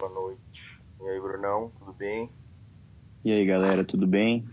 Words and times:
Boa 0.00 0.12
noite. 0.12 0.80
E 0.98 1.08
aí, 1.10 1.20
Brunão, 1.20 1.70
tudo 1.78 1.92
bem? 1.92 2.32
E 3.22 3.30
aí, 3.30 3.44
galera, 3.44 3.84
tudo 3.84 4.06
bem? 4.06 4.48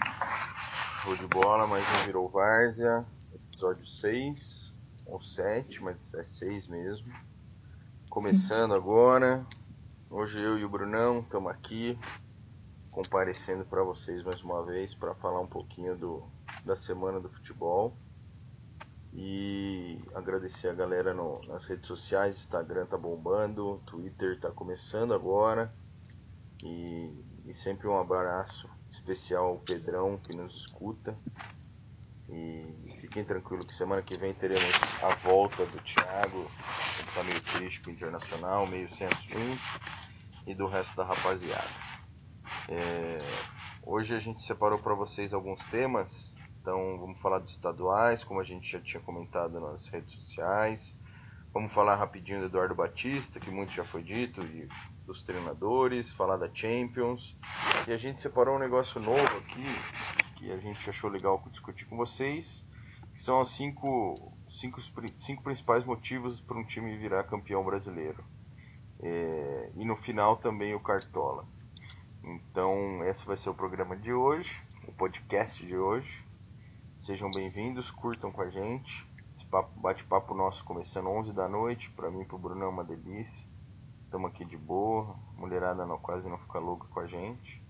Show 1.01 1.15
de 1.15 1.25
bola, 1.25 1.65
mais 1.65 1.85
um 1.85 2.05
Virou 2.05 2.27
Várzea, 2.27 3.05
episódio 3.33 3.87
6 3.87 4.73
ou 5.05 5.21
7, 5.21 5.81
mas 5.81 6.13
é 6.15 6.23
6 6.23 6.67
mesmo. 6.67 7.09
Começando 8.09 8.73
agora. 8.73 9.45
Hoje 10.09 10.37
eu 10.37 10.59
e 10.59 10.65
o 10.65 10.69
Brunão 10.69 11.21
estamos 11.21 11.49
aqui 11.49 11.97
comparecendo 12.91 13.63
para 13.63 13.83
vocês 13.83 14.21
mais 14.25 14.43
uma 14.43 14.65
vez 14.65 14.93
para 14.95 15.15
falar 15.15 15.39
um 15.39 15.47
pouquinho 15.47 15.95
do, 15.95 16.23
da 16.65 16.75
semana 16.75 17.21
do 17.21 17.29
futebol. 17.29 17.95
E 19.13 19.99
agradecer 20.13 20.67
a 20.69 20.73
galera 20.73 21.13
no, 21.13 21.33
nas 21.47 21.65
redes 21.65 21.87
sociais, 21.87 22.37
Instagram 22.37 22.85
tá 22.85 22.97
bombando, 22.97 23.81
Twitter 23.85 24.39
tá 24.39 24.51
começando 24.51 25.13
agora. 25.13 25.73
E, 26.63 27.23
e 27.45 27.53
sempre 27.53 27.87
um 27.87 27.99
abraço 27.99 28.69
especial 28.91 29.45
ao 29.47 29.59
Pedrão 29.59 30.17
que 30.17 30.35
nos 30.35 30.55
escuta. 30.55 31.17
E 32.29 32.97
fiquem 32.99 33.23
tranquilos 33.23 33.65
que 33.65 33.73
semana 33.73 34.01
que 34.01 34.17
vem 34.17 34.33
teremos 34.33 34.73
a 35.01 35.15
volta 35.15 35.65
do 35.65 35.79
Thiago, 35.79 36.51
ele 36.99 37.11
tá 37.15 37.23
meio 37.23 37.41
triste 37.41 37.89
Internacional, 37.89 38.67
meio 38.67 38.89
sem 38.89 39.07
assunto, 39.07 39.61
e 40.45 40.53
do 40.53 40.67
resto 40.67 40.93
da 40.95 41.05
rapaziada. 41.05 41.69
É, 42.67 43.17
hoje 43.81 44.13
a 44.13 44.19
gente 44.19 44.43
separou 44.43 44.77
para 44.77 44.93
vocês 44.93 45.33
alguns 45.33 45.63
temas 45.67 46.33
então 46.67 46.97
vamos 46.99 47.17
falar 47.19 47.39
dos 47.39 47.53
estaduais, 47.53 48.25
como 48.25 48.41
a 48.41 48.43
gente 48.43 48.69
já 48.69 48.81
tinha 48.81 49.01
comentado 49.01 49.57
nas 49.57 49.87
redes 49.87 50.11
sociais. 50.15 50.93
Vamos 51.53 51.71
falar 51.71 51.95
rapidinho 51.95 52.41
do 52.41 52.47
Eduardo 52.47 52.75
Batista, 52.75 53.39
que 53.39 53.49
muito 53.49 53.71
já 53.71 53.85
foi 53.85 54.03
dito, 54.03 54.41
e 54.41 54.67
dos 55.05 55.23
treinadores, 55.23 56.11
falar 56.11 56.35
da 56.35 56.53
Champions. 56.53 57.37
E 57.87 57.93
a 57.93 57.95
gente 57.95 58.19
separou 58.19 58.57
um 58.57 58.59
negócio 58.59 58.99
novo 58.99 59.37
aqui, 59.37 59.63
que 60.35 60.51
a 60.51 60.57
gente 60.57 60.89
achou 60.89 61.09
legal 61.09 61.41
discutir 61.49 61.85
com 61.85 61.95
vocês, 61.95 62.61
que 63.13 63.21
são 63.21 63.39
os 63.39 63.55
cinco, 63.55 64.13
cinco, 64.49 64.81
cinco 65.17 65.43
principais 65.43 65.85
motivos 65.85 66.41
para 66.41 66.57
um 66.57 66.65
time 66.65 66.97
virar 66.97 67.23
campeão 67.23 67.63
brasileiro. 67.63 68.21
É, 68.99 69.71
e 69.73 69.85
no 69.85 69.95
final 69.95 70.35
também 70.35 70.75
o 70.75 70.81
Cartola. 70.81 71.45
Então 72.21 73.05
esse 73.05 73.25
vai 73.25 73.37
ser 73.37 73.49
o 73.49 73.53
programa 73.53 73.95
de 73.95 74.11
hoje, 74.11 74.61
o 74.85 74.91
podcast 74.91 75.65
de 75.65 75.77
hoje. 75.77 76.26
Sejam 77.07 77.31
bem-vindos, 77.31 77.89
curtam 77.89 78.33
com 78.33 78.41
a 78.41 78.49
gente. 78.49 79.07
Esse 79.33 79.45
bate-papo 79.77 80.35
nosso 80.35 80.61
começando 80.65 81.07
11 81.07 81.31
da 81.31 81.47
noite, 81.47 81.89
para 81.91 82.11
mim 82.11 82.23
e 82.23 82.25
pro 82.25 82.37
Bruno 82.37 82.65
é 82.65 82.67
uma 82.67 82.83
delícia. 82.83 83.47
Estamos 84.03 84.29
aqui 84.29 84.43
de 84.43 84.57
boa, 84.57 85.15
mulherada 85.37 85.85
não, 85.85 85.97
quase 85.97 86.27
não 86.27 86.37
fica 86.37 86.59
louca 86.59 86.85
com 86.89 86.99
a 86.99 87.07
gente. 87.07 87.63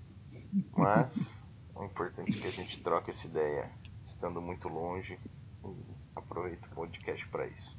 Mas 0.75 1.15
o 1.75 1.83
importante 1.83 2.31
é 2.31 2.41
que 2.41 2.47
a 2.47 2.49
gente 2.49 2.81
troque 2.81 3.11
essa 3.11 3.27
ideia 3.27 3.69
estando 4.07 4.41
muito 4.41 4.67
longe 4.67 5.19
e 5.63 5.85
aproveita 6.15 6.65
o 6.71 6.71
podcast 6.71 7.27
para 7.27 7.45
isso. 7.45 7.77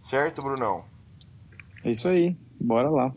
Certo, 0.00 0.42
Brunão? 0.42 0.84
É 1.84 1.92
isso 1.92 2.08
aí, 2.08 2.36
bora 2.60 2.90
lá. 2.90 3.14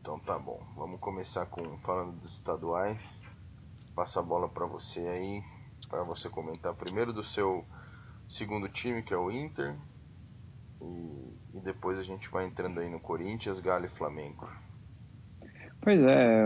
Então 0.00 0.18
tá 0.18 0.36
bom, 0.36 0.60
vamos 0.74 0.98
começar 0.98 1.46
com 1.46 1.78
falando 1.78 2.20
dos 2.20 2.34
estaduais. 2.34 3.20
Passa 3.94 4.18
a 4.18 4.22
bola 4.22 4.48
para 4.48 4.66
você 4.66 4.98
aí, 4.98 5.44
para 5.88 6.02
você 6.02 6.28
comentar 6.28 6.74
primeiro 6.74 7.12
do 7.12 7.24
seu 7.24 7.64
segundo 8.28 8.68
time, 8.68 9.02
que 9.02 9.14
é 9.14 9.16
o 9.16 9.30
Inter, 9.30 9.74
e, 10.80 11.56
e, 11.56 11.60
depois 11.60 11.98
a 11.98 12.02
gente 12.02 12.28
vai 12.28 12.46
entrando 12.46 12.78
aí 12.78 12.90
no 12.90 13.00
Corinthians, 13.00 13.58
Galo 13.60 13.86
e 13.86 13.88
Flamengo. 13.88 14.48
Pois 15.80 16.00
é, 16.00 16.44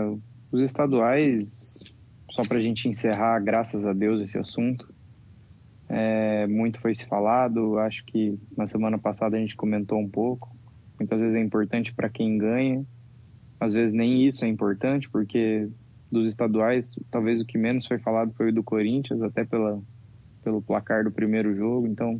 os 0.51 0.61
estaduais, 0.61 1.83
só 2.31 2.43
para 2.47 2.57
a 2.57 2.61
gente 2.61 2.87
encerrar, 2.87 3.39
graças 3.39 3.85
a 3.85 3.93
Deus, 3.93 4.21
esse 4.21 4.37
assunto, 4.37 4.93
é, 5.89 6.47
muito 6.47 6.79
foi 6.79 6.95
se 6.95 7.05
falado, 7.05 7.77
acho 7.79 8.05
que 8.05 8.39
na 8.57 8.65
semana 8.65 8.97
passada 8.97 9.37
a 9.37 9.39
gente 9.39 9.55
comentou 9.55 9.99
um 9.99 10.09
pouco. 10.09 10.55
Muitas 10.97 11.19
vezes 11.19 11.35
é 11.35 11.41
importante 11.41 11.93
para 11.93 12.09
quem 12.09 12.37
ganha, 12.37 12.85
às 13.59 13.73
vezes 13.73 13.93
nem 13.93 14.25
isso 14.25 14.45
é 14.45 14.47
importante, 14.47 15.09
porque 15.09 15.69
dos 16.13 16.29
estaduais, 16.29 16.95
talvez 17.09 17.41
o 17.41 17.45
que 17.45 17.57
menos 17.57 17.85
foi 17.85 17.97
falado 17.97 18.31
foi 18.33 18.49
o 18.49 18.53
do 18.53 18.63
Corinthians, 18.63 19.21
até 19.21 19.43
pela, 19.43 19.81
pelo 20.43 20.61
placar 20.61 21.03
do 21.03 21.11
primeiro 21.11 21.55
jogo, 21.55 21.87
então 21.87 22.19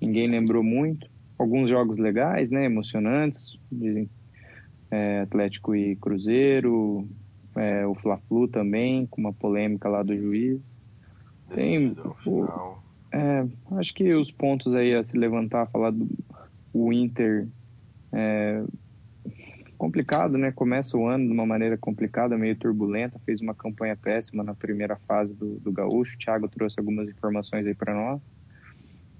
ninguém 0.00 0.28
lembrou 0.28 0.62
muito. 0.62 1.08
Alguns 1.38 1.68
jogos 1.68 1.98
legais, 1.98 2.50
né, 2.50 2.64
emocionantes, 2.64 3.58
dizem 3.70 4.08
é, 4.90 5.20
Atlético 5.20 5.74
e 5.74 5.96
Cruzeiro, 5.96 7.08
é, 7.56 7.86
o 7.86 7.94
Fla-Flu 7.94 8.48
também, 8.48 9.06
com 9.06 9.20
uma 9.20 9.32
polêmica 9.32 9.88
lá 9.88 10.02
do 10.02 10.16
juiz. 10.16 10.78
Tem, 11.54 11.94
o, 12.24 12.76
é, 13.12 13.46
acho 13.72 13.94
que 13.94 14.14
os 14.14 14.30
pontos 14.30 14.74
aí 14.74 14.94
a 14.94 15.02
se 15.02 15.18
levantar, 15.18 15.66
falar 15.66 15.90
do 15.90 16.08
o 16.72 16.92
Inter 16.92 17.46
é, 18.12 18.64
complicado, 19.74 20.38
né? 20.38 20.52
Começa 20.52 20.96
o 20.96 21.06
ano 21.06 21.26
de 21.26 21.32
uma 21.32 21.46
maneira 21.46 21.76
complicada, 21.76 22.36
meio 22.36 22.56
turbulenta, 22.56 23.18
fez 23.20 23.40
uma 23.40 23.54
campanha 23.54 23.96
péssima 23.96 24.42
na 24.42 24.54
primeira 24.54 24.96
fase 24.96 25.34
do, 25.34 25.58
do 25.60 25.72
Gaúcho. 25.72 26.16
O 26.16 26.18
Thiago 26.18 26.48
trouxe 26.48 26.78
algumas 26.78 27.08
informações 27.08 27.66
aí 27.66 27.74
para 27.74 27.94
nós. 27.94 28.22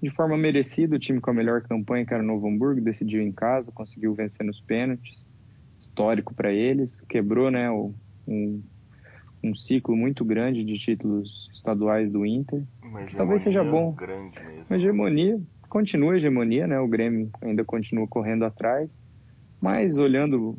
De 0.02 0.10
forma 0.10 0.36
merecida, 0.36 0.96
o 0.96 0.98
time 0.98 1.20
com 1.20 1.30
a 1.30 1.34
melhor 1.34 1.62
campanha, 1.62 2.04
que 2.04 2.12
era 2.12 2.22
o 2.22 2.26
Novo 2.26 2.48
Hamburgo, 2.48 2.80
decidiu 2.80 3.22
em 3.22 3.32
casa, 3.32 3.72
conseguiu 3.72 4.14
vencer 4.14 4.44
nos 4.44 4.60
pênaltis. 4.60 5.24
Histórico 5.80 6.34
para 6.34 6.52
eles. 6.52 7.00
Quebrou, 7.02 7.50
né? 7.50 7.70
O, 7.70 7.94
um, 8.26 8.62
um 9.42 9.54
ciclo 9.54 9.96
muito 9.96 10.24
grande 10.24 10.64
de 10.64 10.74
títulos 10.74 11.50
estaduais 11.54 12.10
do 12.10 12.24
Inter. 12.24 12.62
Talvez 13.16 13.42
seja 13.42 13.62
bom. 13.62 13.94
Uma 14.68 14.76
hegemonia. 14.76 15.40
Continua 15.68 16.12
a 16.12 16.16
hegemonia, 16.16 16.66
né? 16.66 16.78
O 16.78 16.88
Grêmio 16.88 17.30
ainda 17.42 17.64
continua 17.64 18.06
correndo 18.06 18.44
atrás 18.44 18.98
mas 19.64 19.96
olhando 19.96 20.58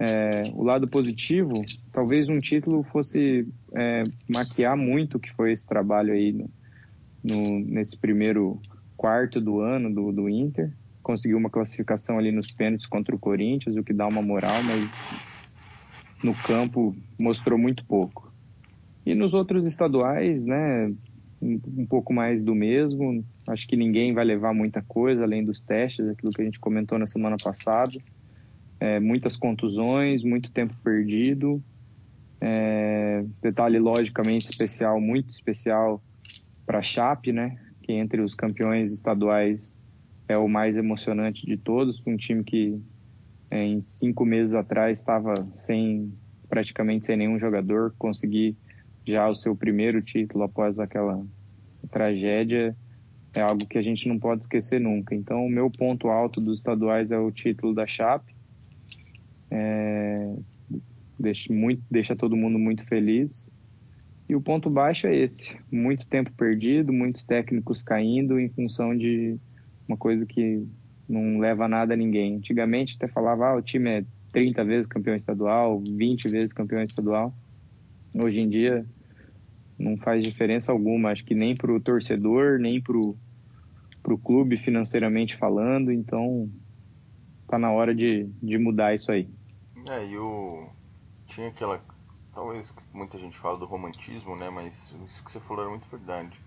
é, 0.00 0.44
o 0.54 0.64
lado 0.64 0.88
positivo, 0.88 1.62
talvez 1.92 2.26
um 2.26 2.38
título 2.38 2.82
fosse 2.84 3.46
é, 3.74 4.02
maquiar 4.34 4.74
muito 4.74 5.18
o 5.18 5.20
que 5.20 5.30
foi 5.34 5.52
esse 5.52 5.66
trabalho 5.66 6.14
aí 6.14 6.32
no, 6.32 6.48
no, 7.22 7.60
nesse 7.60 7.98
primeiro 7.98 8.58
quarto 8.96 9.42
do 9.42 9.60
ano 9.60 9.94
do, 9.94 10.10
do 10.10 10.26
Inter. 10.26 10.72
Conseguiu 11.02 11.36
uma 11.36 11.50
classificação 11.50 12.18
ali 12.18 12.32
nos 12.32 12.50
pênaltis 12.50 12.86
contra 12.86 13.14
o 13.14 13.18
Corinthians, 13.18 13.76
o 13.76 13.84
que 13.84 13.92
dá 13.92 14.06
uma 14.06 14.22
moral, 14.22 14.62
mas 14.64 14.90
no 16.24 16.34
campo 16.34 16.96
mostrou 17.20 17.58
muito 17.58 17.84
pouco. 17.84 18.32
E 19.04 19.14
nos 19.14 19.34
outros 19.34 19.66
estaduais, 19.66 20.46
né, 20.46 20.90
um, 21.42 21.60
um 21.76 21.86
pouco 21.86 22.10
mais 22.10 22.40
do 22.40 22.54
mesmo. 22.54 23.22
Acho 23.46 23.68
que 23.68 23.76
ninguém 23.76 24.14
vai 24.14 24.24
levar 24.24 24.54
muita 24.54 24.80
coisa 24.80 25.24
além 25.24 25.44
dos 25.44 25.60
testes, 25.60 26.08
aquilo 26.08 26.32
que 26.32 26.40
a 26.40 26.44
gente 26.46 26.58
comentou 26.58 26.98
na 26.98 27.06
semana 27.06 27.36
passada 27.36 28.00
é, 28.78 29.00
muitas 29.00 29.36
contusões, 29.36 30.22
muito 30.22 30.50
tempo 30.50 30.74
perdido. 30.84 31.62
É, 32.40 33.24
detalhe 33.40 33.78
logicamente 33.78 34.50
especial, 34.50 35.00
muito 35.00 35.30
especial 35.30 36.02
para 36.66 36.78
a 36.78 36.82
Chape, 36.82 37.32
né? 37.32 37.56
Que 37.82 37.92
entre 37.92 38.20
os 38.20 38.34
campeões 38.34 38.92
estaduais 38.92 39.78
é 40.28 40.36
o 40.36 40.48
mais 40.48 40.76
emocionante 40.76 41.46
de 41.46 41.56
todos. 41.56 42.02
Um 42.06 42.16
time 42.16 42.44
que 42.44 42.80
é, 43.50 43.64
em 43.64 43.80
cinco 43.80 44.24
meses 44.24 44.54
atrás 44.54 44.98
estava 44.98 45.34
sem 45.54 46.12
praticamente 46.48 47.06
sem 47.06 47.16
nenhum 47.16 47.38
jogador, 47.38 47.92
conseguir 47.98 48.56
já 49.06 49.26
o 49.26 49.34
seu 49.34 49.56
primeiro 49.56 50.00
título 50.00 50.44
após 50.44 50.78
aquela 50.78 51.24
tragédia 51.90 52.76
é 53.34 53.40
algo 53.40 53.66
que 53.66 53.78
a 53.78 53.82
gente 53.82 54.08
não 54.08 54.18
pode 54.18 54.42
esquecer 54.42 54.80
nunca. 54.80 55.14
Então, 55.14 55.44
o 55.44 55.50
meu 55.50 55.70
ponto 55.70 56.08
alto 56.08 56.40
dos 56.40 56.58
estaduais 56.58 57.10
é 57.10 57.18
o 57.18 57.30
título 57.30 57.74
da 57.74 57.86
Chape 57.86 58.35
é, 59.50 60.36
deixa, 61.18 61.52
muito, 61.52 61.82
deixa 61.90 62.16
todo 62.16 62.36
mundo 62.36 62.58
muito 62.58 62.84
feliz. 62.84 63.48
E 64.28 64.34
o 64.34 64.40
ponto 64.40 64.68
baixo 64.68 65.06
é 65.06 65.16
esse: 65.16 65.56
muito 65.70 66.06
tempo 66.06 66.32
perdido, 66.32 66.92
muitos 66.92 67.24
técnicos 67.24 67.82
caindo 67.82 68.38
em 68.38 68.48
função 68.48 68.96
de 68.96 69.38
uma 69.88 69.96
coisa 69.96 70.26
que 70.26 70.66
não 71.08 71.38
leva 71.38 71.68
nada 71.68 71.94
a 71.94 71.96
ninguém. 71.96 72.36
Antigamente 72.36 72.96
até 72.96 73.06
falava, 73.06 73.48
ah, 73.48 73.56
o 73.56 73.62
time 73.62 73.90
é 73.90 74.04
30 74.32 74.64
vezes 74.64 74.86
campeão 74.86 75.14
estadual, 75.14 75.80
20 75.80 76.28
vezes 76.28 76.52
campeão 76.52 76.82
estadual. 76.82 77.34
Hoje 78.14 78.40
em 78.40 78.48
dia 78.48 78.84
não 79.78 79.96
faz 79.96 80.22
diferença 80.22 80.72
alguma, 80.72 81.10
acho 81.10 81.24
que 81.24 81.34
nem 81.34 81.54
para 81.54 81.72
o 81.72 81.80
torcedor, 81.80 82.58
nem 82.58 82.80
para 82.80 82.96
o 82.96 84.18
clube 84.18 84.56
financeiramente 84.56 85.36
falando, 85.36 85.92
então 85.92 86.50
tá 87.46 87.58
na 87.58 87.70
hora 87.70 87.94
de, 87.94 88.26
de 88.42 88.58
mudar 88.58 88.94
isso 88.94 89.12
aí. 89.12 89.28
É, 89.88 90.04
e 90.04 90.18
o. 90.18 90.68
Tinha 91.26 91.48
aquela. 91.48 91.80
Talvez 92.32 92.72
muita 92.92 93.18
gente 93.18 93.38
fala 93.38 93.56
do 93.56 93.66
romantismo, 93.66 94.36
né? 94.36 94.50
Mas 94.50 94.92
isso 95.06 95.24
que 95.24 95.32
você 95.32 95.40
falou 95.40 95.62
era 95.62 95.70
muito 95.70 95.88
verdade. 95.88 96.38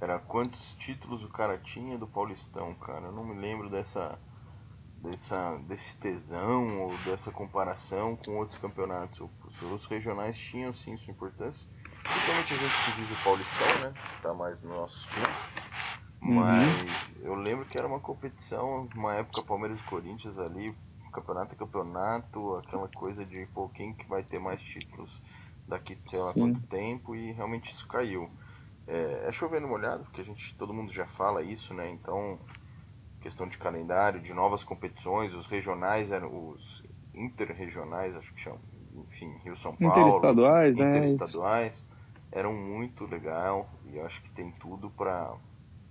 Era 0.00 0.18
quantos 0.18 0.74
títulos 0.74 1.24
o 1.24 1.28
cara 1.28 1.58
tinha 1.58 1.98
do 1.98 2.06
Paulistão, 2.06 2.74
cara. 2.74 3.06
Eu 3.06 3.12
não 3.12 3.24
me 3.24 3.34
lembro 3.34 3.68
dessa 3.68 4.18
dessa, 5.02 5.56
desse 5.68 5.96
tesão 5.96 6.80
ou 6.82 6.98
dessa 6.98 7.30
comparação 7.30 8.16
com 8.16 8.36
outros 8.36 8.58
campeonatos. 8.58 9.28
Os 9.62 9.86
regionais 9.86 10.38
tinham 10.38 10.72
sim 10.72 10.96
sua 10.96 11.12
importância, 11.12 11.66
principalmente 12.02 12.54
a 12.54 12.56
gente 12.56 12.84
que 12.84 12.90
vive 13.00 13.12
o 13.12 13.24
Paulistão, 13.24 13.78
né? 13.80 13.94
Que 14.16 14.22
tá 14.22 14.34
mais 14.34 14.60
no 14.62 14.70
nosso 14.70 15.08
clube. 15.08 15.28
Uhum. 16.22 16.34
Mas 16.34 17.14
eu 17.22 17.34
lembro 17.34 17.64
que 17.64 17.78
era 17.78 17.86
uma 17.86 18.00
competição, 18.00 18.88
uma 18.94 19.14
época 19.14 19.42
Palmeiras 19.42 19.78
e 19.78 19.84
Corinthians 19.84 20.38
ali, 20.38 20.76
campeonato 21.20 21.54
é 21.54 21.56
campeonato, 21.58 22.56
aquela 22.56 22.88
coisa 22.88 23.24
de 23.24 23.46
pô, 23.54 23.68
quem 23.68 23.92
que 23.92 24.08
vai 24.08 24.22
ter 24.22 24.38
mais 24.38 24.62
títulos 24.62 25.20
daqui 25.66 25.96
sei 26.08 26.18
lá 26.18 26.32
Sim. 26.32 26.40
quanto 26.40 26.66
tempo 26.68 27.14
e 27.14 27.32
realmente 27.32 27.70
isso 27.70 27.86
caiu. 27.86 28.30
É, 28.86 29.26
é 29.28 29.32
chovendo 29.32 29.68
molhado, 29.68 30.04
porque 30.04 30.22
a 30.22 30.24
gente, 30.24 30.54
todo 30.56 30.72
mundo 30.72 30.92
já 30.92 31.06
fala 31.06 31.42
isso, 31.42 31.74
né? 31.74 31.90
Então, 31.90 32.40
questão 33.20 33.46
de 33.46 33.58
calendário, 33.58 34.20
de 34.20 34.32
novas 34.32 34.64
competições, 34.64 35.34
os 35.34 35.46
regionais, 35.46 36.10
os 36.10 36.82
interregionais, 37.14 38.16
acho 38.16 38.32
que 38.32 38.40
chamam, 38.40 38.60
enfim, 38.94 39.36
Rio 39.44 39.56
São 39.58 39.76
Paulo, 39.76 39.90
interestaduais, 39.90 40.76
né? 40.76 40.96
interestaduais, 40.96 41.84
eram 42.32 42.54
muito 42.54 43.04
legal 43.04 43.68
e 43.84 43.96
eu 43.96 44.06
acho 44.06 44.22
que 44.22 44.30
tem 44.30 44.50
tudo 44.52 44.90
para 44.90 45.34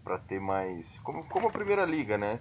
para 0.04 0.18
ter 0.20 0.40
mais, 0.40 0.98
como, 1.00 1.22
como 1.26 1.50
a 1.50 1.52
primeira 1.52 1.84
liga, 1.84 2.18
né? 2.18 2.40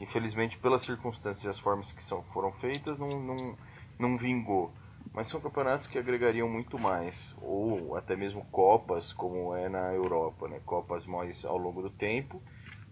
Infelizmente 0.00 0.56
pelas 0.56 0.82
circunstâncias 0.82 1.44
e 1.44 1.48
as 1.48 1.58
formas 1.58 1.92
que 1.92 2.02
são, 2.02 2.22
foram 2.32 2.52
feitas 2.52 2.98
não, 2.98 3.20
não, 3.20 3.58
não 3.98 4.16
vingou. 4.16 4.74
Mas 5.12 5.28
são 5.28 5.40
campeonatos 5.40 5.86
que 5.86 5.98
agregariam 5.98 6.48
muito 6.48 6.78
mais, 6.78 7.34
ou 7.38 7.96
até 7.96 8.16
mesmo 8.16 8.44
copas, 8.44 9.12
como 9.12 9.54
é 9.54 9.68
na 9.68 9.92
Europa, 9.92 10.48
né? 10.48 10.60
Copas 10.64 11.04
mais 11.04 11.44
ao 11.44 11.58
longo 11.58 11.82
do 11.82 11.90
tempo, 11.90 12.40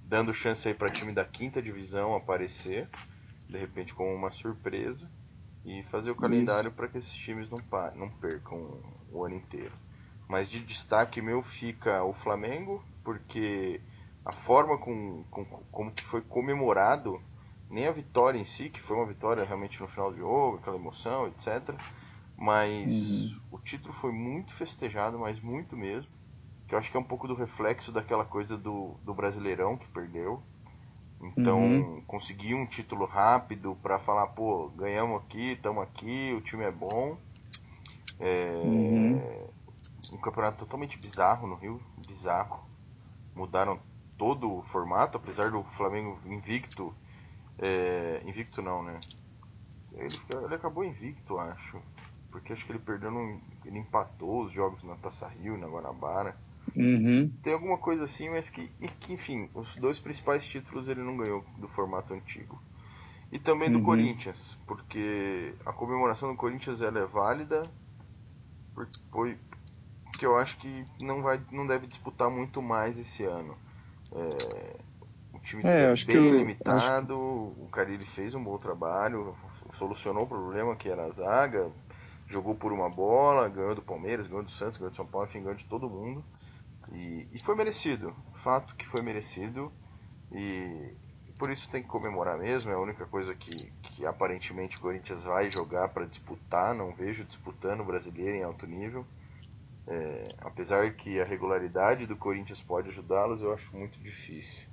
dando 0.05 0.35
chance 0.35 0.67
aí 0.67 0.75
para 0.75 0.91
time 0.91 1.13
da 1.13 1.25
quinta 1.25 1.63
divisão 1.63 2.17
aparecer, 2.17 2.89
de 3.49 3.57
repente 3.57 3.95
como 3.95 4.13
uma 4.13 4.33
surpresa, 4.33 5.09
e 5.65 5.83
fazer 5.85 6.11
o 6.11 6.17
calendário 6.17 6.73
para 6.73 6.89
que 6.89 6.99
esses 6.99 7.15
times 7.15 7.49
não, 7.49 7.63
não 7.95 8.11
percam 8.11 8.83
o 9.11 9.25
ano 9.25 9.37
inteiro. 9.37 9.73
Mas 10.29 10.49
de 10.49 10.61
destaque 10.61 11.23
meu 11.23 11.43
fica 11.43 12.03
o 12.03 12.13
Flamengo, 12.13 12.85
porque 13.05 13.81
a 14.25 14.32
forma 14.32 14.79
com, 14.79 15.25
com, 15.31 15.44
como 15.44 15.91
que 15.93 16.05
foi 16.05 16.20
comemorado, 16.20 17.20
nem 17.70 17.87
a 17.87 17.93
vitória 17.93 18.38
em 18.38 18.44
si, 18.44 18.70
que 18.70 18.81
foi 18.81 18.97
uma 18.97 19.06
vitória 19.06 19.44
realmente 19.44 19.81
no 19.81 19.88
final 19.88 20.11
do 20.11 20.19
jogo, 20.19 20.56
aquela 20.56 20.76
emoção, 20.76 21.26
etc. 21.29 21.75
Mas 22.37 22.93
uhum. 22.93 23.41
o 23.53 23.59
título 23.59 23.93
foi 23.94 24.12
muito 24.12 24.55
festejado, 24.55 25.19
mas 25.19 25.41
muito 25.41 25.76
mesmo. 25.76 26.11
Que 26.67 26.75
eu 26.75 26.79
acho 26.79 26.91
que 26.91 26.97
é 26.97 27.00
um 27.00 27.05
pouco 27.05 27.26
do 27.26 27.35
reflexo 27.35 27.91
daquela 27.91 28.25
coisa 28.25 28.56
do, 28.56 28.94
do 29.03 29.15
Brasileirão 29.15 29.76
que 29.76 29.88
perdeu. 29.88 30.43
Então, 31.21 31.61
uhum. 31.61 32.03
conseguir 32.06 32.55
um 32.55 32.64
título 32.64 33.05
rápido 33.05 33.76
para 33.82 33.99
falar, 33.99 34.29
pô, 34.29 34.69
ganhamos 34.76 35.21
aqui, 35.23 35.53
estamos 35.53 35.82
aqui, 35.82 36.32
o 36.37 36.41
time 36.41 36.64
é 36.64 36.71
bom. 36.71 37.19
É... 38.21 38.62
Uhum. 38.64 39.49
Um 40.12 40.19
campeonato 40.19 40.59
totalmente 40.59 40.97
bizarro 40.99 41.47
no 41.47 41.56
Rio, 41.56 41.82
bizarro. 42.06 42.64
Mudaram 43.35 43.81
todo 44.19 44.53
o 44.53 44.62
formato, 44.65 45.17
apesar 45.17 45.50
do 45.50 45.62
Flamengo 45.76 46.19
invicto. 46.26 46.93
É, 47.59 48.20
invicto 48.26 48.61
não, 48.61 48.82
né? 48.82 49.00
Ele, 49.94 50.15
ele 50.44 50.55
acabou 50.55 50.85
invicto, 50.85 51.38
acho. 51.38 51.81
Porque 52.31 52.53
acho 52.53 52.67
que 52.67 52.73
ele 52.73 52.79
perdeu 52.79 53.11
no, 53.11 53.41
Ele 53.65 53.79
empatou 53.79 54.44
os 54.44 54.53
jogos 54.53 54.82
na 54.82 54.97
Taça 54.97 55.26
Rio 55.29 55.55
e 55.55 55.59
na 55.59 55.67
Guanabara. 55.67 56.37
Uhum. 56.76 57.32
Tem 57.43 57.55
alguma 57.55 57.79
coisa 57.79 58.05
assim, 58.05 58.29
mas 58.29 58.50
que, 58.50 58.69
que, 59.00 59.15
enfim, 59.15 59.49
os 59.55 59.75
dois 59.76 59.99
principais 59.99 60.44
títulos 60.44 60.88
ele 60.88 61.03
não 61.03 61.17
ganhou 61.17 61.44
do 61.56 61.69
formato 61.69 62.12
antigo. 62.12 62.61
E 63.32 63.38
também 63.38 63.71
do 63.71 63.79
uhum. 63.79 63.85
Corinthians, 63.85 64.59
porque 64.67 65.55
a 65.64 65.73
comemoração 65.73 66.31
do 66.31 66.37
Corinthians 66.37 66.81
ela 66.81 66.99
é 66.99 67.06
válida, 67.06 67.62
porque 69.11 70.25
eu 70.25 70.37
acho 70.38 70.56
que 70.59 70.85
não, 71.03 71.23
vai, 71.23 71.41
não 71.50 71.67
deve 71.67 71.87
disputar 71.87 72.31
muito 72.31 72.61
mais 72.62 72.99
esse 72.99 73.25
ano. 73.25 73.56
É, 74.13 74.77
o 75.33 75.39
time 75.41 75.63
é, 75.65 75.93
é 75.93 75.95
bem 76.05 76.17
eu, 76.17 76.39
limitado, 76.39 77.15
acho... 77.15 77.63
o 77.63 77.69
Carilli 77.71 78.07
fez 78.07 78.35
um 78.35 78.43
bom 78.43 78.59
trabalho, 78.59 79.37
solucionou 79.75 80.25
o 80.25 80.29
problema 80.29 80.77
que 80.77 80.89
era 80.89 81.05
a 81.05 81.11
zaga, 81.11 81.71
jogou 82.27 82.55
por 82.55 82.73
uma 82.73 82.89
bola, 82.89 83.49
ganhou 83.49 83.75
do 83.75 83.83
Palmeiras, 83.83 84.27
ganhou 84.27 84.43
do 84.43 84.51
Santos, 84.51 84.79
ganhou 84.79 84.91
do 84.91 84.97
São 84.97 85.07
Paulo, 85.07 85.27
enfim, 85.27 85.41
ganhou 85.41 85.55
de 85.55 85.65
todo 85.65 85.89
mundo. 85.89 86.25
E, 86.93 87.27
e 87.33 87.43
foi 87.45 87.55
merecido, 87.55 88.15
fato 88.35 88.75
que 88.77 88.87
foi 88.87 89.03
merecido. 89.03 89.73
E, 90.33 90.95
e, 91.29 91.33
por 91.39 91.51
isso 91.51 91.69
tem 91.71 91.83
que 91.83 91.89
comemorar 91.89 92.39
mesmo, 92.39 92.71
é 92.71 92.75
a 92.75 92.81
única 92.81 93.07
coisa 93.07 93.35
que, 93.35 93.71
que 93.83 94.07
aparentemente 94.07 94.77
o 94.77 94.81
Corinthians 94.81 95.25
vai 95.25 95.51
jogar 95.51 95.89
para 95.89 96.07
disputar, 96.07 96.75
não 96.75 96.93
vejo 96.93 97.25
disputando 97.25 97.81
o 97.81 97.85
brasileiro 97.85 98.37
em 98.37 98.43
alto 98.43 98.67
nível. 98.67 99.07
É, 99.90 100.29
apesar 100.38 100.93
que 100.93 101.19
a 101.19 101.25
regularidade 101.25 102.06
do 102.06 102.14
Corinthians 102.14 102.61
pode 102.61 102.90
ajudá-los, 102.90 103.40
eu 103.40 103.55
acho 103.55 103.75
muito 103.75 103.99
difícil. 104.00 104.69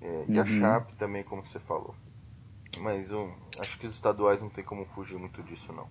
É, 0.00 0.24
e 0.28 0.32
uhum. 0.32 0.40
a 0.40 0.46
Chape 0.46 0.94
também, 0.96 1.22
como 1.22 1.44
você 1.44 1.58
falou. 1.60 1.94
Mas 2.78 3.12
um, 3.12 3.30
acho 3.58 3.78
que 3.78 3.86
os 3.86 3.94
estaduais 3.94 4.40
não 4.40 4.48
tem 4.48 4.64
como 4.64 4.86
fugir 4.86 5.18
muito 5.18 5.42
disso, 5.42 5.72
não. 5.72 5.86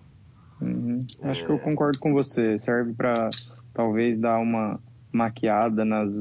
Uhum. 0.60 1.06
É... 1.20 1.30
Acho 1.30 1.44
que 1.46 1.52
eu 1.52 1.58
concordo 1.58 1.98
com 1.98 2.12
você. 2.12 2.58
Serve 2.58 2.92
para 2.92 3.30
talvez 3.72 4.18
dar 4.18 4.38
uma 4.38 4.80
maquiada 5.12 5.84
nas 5.84 6.12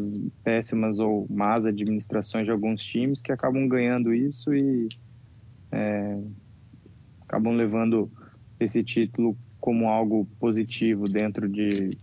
péssimas 0.43 0.99
ou 0.99 1.27
más 1.29 1.65
administrações 1.65 2.45
de 2.45 2.51
alguns 2.51 2.83
times 2.83 3.21
que 3.21 3.31
acabam 3.31 3.67
ganhando 3.67 4.13
isso 4.13 4.53
e 4.53 4.87
é, 5.71 6.17
acabam 7.21 7.55
levando 7.55 8.09
esse 8.59 8.83
título 8.83 9.35
como 9.59 9.89
algo 9.89 10.25
positivo 10.39 11.05
dentro 11.05 11.49
de 11.49 11.97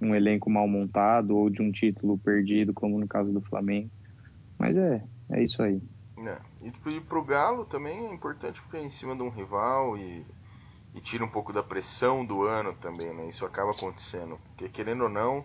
um 0.00 0.14
elenco 0.14 0.50
mal 0.50 0.66
montado 0.66 1.36
ou 1.36 1.50
de 1.50 1.62
um 1.62 1.70
título 1.70 2.18
perdido, 2.18 2.72
como 2.72 2.98
no 2.98 3.06
caso 3.06 3.32
do 3.32 3.40
Flamengo. 3.40 3.90
Mas 4.58 4.76
é, 4.76 5.02
é 5.30 5.42
isso 5.42 5.62
aí. 5.62 5.80
É. 6.18 6.38
E 6.62 7.00
pro 7.00 7.24
Galo 7.24 7.64
também 7.64 8.06
é 8.06 8.12
importante 8.12 8.60
porque 8.62 8.76
é 8.76 8.82
em 8.82 8.90
cima 8.90 9.14
de 9.16 9.22
um 9.22 9.30
rival 9.30 9.96
e, 9.96 10.24
e 10.94 11.00
tira 11.00 11.24
um 11.24 11.28
pouco 11.28 11.52
da 11.52 11.62
pressão 11.62 12.24
do 12.24 12.42
ano 12.42 12.74
também, 12.74 13.14
né? 13.14 13.28
Isso 13.28 13.46
acaba 13.46 13.70
acontecendo. 13.70 14.38
Porque 14.48 14.68
querendo 14.68 15.04
ou 15.04 15.08
não, 15.08 15.44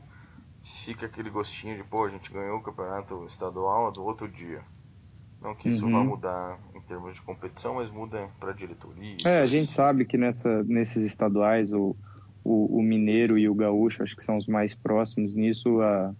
fica 0.83 1.05
aquele 1.05 1.29
gostinho 1.29 1.77
de, 1.77 1.83
pô, 1.83 2.05
a 2.05 2.09
gente 2.09 2.31
ganhou 2.31 2.57
o 2.57 2.61
campeonato 2.61 3.25
estadual 3.25 3.91
do 3.91 4.03
outro 4.03 4.27
dia. 4.27 4.61
Não 5.41 5.53
que 5.53 5.69
isso 5.69 5.85
uhum. 5.85 5.91
vá 5.91 6.03
mudar 6.03 6.59
em 6.73 6.81
termos 6.81 7.13
de 7.13 7.21
competição, 7.21 7.75
mas 7.75 7.91
muda 7.91 8.27
para 8.39 8.51
diretoria. 8.51 9.17
É, 9.25 9.41
a 9.41 9.45
gente 9.45 9.71
sabe 9.71 10.03
que 10.03 10.17
nessa, 10.17 10.63
nesses 10.63 11.03
estaduais 11.03 11.71
o, 11.71 11.95
o, 12.45 12.77
o, 12.77 12.83
mineiro 12.83 13.37
e 13.37 13.49
o 13.49 13.55
gaúcho 13.55 14.03
acho 14.03 14.15
que 14.15 14.23
são 14.23 14.37
os 14.37 14.45
mais 14.45 14.75
próximos 14.75 15.33
nisso 15.33 15.81
a, 15.81 16.13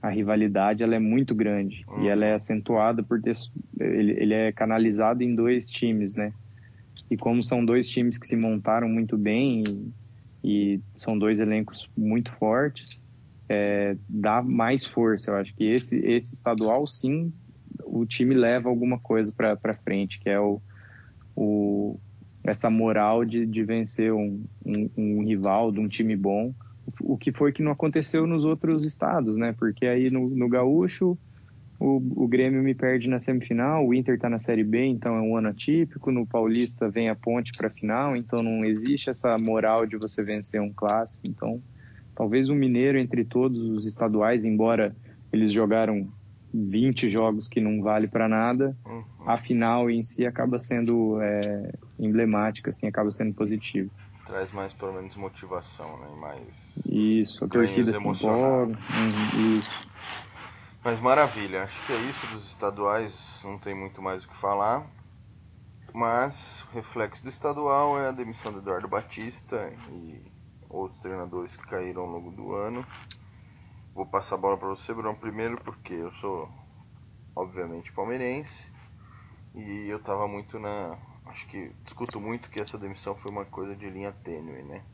a 0.00 0.08
rivalidade 0.08 0.82
ela 0.82 0.96
é 0.96 0.98
muito 0.98 1.34
grande. 1.34 1.84
Uhum. 1.86 2.02
e 2.02 2.08
ela 2.08 2.24
é 2.24 2.34
acentuada 2.34 3.02
por 3.02 3.20
ter 3.20 3.36
ele, 3.78 4.12
ele 4.12 4.34
é 4.34 4.50
canalizado 4.50 5.22
em 5.22 5.34
dois 5.34 5.70
times 5.70 6.14
né? 6.14 6.32
E 7.10 7.16
como 7.16 7.44
são 7.44 7.64
dois 7.64 7.86
times 7.86 8.16
que 8.16 8.26
se 8.26 8.34
montaram 8.34 8.88
muito 8.88 9.18
bem 9.18 9.62
e, 10.42 10.74
e 10.76 10.80
são 10.96 11.18
dois 11.18 11.38
elencos 11.38 11.88
muito 11.94 12.32
fortes 12.32 12.98
é, 13.48 13.96
dá 14.08 14.42
mais 14.42 14.84
força. 14.84 15.30
Eu 15.30 15.36
acho 15.36 15.54
que 15.54 15.64
esse 15.68 15.98
esse 15.98 16.34
estadual 16.34 16.86
sim 16.86 17.32
o 17.84 18.04
time 18.04 18.34
leva 18.34 18.68
alguma 18.68 18.98
coisa 18.98 19.32
para 19.32 19.74
frente 19.74 20.18
que 20.18 20.28
é 20.28 20.40
o, 20.40 20.60
o 21.34 21.98
essa 22.46 22.70
moral 22.70 23.24
de, 23.24 23.44
de 23.44 23.64
vencer 23.64 24.12
um, 24.12 24.42
um, 24.64 24.90
um, 24.96 25.24
rival 25.24 25.72
de 25.72 25.80
um 25.80 25.88
time 25.88 26.14
bom, 26.16 26.54
o 27.00 27.18
que 27.18 27.32
foi 27.32 27.52
que 27.52 27.62
não 27.62 27.72
aconteceu 27.72 28.26
nos 28.26 28.44
outros 28.44 28.84
estados, 28.84 29.36
né? 29.36 29.52
Porque 29.58 29.84
aí 29.84 30.10
no, 30.10 30.28
no 30.30 30.48
Gaúcho 30.48 31.18
o, 31.78 32.24
o 32.24 32.28
Grêmio 32.28 32.62
me 32.62 32.74
perde 32.74 33.08
na 33.08 33.18
semifinal, 33.18 33.84
o 33.84 33.92
Inter 33.92 34.14
está 34.14 34.30
na 34.30 34.38
Série 34.38 34.64
B, 34.64 34.84
então 34.86 35.16
é 35.16 35.20
um 35.20 35.36
ano 35.36 35.48
atípico, 35.48 36.10
no 36.10 36.24
Paulista 36.24 36.88
vem 36.88 37.10
a 37.10 37.14
ponte 37.16 37.52
para 37.52 37.68
final, 37.68 38.16
então 38.16 38.42
não 38.42 38.64
existe 38.64 39.10
essa 39.10 39.36
moral 39.38 39.84
de 39.84 39.96
você 39.96 40.22
vencer 40.22 40.60
um 40.60 40.72
clássico, 40.72 41.26
então 41.28 41.60
talvez 42.14 42.48
o 42.48 42.54
Mineiro 42.54 42.96
entre 42.96 43.24
todos 43.24 43.60
os 43.60 43.84
estaduais, 43.84 44.44
embora 44.44 44.94
eles 45.32 45.52
jogaram 45.52 46.08
20 46.56 47.08
jogos 47.08 47.48
que 47.48 47.60
não 47.60 47.82
vale 47.82 48.08
para 48.08 48.28
nada, 48.28 48.76
uhum. 48.86 49.04
a 49.26 49.36
final 49.36 49.90
em 49.90 50.02
si 50.02 50.26
acaba 50.26 50.58
sendo 50.58 51.20
é, 51.20 51.72
emblemática, 51.98 52.70
assim, 52.70 52.86
acaba 52.86 53.10
sendo 53.10 53.34
positivo. 53.34 53.90
Traz 54.26 54.50
mais 54.52 54.72
pelo 54.72 54.94
menos 54.94 55.14
motivação, 55.16 55.98
né? 55.98 56.08
Mais 56.20 56.42
isso, 56.86 57.44
a 57.44 57.48
torcida 57.48 57.94
se 57.94 58.06
empolga. 58.06 58.76
Uhum, 58.76 59.58
isso. 59.58 59.86
Mas 60.82 61.00
maravilha, 61.00 61.64
acho 61.64 61.86
que 61.86 61.92
é 61.92 61.96
isso 61.96 62.26
dos 62.28 62.46
estaduais, 62.46 63.40
não 63.44 63.58
tem 63.58 63.74
muito 63.74 64.00
mais 64.00 64.24
o 64.24 64.28
que 64.28 64.36
falar. 64.36 64.86
Mas 65.92 66.62
o 66.70 66.76
reflexo 66.76 67.22
do 67.22 67.28
estadual 67.28 67.98
é 67.98 68.08
a 68.08 68.12
demissão 68.12 68.52
do 68.52 68.58
Eduardo 68.58 68.86
Batista 68.86 69.72
e 69.90 70.20
outros 70.68 71.00
treinadores 71.00 71.56
que 71.56 71.66
caíram 71.66 72.02
ao 72.02 72.08
longo 72.08 72.30
do 72.30 72.54
ano. 72.54 72.86
Vou 73.96 74.04
passar 74.04 74.34
a 74.34 74.38
bola 74.38 74.58
para 74.58 74.68
você, 74.68 74.92
Bruno, 74.92 75.16
primeiro 75.16 75.58
porque 75.62 75.94
eu 75.94 76.12
sou, 76.16 76.50
obviamente, 77.34 77.90
palmeirense. 77.92 78.70
E 79.54 79.88
eu 79.88 79.98
tava 80.02 80.28
muito 80.28 80.58
na. 80.58 80.98
Acho 81.24 81.46
que 81.46 81.70
discuto 81.82 82.20
muito 82.20 82.50
que 82.50 82.60
essa 82.60 82.76
demissão 82.76 83.14
foi 83.16 83.30
uma 83.30 83.46
coisa 83.46 83.74
de 83.74 83.88
linha 83.88 84.12
tênue, 84.12 84.62
né? 84.64 84.84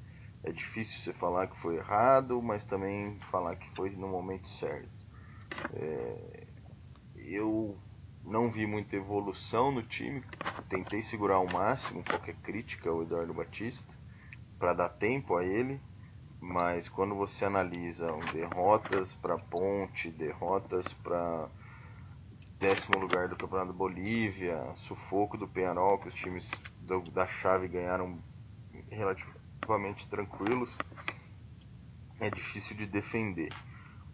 É 0.44 0.52
difícil 0.52 1.00
você 1.00 1.12
falar 1.12 1.49
que 1.49 1.59
foi 1.59 1.78
errado, 1.78 2.40
mas 2.40 2.64
também 2.64 3.18
falar 3.28 3.56
que 3.56 3.68
foi 3.75 3.90
no 3.90 4.06
momento 4.06 4.47
certo. 4.47 4.88
É, 5.75 6.47
eu 7.16 7.76
não 8.25 8.52
vi 8.52 8.68
muita 8.68 8.94
evolução 8.94 9.73
no 9.73 9.82
time, 9.82 10.23
tentei 10.68 11.02
segurar 11.02 11.38
ao 11.38 11.52
máximo 11.52 12.04
qualquer 12.04 12.37
crítica 12.37 12.88
ao 12.88 13.02
Eduardo 13.02 13.35
Batista 13.35 13.92
para 14.61 14.73
dar 14.73 14.90
tempo 14.90 15.37
a 15.37 15.44
ele, 15.44 15.80
mas 16.42 16.88
quando 16.88 17.14
você 17.14 17.44
analisa 17.44 18.08
derrotas 18.32 19.14
para 19.14 19.38
Ponte, 19.38 20.11
derrotas 20.11 20.92
para 20.94 21.49
décimo 22.58 22.99
lugar 22.99 23.28
do 23.28 23.37
Campeonato 23.37 23.72
Bolívia, 23.72 24.61
sufoco 24.75 25.38
do 25.38 25.46
Penarol, 25.46 25.99
que 25.99 26.08
os 26.08 26.14
times 26.14 26.50
do, 26.80 27.00
da 27.12 27.28
chave 27.28 27.68
ganharam 27.68 28.18
relativamente 28.90 30.08
tranquilos, 30.08 30.76
é 32.18 32.28
difícil 32.28 32.76
de 32.76 32.87
defender. 32.87 33.54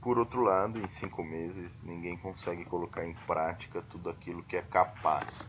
Por 0.03 0.19
outro 0.19 0.43
lado, 0.43 0.79
em 0.79 0.89
cinco 0.89 1.25
meses, 1.25 1.81
ninguém 1.83 2.15
consegue 2.19 2.63
colocar 2.67 3.07
em 3.07 3.15
prática 3.27 3.81
tudo 3.81 4.11
aquilo 4.11 4.43
que 4.43 4.57
é 4.57 4.63
capaz. 4.63 5.49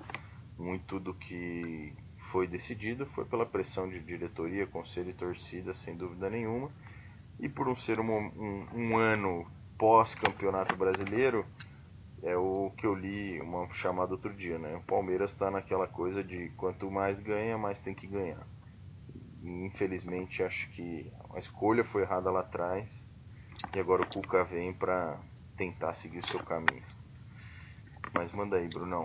Muito 0.57 0.97
do 0.97 1.13
que 1.13 1.93
foi 2.31 2.47
decidido 2.47 3.05
foi 3.07 3.25
pela 3.25 3.45
pressão 3.45 3.89
de 3.89 3.99
diretoria, 3.99 4.67
conselho 4.67 5.09
e 5.09 5.13
torcida, 5.13 5.73
sem 5.73 5.95
dúvida 5.95 6.29
nenhuma. 6.29 6.71
E 7.39 7.47
por 7.47 7.67
um 7.67 7.75
ser 7.75 7.99
um, 7.99 8.11
um, 8.11 8.67
um 8.73 8.97
ano 8.97 9.45
pós-campeonato 9.77 10.75
brasileiro, 10.75 11.45
é 12.21 12.35
o 12.35 12.71
que 12.75 12.85
eu 12.85 12.93
li 12.93 13.39
uma 13.39 13.73
chamada 13.73 14.11
outro 14.11 14.33
dia, 14.33 14.59
né? 14.59 14.75
O 14.75 14.81
Palmeiras 14.81 15.31
está 15.31 15.49
naquela 15.49 15.87
coisa 15.87 16.23
de 16.23 16.49
quanto 16.57 16.91
mais 16.91 17.19
ganha, 17.19 17.57
mais 17.57 17.79
tem 17.79 17.95
que 17.95 18.05
ganhar. 18.05 18.45
E, 19.41 19.65
infelizmente, 19.65 20.43
acho 20.43 20.69
que 20.71 21.11
a 21.33 21.39
escolha 21.39 21.83
foi 21.85 22.01
errada 22.01 22.29
lá 22.29 22.41
atrás 22.41 23.07
e 23.73 23.79
agora 23.79 24.03
o 24.03 24.07
Cuca 24.07 24.43
vem 24.43 24.73
para 24.73 25.17
tentar 25.55 25.93
seguir 25.93 26.19
o 26.19 26.27
seu 26.27 26.43
caminho. 26.43 26.83
Mas 28.13 28.31
manda 28.33 28.57
aí, 28.57 28.67
Brunão. 28.67 29.03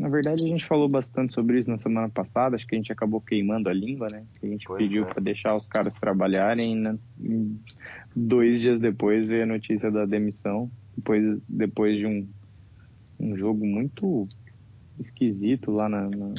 Na 0.00 0.08
verdade, 0.08 0.42
a 0.42 0.46
gente 0.46 0.64
falou 0.64 0.88
bastante 0.88 1.34
sobre 1.34 1.58
isso 1.58 1.70
na 1.70 1.76
semana 1.76 2.08
passada. 2.08 2.56
Acho 2.56 2.66
que 2.66 2.74
a 2.74 2.78
gente 2.78 2.90
acabou 2.90 3.20
queimando 3.20 3.68
a 3.68 3.72
língua, 3.72 4.06
né? 4.10 4.24
A 4.42 4.46
gente 4.46 4.66
pois 4.66 4.82
pediu 4.82 5.04
é. 5.04 5.06
para 5.06 5.22
deixar 5.22 5.54
os 5.54 5.66
caras 5.66 5.94
trabalharem. 5.94 6.74
Né? 6.74 6.98
Dois 8.16 8.62
dias 8.62 8.80
depois 8.80 9.26
veio 9.26 9.42
a 9.42 9.46
notícia 9.46 9.90
da 9.90 10.06
demissão. 10.06 10.70
Depois, 10.96 11.38
depois 11.46 11.98
de 11.98 12.06
um, 12.06 12.26
um 13.20 13.36
jogo 13.36 13.66
muito 13.66 14.26
esquisito 14.98 15.70
lá 15.70 15.86
na, 15.86 16.08
na 16.08 16.32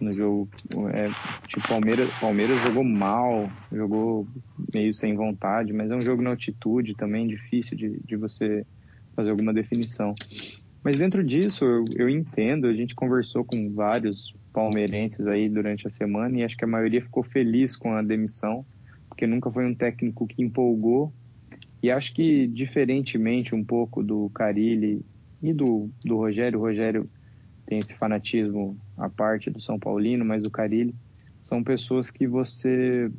no 0.00 0.14
jogo. 0.14 0.48
É, 0.92 1.08
tipo, 1.48 1.66
Palmeiras, 1.66 2.08
Palmeiras 2.20 2.62
jogou 2.62 2.84
mal, 2.84 3.50
jogou 3.72 4.24
meio 4.72 4.94
sem 4.94 5.16
vontade, 5.16 5.72
mas 5.72 5.90
é 5.90 5.96
um 5.96 6.00
jogo 6.00 6.22
na 6.22 6.30
altitude 6.30 6.94
também, 6.94 7.26
difícil 7.26 7.76
de, 7.76 7.98
de 8.04 8.14
você 8.14 8.64
fazer 9.16 9.30
alguma 9.30 9.52
definição. 9.52 10.14
Mas 10.84 10.98
dentro 10.98 11.24
disso, 11.24 11.64
eu, 11.64 11.84
eu 11.96 12.08
entendo, 12.10 12.66
a 12.66 12.74
gente 12.74 12.94
conversou 12.94 13.42
com 13.42 13.72
vários 13.72 14.34
palmeirenses 14.52 15.26
aí 15.26 15.48
durante 15.48 15.86
a 15.86 15.90
semana 15.90 16.38
e 16.38 16.44
acho 16.44 16.58
que 16.58 16.64
a 16.64 16.68
maioria 16.68 17.00
ficou 17.00 17.22
feliz 17.22 17.74
com 17.74 17.94
a 17.94 18.02
demissão, 18.02 18.66
porque 19.08 19.26
nunca 19.26 19.50
foi 19.50 19.64
um 19.64 19.74
técnico 19.74 20.26
que 20.26 20.42
empolgou. 20.42 21.10
E 21.82 21.90
acho 21.90 22.12
que, 22.12 22.46
diferentemente 22.48 23.54
um 23.54 23.64
pouco 23.64 24.02
do 24.02 24.28
Carilli 24.34 25.02
e 25.42 25.54
do, 25.54 25.88
do 26.04 26.18
Rogério, 26.18 26.58
o 26.58 26.62
Rogério 26.62 27.08
tem 27.66 27.78
esse 27.78 27.94
fanatismo 27.96 28.76
à 28.98 29.08
parte 29.08 29.48
do 29.48 29.62
São 29.62 29.78
Paulino, 29.78 30.22
mas 30.22 30.44
o 30.44 30.50
Carilli 30.50 30.94
são 31.42 31.64
pessoas 31.64 32.10
que 32.10 32.26
você, 32.26 33.10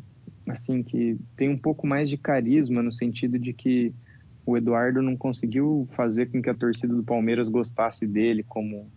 assim, 0.48 0.84
que 0.84 1.18
tem 1.36 1.50
um 1.50 1.58
pouco 1.58 1.88
mais 1.88 2.10
de 2.10 2.18
carisma 2.18 2.84
no 2.84 2.92
sentido 2.92 3.40
de 3.40 3.54
que 3.54 3.92
o 4.46 4.56
Eduardo 4.56 5.02
não 5.02 5.18
conseguiu 5.18 5.88
fazer 5.92 6.28
com 6.28 6.42
que 6.42 6.50
a 6.50 6.54
torcida 6.54 6.94
do 6.94 7.04
Palmeiras 7.04 7.50
gostasse 7.50 8.06
dele 8.06 8.44
como 8.44 8.88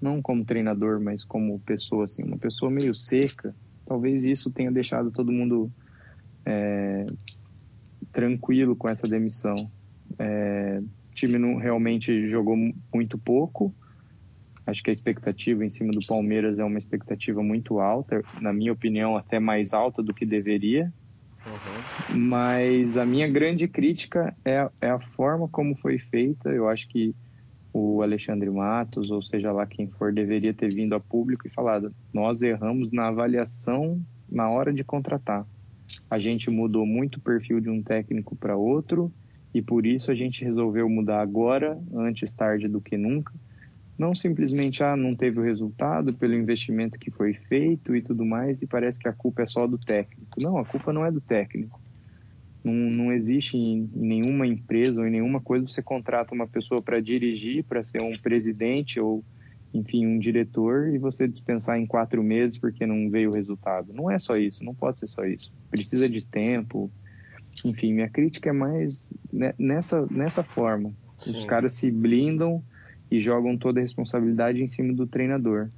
não 0.00 0.22
como 0.22 0.44
treinador, 0.44 1.00
mas 1.00 1.22
como 1.22 1.60
pessoa 1.60 2.04
assim, 2.04 2.24
uma 2.24 2.38
pessoa 2.38 2.70
meio 2.70 2.94
seca. 2.94 3.54
Talvez 3.86 4.24
isso 4.24 4.50
tenha 4.50 4.72
deixado 4.72 5.10
todo 5.10 5.30
mundo 5.30 5.70
é, 6.44 7.06
tranquilo 8.10 8.74
com 8.74 8.88
essa 8.88 9.06
demissão. 9.06 9.70
É, 10.18 10.80
o 10.80 11.14
time 11.14 11.38
não 11.38 11.56
realmente 11.56 12.28
jogou 12.30 12.56
muito 12.92 13.18
pouco. 13.18 13.74
Acho 14.66 14.82
que 14.82 14.90
a 14.90 14.92
expectativa 14.92 15.64
em 15.64 15.70
cima 15.70 15.92
do 15.92 16.00
Palmeiras 16.06 16.58
é 16.58 16.64
uma 16.64 16.78
expectativa 16.78 17.42
muito 17.42 17.80
alta, 17.80 18.22
na 18.40 18.52
minha 18.52 18.72
opinião, 18.72 19.16
até 19.16 19.38
mais 19.38 19.72
alta 19.72 20.02
do 20.02 20.14
que 20.14 20.24
deveria. 20.24 20.92
Uhum. 21.46 22.18
Mas 22.28 22.96
a 22.96 23.06
minha 23.06 23.28
grande 23.28 23.66
crítica 23.66 24.34
é, 24.44 24.68
é 24.80 24.90
a 24.90 25.00
forma 25.00 25.48
como 25.48 25.74
foi 25.76 25.98
feita. 25.98 26.50
Eu 26.50 26.68
acho 26.68 26.88
que 26.88 27.14
o 27.72 28.02
Alexandre 28.02 28.50
Matos, 28.50 29.10
ou 29.10 29.22
seja 29.22 29.52
lá 29.52 29.66
quem 29.66 29.88
for, 29.90 30.12
deveria 30.12 30.52
ter 30.52 30.72
vindo 30.72 30.94
a 30.94 31.00
público 31.00 31.46
e 31.46 31.50
falado: 31.50 31.94
nós 32.12 32.42
erramos 32.42 32.90
na 32.90 33.08
avaliação 33.08 34.00
na 34.30 34.50
hora 34.50 34.72
de 34.72 34.84
contratar. 34.84 35.46
A 36.08 36.18
gente 36.18 36.50
mudou 36.50 36.86
muito 36.86 37.16
o 37.16 37.20
perfil 37.20 37.60
de 37.60 37.70
um 37.70 37.82
técnico 37.82 38.36
para 38.36 38.56
outro 38.56 39.12
e 39.52 39.60
por 39.60 39.84
isso 39.84 40.10
a 40.10 40.14
gente 40.14 40.44
resolveu 40.44 40.88
mudar 40.88 41.20
agora, 41.20 41.80
antes 41.94 42.32
tarde 42.32 42.68
do 42.68 42.80
que 42.80 42.96
nunca. 42.96 43.32
Não 44.00 44.14
simplesmente, 44.14 44.82
ah, 44.82 44.96
não 44.96 45.14
teve 45.14 45.38
o 45.38 45.42
resultado 45.42 46.14
pelo 46.14 46.32
investimento 46.32 46.98
que 46.98 47.10
foi 47.10 47.34
feito 47.34 47.94
e 47.94 48.00
tudo 48.00 48.24
mais, 48.24 48.62
e 48.62 48.66
parece 48.66 48.98
que 48.98 49.06
a 49.06 49.12
culpa 49.12 49.42
é 49.42 49.46
só 49.46 49.66
do 49.66 49.76
técnico. 49.76 50.40
Não, 50.40 50.56
a 50.56 50.64
culpa 50.64 50.90
não 50.90 51.04
é 51.04 51.12
do 51.12 51.20
técnico. 51.20 51.78
Não, 52.64 52.72
não 52.72 53.12
existe 53.12 53.58
em 53.58 53.90
nenhuma 53.94 54.46
empresa 54.46 55.02
ou 55.02 55.06
em 55.06 55.10
nenhuma 55.10 55.38
coisa 55.38 55.66
você 55.66 55.82
contrata 55.82 56.34
uma 56.34 56.46
pessoa 56.46 56.80
para 56.80 56.98
dirigir, 56.98 57.62
para 57.64 57.82
ser 57.82 58.02
um 58.02 58.16
presidente 58.16 58.98
ou, 58.98 59.22
enfim, 59.74 60.06
um 60.06 60.18
diretor 60.18 60.88
e 60.88 60.96
você 60.96 61.28
dispensar 61.28 61.78
em 61.78 61.84
quatro 61.84 62.22
meses 62.22 62.56
porque 62.56 62.86
não 62.86 63.10
veio 63.10 63.28
o 63.28 63.34
resultado. 63.34 63.92
Não 63.92 64.10
é 64.10 64.18
só 64.18 64.34
isso, 64.34 64.64
não 64.64 64.74
pode 64.74 65.00
ser 65.00 65.08
só 65.08 65.26
isso. 65.26 65.52
Precisa 65.70 66.08
de 66.08 66.24
tempo. 66.24 66.90
Enfim, 67.66 67.92
minha 67.92 68.08
crítica 68.08 68.48
é 68.48 68.52
mais 68.54 69.12
nessa, 69.58 70.06
nessa 70.10 70.42
forma. 70.42 70.90
Sim. 71.18 71.36
Os 71.36 71.44
caras 71.44 71.74
se 71.74 71.90
blindam 71.90 72.64
e 73.10 73.20
jogam 73.20 73.56
toda 73.56 73.80
a 73.80 73.82
responsabilidade 73.82 74.62
em 74.62 74.68
cima 74.68 74.92
do 74.92 75.06
treinador. 75.06 75.68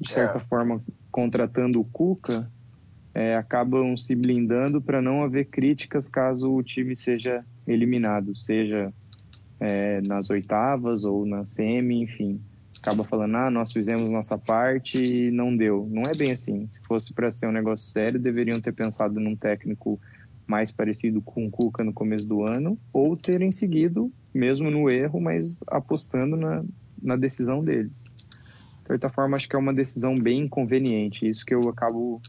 De 0.00 0.12
certa 0.12 0.38
é. 0.38 0.40
forma, 0.40 0.82
contratando 1.10 1.80
o 1.80 1.84
Cuca, 1.84 2.50
é, 3.14 3.34
acabam 3.34 3.96
se 3.96 4.14
blindando 4.14 4.80
para 4.80 5.00
não 5.00 5.22
haver 5.22 5.46
críticas 5.46 6.08
caso 6.08 6.52
o 6.52 6.62
time 6.62 6.94
seja 6.94 7.44
eliminado, 7.66 8.36
seja 8.36 8.92
é, 9.58 10.02
nas 10.02 10.28
oitavas 10.28 11.02
ou 11.02 11.24
na 11.24 11.44
semi, 11.44 12.02
enfim. 12.02 12.40
Acaba 12.78 13.04
falando, 13.04 13.36
ah, 13.36 13.50
nós 13.50 13.72
fizemos 13.72 14.12
nossa 14.12 14.36
parte 14.36 15.02
e 15.02 15.30
não 15.30 15.56
deu. 15.56 15.88
Não 15.90 16.02
é 16.02 16.16
bem 16.16 16.30
assim. 16.30 16.68
Se 16.68 16.80
fosse 16.82 17.12
para 17.12 17.30
ser 17.30 17.46
um 17.46 17.52
negócio 17.52 17.90
sério, 17.90 18.20
deveriam 18.20 18.60
ter 18.60 18.72
pensado 18.72 19.18
num 19.18 19.34
técnico 19.34 19.98
mais 20.46 20.70
parecido 20.70 21.20
com 21.20 21.46
o 21.46 21.50
Cuca 21.50 21.82
no 21.82 21.92
começo 21.92 22.28
do 22.28 22.42
ano, 22.42 22.78
ou 22.92 23.16
terem 23.16 23.50
seguido, 23.50 24.12
mesmo 24.36 24.70
no 24.70 24.90
erro, 24.90 25.20
mas 25.20 25.58
apostando 25.66 26.36
na, 26.36 26.62
na 27.02 27.16
decisão 27.16 27.64
deles. 27.64 27.92
De 28.82 28.88
certa 28.88 29.08
forma, 29.08 29.36
acho 29.36 29.48
que 29.48 29.56
é 29.56 29.58
uma 29.58 29.74
decisão 29.74 30.16
bem 30.16 30.42
inconveniente, 30.42 31.28
isso 31.28 31.44
que 31.44 31.54
eu 31.54 31.68
acabo 31.68 32.20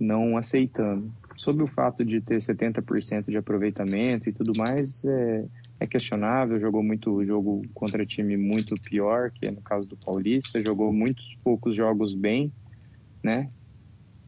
não 0.00 0.36
aceitando. 0.36 1.12
Sobre 1.36 1.62
o 1.62 1.66
fato 1.66 2.04
de 2.04 2.20
ter 2.20 2.38
70% 2.38 3.26
de 3.28 3.36
aproveitamento 3.36 4.28
e 4.28 4.32
tudo 4.32 4.52
mais, 4.56 5.04
é, 5.04 5.44
é 5.78 5.86
questionável. 5.86 6.58
Jogou 6.58 6.82
muito 6.82 7.22
jogo 7.24 7.62
contra 7.74 8.06
time 8.06 8.36
muito 8.38 8.74
pior, 8.80 9.30
que 9.30 9.46
é 9.46 9.50
no 9.50 9.60
caso 9.60 9.86
do 9.86 9.96
Paulista. 9.96 10.62
Jogou 10.66 10.92
muitos 10.92 11.36
poucos 11.44 11.76
jogos 11.76 12.14
bem, 12.14 12.50
né? 13.22 13.50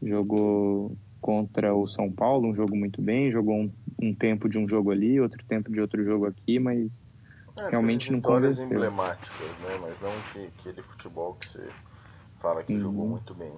Jogou 0.01 0.95
contra 1.21 1.73
o 1.75 1.87
São 1.87 2.11
Paulo, 2.11 2.49
um 2.49 2.55
jogo 2.55 2.75
muito 2.75 3.01
bem, 3.01 3.31
jogou 3.31 3.55
um, 3.55 3.71
um 4.01 4.13
tempo 4.13 4.47
de 4.47 4.57
um 4.57 4.67
jogo 4.67 4.91
ali, 4.91 5.19
outro 5.19 5.43
tempo 5.45 5.71
de 5.71 5.79
outro 5.79 6.03
jogo 6.03 6.27
aqui, 6.27 6.59
mas 6.59 7.01
é, 7.57 7.69
realmente 7.69 8.11
não 8.11 8.21
convenceu. 8.21 8.67
emblemáticas, 8.67 9.47
né? 9.59 9.79
Mas 9.81 9.99
não 10.01 10.15
que, 10.31 10.45
aquele 10.59 10.81
futebol 10.81 11.33
que 11.35 11.51
você 11.51 11.69
fala 12.41 12.63
que 12.63 12.73
uhum. 12.73 12.81
jogou 12.81 13.07
muito 13.07 13.33
bem. 13.33 13.53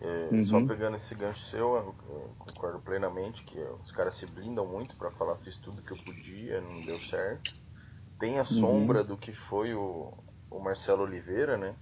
É, 0.00 0.28
uhum. 0.32 0.46
Só 0.46 0.60
pegando 0.66 0.96
esse 0.96 1.14
gancho 1.14 1.44
seu, 1.50 1.74
eu, 1.76 1.94
eu 2.08 2.30
concordo 2.38 2.80
plenamente 2.80 3.42
que 3.44 3.58
os 3.82 3.90
caras 3.92 4.16
se 4.16 4.26
blindam 4.26 4.66
muito 4.66 4.96
para 4.96 5.10
falar 5.12 5.36
fiz 5.36 5.56
tudo 5.58 5.82
que 5.82 5.92
eu 5.92 5.98
podia, 5.98 6.60
não 6.60 6.84
deu 6.84 6.98
certo. 6.98 7.54
Tem 8.18 8.38
a 8.38 8.42
uhum. 8.42 8.46
sombra 8.46 9.04
do 9.04 9.16
que 9.16 9.32
foi 9.32 9.74
o, 9.74 10.12
o 10.50 10.58
Marcelo 10.58 11.02
Oliveira, 11.02 11.56
né? 11.56 11.74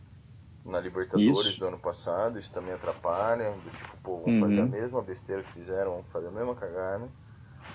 Na 0.64 0.80
Libertadores 0.80 1.46
isso. 1.46 1.58
do 1.58 1.66
ano 1.66 1.78
passado, 1.78 2.38
isso 2.38 2.52
também 2.52 2.72
atrapalha, 2.72 3.50
do 3.52 3.70
tipo, 3.70 3.96
pô, 4.02 4.18
vamos 4.18 4.34
uhum. 4.34 4.40
fazer 4.40 4.60
a 4.60 4.66
mesma 4.66 5.02
besteira 5.02 5.42
que 5.42 5.52
fizeram, 5.52 5.92
vamos 5.92 6.08
fazer 6.08 6.28
a 6.28 6.30
mesma 6.30 6.54
cagada. 6.54 7.08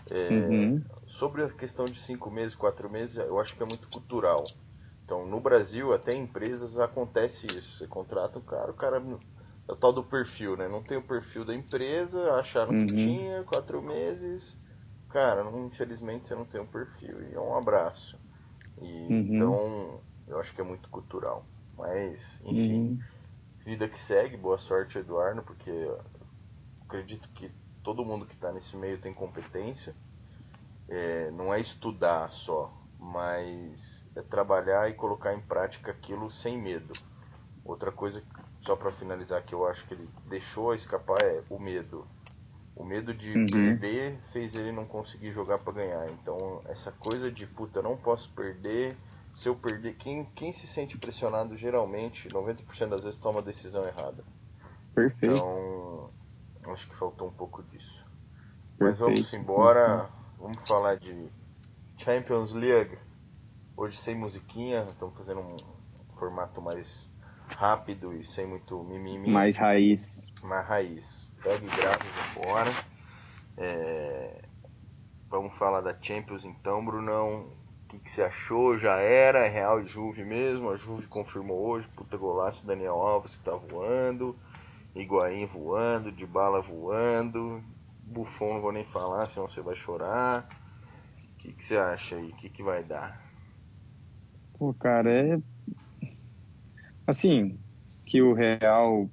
É, 0.09 0.29
uhum. 0.29 0.81
Sobre 1.05 1.43
a 1.43 1.49
questão 1.49 1.85
de 1.85 1.99
cinco 1.99 2.31
meses, 2.31 2.55
quatro 2.55 2.89
meses, 2.89 3.17
eu 3.17 3.39
acho 3.39 3.55
que 3.55 3.63
é 3.63 3.65
muito 3.65 3.89
cultural. 3.89 4.43
Então, 5.03 5.25
no 5.25 5.39
Brasil, 5.39 5.93
até 5.93 6.13
em 6.13 6.23
empresas 6.23 6.77
acontece 6.77 7.45
isso. 7.45 7.77
Você 7.77 7.87
contrata 7.87 8.39
o 8.39 8.41
cara, 8.41 8.71
o 8.71 8.73
cara 8.73 8.97
é 9.67 9.71
o 9.71 9.75
tal 9.75 9.93
do 9.93 10.03
perfil, 10.03 10.55
né? 10.57 10.67
Não 10.67 10.81
tem 10.81 10.97
o 10.97 11.01
perfil 11.01 11.45
da 11.45 11.53
empresa, 11.53 12.33
acharam 12.33 12.71
uhum. 12.71 12.85
que 12.85 12.95
tinha, 12.95 13.43
quatro 13.43 13.81
meses. 13.81 14.57
Cara, 15.09 15.43
não, 15.43 15.67
infelizmente 15.67 16.27
você 16.27 16.35
não 16.35 16.45
tem 16.45 16.59
o 16.59 16.63
um 16.63 16.67
perfil. 16.67 17.21
E 17.29 17.33
é 17.33 17.39
um 17.39 17.57
abraço. 17.57 18.17
E, 18.81 18.85
uhum. 18.85 19.19
Então, 19.19 20.01
eu 20.27 20.39
acho 20.39 20.53
que 20.53 20.61
é 20.61 20.63
muito 20.63 20.89
cultural. 20.89 21.45
Mas, 21.77 22.41
enfim, 22.43 22.89
uhum. 22.89 22.99
vida 23.63 23.87
que 23.87 23.99
segue, 23.99 24.35
boa 24.35 24.57
sorte, 24.57 24.97
Eduardo, 24.97 25.43
porque 25.43 25.71
acredito 26.81 27.29
que 27.29 27.51
todo 27.83 28.03
mundo 28.03 28.25
que 28.25 28.33
está 28.33 28.51
nesse 28.51 28.75
meio 28.75 28.97
tem 28.99 29.13
competência. 29.13 29.95
É, 30.89 31.29
não 31.31 31.53
é 31.53 31.59
estudar 31.59 32.31
só, 32.31 32.73
mas 32.97 34.03
é 34.15 34.21
trabalhar 34.21 34.89
e 34.89 34.93
colocar 34.93 35.33
em 35.33 35.41
prática 35.41 35.91
aquilo 35.91 36.31
sem 36.31 36.57
medo. 36.59 36.93
Outra 37.63 37.91
coisa, 37.91 38.23
só 38.61 38.75
para 38.75 38.91
finalizar, 38.93 39.43
que 39.43 39.53
eu 39.53 39.67
acho 39.67 39.85
que 39.85 39.93
ele 39.93 40.09
deixou 40.27 40.73
escapar 40.73 41.21
é 41.21 41.43
o 41.49 41.59
medo. 41.59 42.07
O 42.75 42.83
medo 42.83 43.13
de 43.13 43.37
uhum. 43.37 43.45
perder 43.45 44.19
fez 44.31 44.57
ele 44.57 44.71
não 44.71 44.85
conseguir 44.85 45.31
jogar 45.31 45.57
para 45.59 45.73
ganhar. 45.73 46.09
Então, 46.11 46.61
essa 46.65 46.91
coisa 46.91 47.31
de 47.31 47.45
puta, 47.45 47.81
não 47.81 47.97
posso 47.97 48.29
perder. 48.31 48.95
Se 49.37 49.47
eu 49.47 49.55
perder, 49.55 49.93
quem, 49.97 50.25
quem 50.33 50.51
se 50.51 50.65
sente 50.65 50.97
pressionado 50.97 51.55
geralmente, 51.55 52.27
90% 52.27 52.89
das 52.89 53.03
vezes 53.03 53.19
toma 53.19 53.37
a 53.37 53.43
decisão 53.43 53.83
errada. 53.83 54.23
Perfeito. 54.95 55.35
Então, 55.35 56.09
acho 56.73 56.89
que 56.89 56.95
faltou 56.95 57.27
um 57.27 57.31
pouco 57.31 57.61
disso. 57.61 58.03
Perfeito. 58.79 58.79
Mas 58.79 58.97
vamos 58.97 59.33
embora. 59.33 60.09
Vamos 60.39 60.57
falar 60.67 60.97
de 60.97 61.29
Champions 61.97 62.51
League. 62.51 62.97
Hoje 63.75 63.97
sem 63.97 64.15
musiquinha, 64.15 64.79
estamos 64.79 65.15
fazendo 65.15 65.41
um 65.41 65.55
formato 66.17 66.59
mais 66.59 67.07
rápido 67.45 68.15
e 68.15 68.23
sem 68.23 68.47
muito 68.47 68.83
mimimi. 68.85 69.29
Mais 69.29 69.55
raiz. 69.55 70.33
Mais 70.41 70.67
raiz. 70.67 71.29
Pega 71.43 71.63
e 71.63 71.69
grava 71.77 72.03
fora. 72.33 72.71
É... 73.55 74.41
Vamos 75.29 75.55
falar 75.59 75.81
da 75.81 75.95
Champions 76.01 76.43
então, 76.43 76.83
Brunão. 76.83 77.66
O 77.87 77.89
que, 77.89 77.99
que, 77.99 78.11
você 78.11 78.21
achou? 78.21 78.77
Já 78.77 78.97
era? 78.97 79.45
É 79.45 79.47
Real 79.47 79.81
e 79.81 79.87
Juve 79.87 80.25
mesmo? 80.25 80.69
A 80.69 80.75
Juve 80.75 81.07
confirmou 81.07 81.57
hoje. 81.69 81.87
Puta 81.95 82.17
golaço 82.17 82.67
Daniel 82.67 82.95
Alves 82.95 83.37
que 83.37 83.43
tá 83.45 83.55
voando. 83.55 84.35
Higuaín 84.93 85.45
voando, 85.45 86.11
de 86.11 86.25
bala 86.25 86.61
voando. 86.61 87.63
Buffon 88.03 88.55
não 88.55 88.61
vou 88.61 88.73
nem 88.73 88.83
falar, 88.83 89.27
senão 89.27 89.47
você 89.47 89.61
vai 89.61 89.75
chorar. 89.75 90.49
O 91.33 91.37
que, 91.37 91.53
que 91.53 91.63
você 91.63 91.77
acha 91.77 92.17
aí? 92.17 92.29
O 92.29 92.35
que, 92.35 92.49
que 92.49 92.61
vai 92.61 92.83
dar? 92.83 93.25
Pô, 94.59 94.73
cara, 94.73 95.09
é. 95.09 95.39
Assim, 97.05 97.57
que 98.05 98.21
o 98.21 98.33
Real 98.33 99.09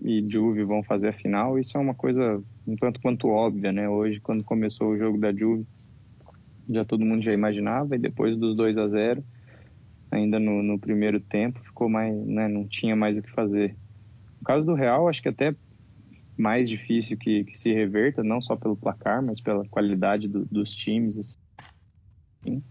e 0.00 0.26
Juve 0.28 0.64
vão 0.64 0.82
fazer 0.82 1.10
a 1.10 1.12
final, 1.12 1.60
isso 1.60 1.78
é 1.78 1.80
uma 1.80 1.94
coisa 1.94 2.42
um 2.66 2.74
tanto 2.74 3.00
quanto 3.00 3.28
óbvia, 3.28 3.70
né? 3.70 3.88
Hoje, 3.88 4.20
quando 4.20 4.42
começou 4.42 4.88
o 4.88 4.98
jogo 4.98 5.16
da 5.16 5.32
Juve, 5.32 5.64
já 6.70 6.84
todo 6.84 7.04
mundo 7.04 7.22
já 7.22 7.32
imaginava, 7.32 7.96
e 7.96 7.98
depois 7.98 8.36
dos 8.36 8.56
2 8.56 8.78
a 8.78 8.88
0 8.88 9.24
ainda 10.10 10.38
no, 10.38 10.62
no 10.62 10.78
primeiro 10.78 11.20
tempo, 11.20 11.60
ficou 11.60 11.88
mais, 11.88 12.14
né? 12.26 12.48
Não 12.48 12.66
tinha 12.66 12.96
mais 12.96 13.16
o 13.16 13.22
que 13.22 13.30
fazer. 13.30 13.76
No 14.38 14.44
caso 14.44 14.66
do 14.66 14.74
Real, 14.74 15.08
acho 15.08 15.22
que 15.22 15.28
até 15.28 15.54
mais 16.36 16.68
difícil 16.68 17.16
que, 17.16 17.44
que 17.44 17.56
se 17.56 17.72
reverta, 17.72 18.24
não 18.24 18.40
só 18.40 18.56
pelo 18.56 18.76
placar, 18.76 19.22
mas 19.22 19.40
pela 19.40 19.64
qualidade 19.68 20.26
do, 20.26 20.44
dos 20.46 20.74
times. 20.74 21.18
Assim 21.18 22.62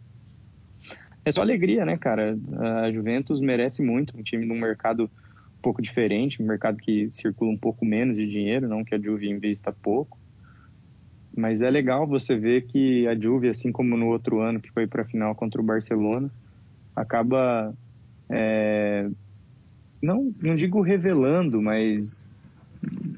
é 1.29 1.31
só 1.31 1.41
alegria, 1.41 1.85
né, 1.85 1.97
cara? 1.97 2.37
A 2.83 2.91
Juventus 2.91 3.39
merece 3.39 3.83
muito, 3.83 4.17
um 4.17 4.23
time 4.23 4.45
num 4.45 4.59
mercado 4.59 5.03
um 5.03 5.61
pouco 5.61 5.81
diferente, 5.81 6.41
um 6.41 6.45
mercado 6.45 6.77
que 6.77 7.09
circula 7.13 7.51
um 7.51 7.57
pouco 7.57 7.85
menos 7.85 8.15
de 8.17 8.27
dinheiro, 8.27 8.67
não 8.67 8.83
que 8.83 8.95
a 8.95 8.99
Juve 8.99 9.29
invista 9.29 9.71
pouco. 9.71 10.18
Mas 11.35 11.61
é 11.61 11.69
legal 11.69 12.07
você 12.07 12.35
ver 12.35 12.63
que 12.63 13.07
a 13.07 13.15
Juve, 13.15 13.49
assim 13.49 13.71
como 13.71 13.95
no 13.95 14.07
outro 14.07 14.41
ano 14.41 14.59
que 14.59 14.71
foi 14.71 14.87
para 14.87 15.03
a 15.03 15.05
final 15.05 15.35
contra 15.35 15.61
o 15.61 15.63
Barcelona, 15.63 16.29
acaba 16.95 17.73
é, 18.29 19.09
não, 20.01 20.33
não 20.41 20.55
digo 20.55 20.81
revelando, 20.81 21.61
mas 21.61 22.27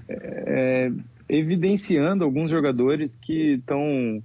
é, 0.07 0.91
evidenciando 1.29 2.23
alguns 2.23 2.51
jogadores 2.51 3.15
que 3.15 3.53
estão 3.53 4.21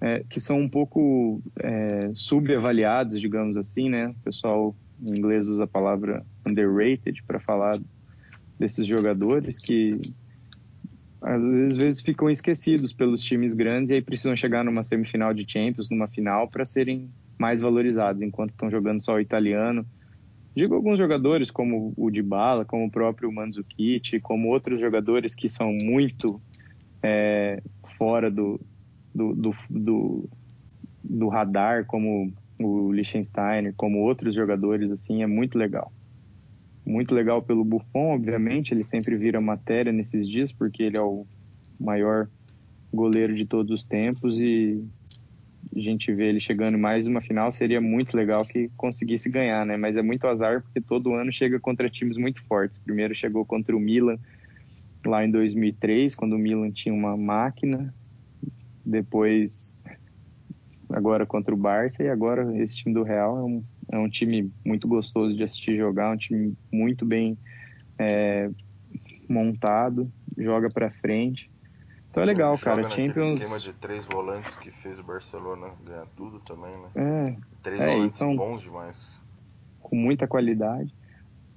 é, 0.00 0.24
que 0.28 0.40
são 0.40 0.58
um 0.58 0.68
pouco 0.68 1.42
é, 1.58 2.10
subavaliados, 2.14 3.20
digamos 3.20 3.56
assim, 3.56 3.90
né? 3.90 4.08
O 4.08 4.24
pessoal 4.24 4.74
em 5.06 5.18
inglês 5.18 5.46
usa 5.46 5.64
a 5.64 5.68
palavra 5.68 6.24
underrated 6.46 7.22
para 7.26 7.38
falar 7.38 7.78
desses 8.58 8.86
jogadores 8.86 9.58
que 9.58 9.92
às 11.22 11.76
vezes 11.76 12.00
ficam 12.00 12.30
esquecidos 12.30 12.92
pelos 12.92 13.22
times 13.22 13.52
grandes 13.52 13.90
e 13.90 13.94
aí 13.94 14.02
precisam 14.02 14.34
chegar 14.34 14.64
numa 14.64 14.82
semifinal 14.82 15.34
de 15.34 15.44
Champions, 15.46 15.90
numa 15.90 16.08
final, 16.08 16.48
para 16.48 16.64
serem 16.64 17.10
mais 17.38 17.60
valorizados, 17.60 18.22
enquanto 18.22 18.50
estão 18.50 18.70
jogando 18.70 19.02
só 19.02 19.14
o 19.14 19.20
italiano. 19.20 19.84
Digo 20.56 20.74
alguns 20.74 20.98
jogadores 20.98 21.50
como 21.50 21.92
o 21.96 22.10
Dybala, 22.10 22.64
como 22.64 22.86
o 22.86 22.90
próprio 22.90 23.30
Mandzukic, 23.30 24.18
como 24.20 24.48
outros 24.48 24.80
jogadores 24.80 25.34
que 25.34 25.48
são 25.48 25.72
muito 25.72 26.40
é, 27.02 27.62
fora 27.96 28.30
do, 28.30 28.60
do, 29.14 29.34
do, 29.34 29.54
do, 29.68 30.28
do 31.04 31.28
radar, 31.28 31.86
como 31.86 32.32
o 32.58 32.92
Liechtenstein, 32.92 33.72
como 33.76 34.00
outros 34.00 34.34
jogadores, 34.34 34.90
assim, 34.90 35.22
é 35.22 35.26
muito 35.26 35.56
legal. 35.56 35.92
Muito 36.84 37.14
legal 37.14 37.42
pelo 37.42 37.64
Buffon, 37.64 38.14
obviamente, 38.14 38.72
ele 38.72 38.84
sempre 38.84 39.16
vira 39.16 39.40
matéria 39.40 39.92
nesses 39.92 40.28
dias, 40.28 40.50
porque 40.50 40.82
ele 40.82 40.96
é 40.96 41.02
o 41.02 41.26
maior 41.78 42.28
goleiro 42.92 43.34
de 43.34 43.44
todos 43.44 43.72
os 43.72 43.84
tempos 43.84 44.38
e 44.38 44.82
a 45.74 45.78
gente 45.78 46.12
vê 46.12 46.28
ele 46.28 46.40
chegando 46.40 46.76
mais 46.76 47.06
uma 47.06 47.20
final, 47.20 47.52
seria 47.52 47.80
muito 47.80 48.16
legal 48.16 48.44
que 48.44 48.68
conseguisse 48.76 49.30
ganhar, 49.30 49.64
né? 49.64 49.76
Mas 49.76 49.96
é 49.96 50.02
muito 50.02 50.26
azar 50.26 50.62
porque 50.62 50.80
todo 50.80 51.14
ano 51.14 51.32
chega 51.32 51.60
contra 51.60 51.88
times 51.88 52.16
muito 52.16 52.42
fortes. 52.44 52.78
Primeiro 52.78 53.14
chegou 53.14 53.44
contra 53.44 53.76
o 53.76 53.80
Milan 53.80 54.18
lá 55.06 55.24
em 55.24 55.30
2003, 55.30 56.14
quando 56.14 56.34
o 56.34 56.38
Milan 56.38 56.70
tinha 56.70 56.94
uma 56.94 57.16
máquina 57.16 57.94
depois 58.84 59.72
agora 60.88 61.24
contra 61.24 61.54
o 61.54 61.56
Barça 61.56 62.02
e 62.02 62.08
agora 62.08 62.56
esse 62.60 62.76
time 62.76 62.92
do 62.92 63.02
Real 63.02 63.38
é 63.38 63.42
um, 63.42 63.62
é 63.90 63.98
um 63.98 64.08
time 64.08 64.52
muito 64.64 64.86
gostoso 64.86 65.36
de 65.36 65.42
assistir 65.42 65.76
jogar, 65.76 66.12
um 66.12 66.16
time 66.16 66.54
muito 66.72 67.04
bem 67.04 67.36
é, 67.98 68.50
montado, 69.28 70.10
joga 70.38 70.68
para 70.68 70.90
frente. 70.90 71.50
Então 72.10 72.22
é 72.22 72.26
legal, 72.26 72.56
Joga 72.56 72.82
cara. 72.82 72.90
Champions. 72.90 73.40
esquema 73.40 73.58
de 73.60 73.72
três 73.74 74.04
volantes 74.04 74.54
que 74.56 74.70
fez 74.70 74.98
o 74.98 75.02
Barcelona 75.02 75.68
ganhar 75.84 76.06
tudo 76.16 76.40
também, 76.40 76.72
né? 76.72 76.88
É. 76.96 77.36
Três 77.62 77.80
é, 77.80 77.86
volantes 77.94 78.16
são 78.16 78.34
bons 78.34 78.62
demais. 78.62 79.20
Com 79.80 79.94
muita 79.94 80.26
qualidade. 80.26 80.92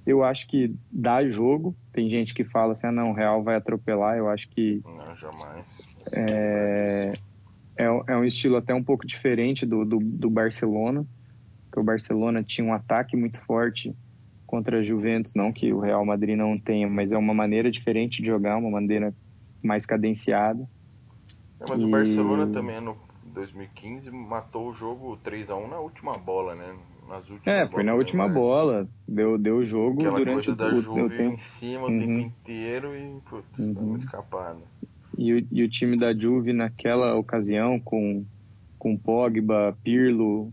Eu 0.06 0.22
acho 0.22 0.46
que 0.46 0.72
dá 0.92 1.28
jogo. 1.28 1.74
Tem 1.92 2.08
gente 2.08 2.34
que 2.34 2.44
fala 2.44 2.72
assim, 2.72 2.86
ah, 2.86 2.92
não, 2.92 3.10
o 3.10 3.14
Real 3.14 3.42
vai 3.42 3.56
atropelar. 3.56 4.16
Eu 4.16 4.28
acho 4.28 4.48
que. 4.48 4.80
Não, 4.84 5.16
jamais. 5.16 5.66
É, 6.12 7.12
é, 7.76 7.84
é, 8.06 8.16
um 8.16 8.24
estilo 8.24 8.56
até 8.56 8.72
um 8.72 8.82
pouco 8.82 9.04
diferente 9.04 9.66
do, 9.66 9.84
do, 9.84 9.98
do 9.98 10.30
Barcelona, 10.30 11.04
que 11.74 11.80
o 11.80 11.82
Barcelona 11.82 12.44
tinha 12.44 12.64
um 12.64 12.72
ataque 12.72 13.16
muito 13.16 13.40
forte 13.40 13.92
contra 14.46 14.78
a 14.78 14.82
Juventus, 14.82 15.34
não 15.34 15.52
que 15.52 15.72
o 15.72 15.80
Real 15.80 16.06
Madrid 16.06 16.38
não 16.38 16.56
tenha, 16.56 16.88
mas 16.88 17.10
é 17.10 17.18
uma 17.18 17.34
maneira 17.34 17.68
diferente 17.68 18.22
de 18.22 18.28
jogar, 18.28 18.56
uma 18.56 18.70
maneira 18.70 19.12
mais 19.60 19.84
cadenciada. 19.84 20.68
É, 21.58 21.64
mas 21.68 21.82
e... 21.82 21.84
o 21.84 21.90
Barcelona 21.90 22.46
também 22.46 22.80
no 22.80 22.96
2015 23.24 24.08
matou 24.12 24.68
o 24.68 24.72
jogo 24.72 25.16
3 25.16 25.50
a 25.50 25.56
1 25.56 25.68
na 25.68 25.80
última 25.80 26.16
bola, 26.16 26.54
né? 26.54 26.76
Nas 27.08 27.28
últimas 27.28 27.46
é, 27.46 27.66
foi 27.66 27.82
na 27.82 27.94
última 27.94 28.28
né? 28.28 28.34
bola. 28.34 28.88
Deu, 29.08 29.36
deu 29.36 29.56
o 29.56 29.64
jogo 29.64 30.00
Aquela 30.00 30.18
durante 30.18 30.46
coisa 30.46 30.52
o, 30.52 30.54
da 30.54 30.80
Juve 30.80 31.02
o 31.02 31.08
tempo. 31.10 31.34
em 31.34 31.38
cima 31.38 31.82
o 31.82 31.90
uhum. 31.90 31.98
tempo 31.98 32.20
inteiro 32.20 32.96
e 32.96 33.20
putz, 33.28 33.58
uhum. 33.58 33.72
uma 33.72 33.96
escapada. 33.96 34.60
E 35.18 35.32
o, 35.32 35.46
e 35.50 35.64
o 35.64 35.68
time 35.68 35.98
da 35.98 36.14
Juve 36.14 36.52
naquela 36.52 37.16
ocasião, 37.16 37.80
com, 37.80 38.24
com 38.78 38.96
Pogba, 38.96 39.76
Pirlo, 39.82 40.52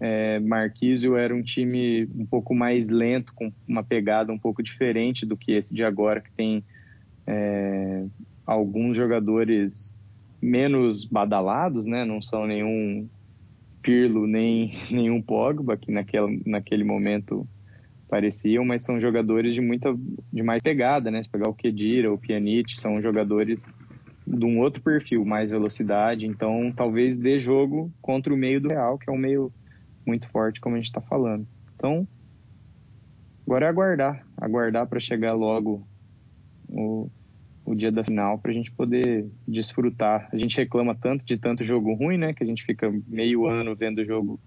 é, 0.00 0.38
Marquisio, 0.38 1.16
era 1.16 1.34
um 1.34 1.42
time 1.42 2.08
um 2.16 2.24
pouco 2.24 2.54
mais 2.54 2.88
lento, 2.88 3.32
com 3.34 3.52
uma 3.66 3.82
pegada 3.82 4.32
um 4.32 4.38
pouco 4.38 4.62
diferente 4.62 5.26
do 5.26 5.36
que 5.36 5.52
esse 5.52 5.74
de 5.74 5.82
agora, 5.82 6.20
que 6.20 6.30
tem 6.32 6.64
é, 7.26 8.04
alguns 8.46 8.96
jogadores 8.96 9.94
menos 10.40 11.04
badalados, 11.04 11.84
né? 11.86 12.04
Não 12.04 12.22
são 12.22 12.46
nenhum 12.46 13.08
Pirlo 13.82 14.26
nem 14.26 14.72
nenhum 14.90 15.20
Pogba 15.20 15.76
que 15.76 15.90
naquela, 15.90 16.28
naquele 16.46 16.84
momento 16.84 17.46
pareciam, 18.08 18.64
mas 18.64 18.82
são 18.82 19.00
jogadores 19.00 19.52
de 19.52 19.60
muita 19.60 19.94
de 20.32 20.42
mais 20.42 20.62
pegada, 20.62 21.10
né? 21.10 21.22
Se 21.22 21.28
pegar 21.28 21.48
o 21.48 21.54
Kedira, 21.54 22.12
o 22.12 22.18
Pjanic, 22.18 22.78
são 22.78 23.02
jogadores 23.02 23.66
de 24.26 24.44
um 24.44 24.60
outro 24.60 24.80
perfil, 24.82 25.24
mais 25.24 25.50
velocidade, 25.50 26.26
então 26.26 26.72
talvez 26.74 27.16
dê 27.16 27.38
jogo 27.38 27.90
contra 28.00 28.32
o 28.32 28.36
meio 28.36 28.60
do 28.60 28.68
Real, 28.68 28.98
que 28.98 29.10
é 29.10 29.12
um 29.12 29.18
meio 29.18 29.52
muito 30.06 30.28
forte, 30.28 30.60
como 30.60 30.74
a 30.74 30.78
gente 30.78 30.88
está 30.88 31.00
falando. 31.00 31.46
Então, 31.76 32.06
agora 33.46 33.66
é 33.66 33.68
aguardar, 33.68 34.26
aguardar 34.36 34.86
para 34.86 35.00
chegar 35.00 35.32
logo 35.34 35.86
o, 36.68 37.10
o 37.64 37.74
dia 37.74 37.92
da 37.92 38.04
final 38.04 38.38
para 38.38 38.50
a 38.50 38.54
gente 38.54 38.70
poder 38.70 39.30
desfrutar. 39.46 40.28
A 40.32 40.36
gente 40.36 40.56
reclama 40.56 40.94
tanto 40.94 41.24
de 41.24 41.36
tanto 41.36 41.62
jogo 41.62 41.94
ruim, 41.94 42.16
né? 42.16 42.32
Que 42.32 42.42
a 42.42 42.46
gente 42.46 42.64
fica 42.64 42.92
meio 43.06 43.46
ano 43.46 43.74
vendo 43.74 44.04
jogo 44.04 44.40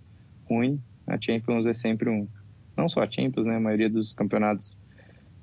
ruim. 0.50 0.82
A 1.08 1.20
Champions 1.20 1.66
é 1.66 1.74
sempre 1.74 2.10
um, 2.10 2.28
não 2.76 2.88
só 2.88 3.04
a 3.04 3.10
Champions, 3.10 3.46
né? 3.46 3.56
A 3.56 3.60
maioria 3.60 3.90
dos 3.90 4.14
campeonatos 4.14 4.78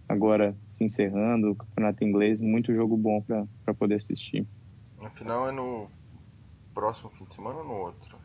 agora 0.09 0.57
se 0.69 0.83
encerrando, 0.83 1.51
o 1.51 1.55
campeonato 1.55 2.03
inglês, 2.03 2.41
muito 2.41 2.75
jogo 2.75 2.97
bom 2.97 3.23
para 3.23 3.75
poder 3.75 3.97
assistir. 3.97 4.47
A 5.01 5.11
final 5.11 5.49
é 5.49 5.53
no 5.53 5.89
próximo 6.75 7.11
fim 7.11 7.25
de 7.25 7.35
semana 7.35 7.59
ou 7.59 7.65
no 7.65 7.75
outro? 7.75 8.18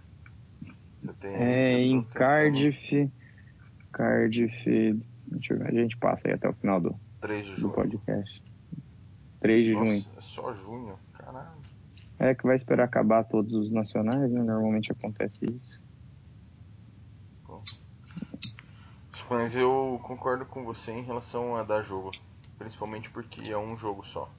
É 1.24 1.80
em 1.80 2.02
Cardiff. 2.04 3.12
Cardiff. 3.92 5.00
Deixa 5.28 5.54
eu 5.54 5.60
ver, 5.60 5.68
a 5.68 5.72
gente 5.72 5.98
passa 5.98 6.28
aí 6.28 6.34
até 6.34 6.48
o 6.48 6.54
final 6.54 6.80
do, 6.80 6.96
3 7.22 7.46
de 7.46 7.62
do 7.62 7.70
podcast. 7.70 8.44
3 9.40 9.66
de 9.66 9.74
Nossa, 9.74 9.86
junho. 9.86 10.06
É 10.18 10.22
só 10.22 10.54
junho, 10.54 11.00
caralho. 11.14 11.64
É 12.20 12.34
que 12.34 12.44
vai 12.44 12.56
esperar 12.56 12.86
acabar 12.86 13.24
todos 13.24 13.54
os 13.54 13.72
nacionais, 13.72 14.32
né? 14.32 14.42
Normalmente 14.42 14.92
acontece 14.92 15.46
isso. 15.50 15.84
Mas 19.30 19.56
eu 19.56 20.00
concordo 20.04 20.46
com 20.46 20.64
você 20.64 20.92
em 20.92 21.02
relação 21.02 21.56
a 21.56 21.64
dar 21.64 21.82
jogo. 21.82 22.12
Principalmente 22.60 23.10
porque 23.10 23.52
é 23.52 23.58
um 23.58 23.76
jogo 23.76 24.06
só. 24.06 24.30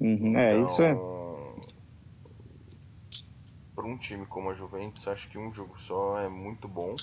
Uhum, 0.00 0.28
então, 0.28 0.40
é, 0.40 0.60
isso 0.60 0.82
é. 0.82 0.92
Para 3.74 3.86
um 3.86 3.96
time 3.96 4.26
como 4.26 4.50
a 4.50 4.54
Juventus, 4.54 5.06
acho 5.08 5.28
que 5.28 5.38
um 5.38 5.52
jogo 5.52 5.78
só 5.80 6.18
é 6.18 6.28
muito 6.28 6.68
bom. 6.68 6.94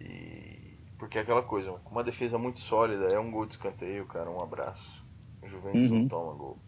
E 0.00 0.68
porque 0.98 1.16
é 1.16 1.20
aquela 1.20 1.42
coisa, 1.42 1.72
uma 1.88 2.02
defesa 2.02 2.36
muito 2.36 2.58
sólida, 2.60 3.06
é 3.06 3.20
um 3.20 3.30
gol 3.30 3.46
de 3.46 3.52
escanteio, 3.52 4.04
cara, 4.06 4.28
um 4.28 4.42
abraço. 4.42 5.04
O 5.40 5.48
Juventus 5.48 5.88
uhum. 5.88 6.00
não 6.00 6.08
toma 6.08 6.34
gol. 6.34 6.58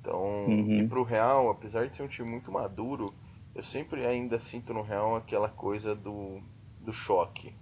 Então, 0.00 0.22
uhum. 0.46 0.80
e 0.80 0.88
pro 0.88 1.02
Real, 1.02 1.50
apesar 1.50 1.88
de 1.88 1.96
ser 1.96 2.04
um 2.04 2.08
time 2.08 2.30
muito 2.30 2.50
maduro, 2.52 3.12
eu 3.52 3.64
sempre 3.64 4.06
ainda 4.06 4.38
sinto 4.38 4.72
no 4.72 4.82
Real 4.82 5.16
aquela 5.16 5.48
coisa 5.48 5.96
do, 5.96 6.40
do 6.80 6.92
choque. 6.92 7.52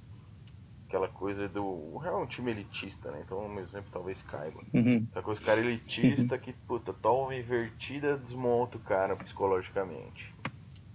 Aquela 0.87 1.09
coisa 1.09 1.49
do. 1.49 1.65
O 1.65 1.97
Real 1.97 2.21
é 2.21 2.23
um 2.23 2.27
time 2.27 2.51
elitista, 2.51 3.11
né? 3.11 3.23
Então, 3.25 3.39
um 3.39 3.59
exemplo 3.59 3.91
talvez 3.91 4.21
caiba. 4.23 4.61
Uhum. 4.75 5.07
Aquela 5.09 5.25
coisa, 5.25 5.41
cara 5.41 5.61
elitista 5.61 6.37
que, 6.37 6.53
puta, 6.53 6.93
toma 6.93 7.29
uma 7.29 7.35
invertida, 7.35 8.19
desmonta 8.19 8.77
o 8.77 8.81
cara 8.81 9.17
psicologicamente. 9.17 10.35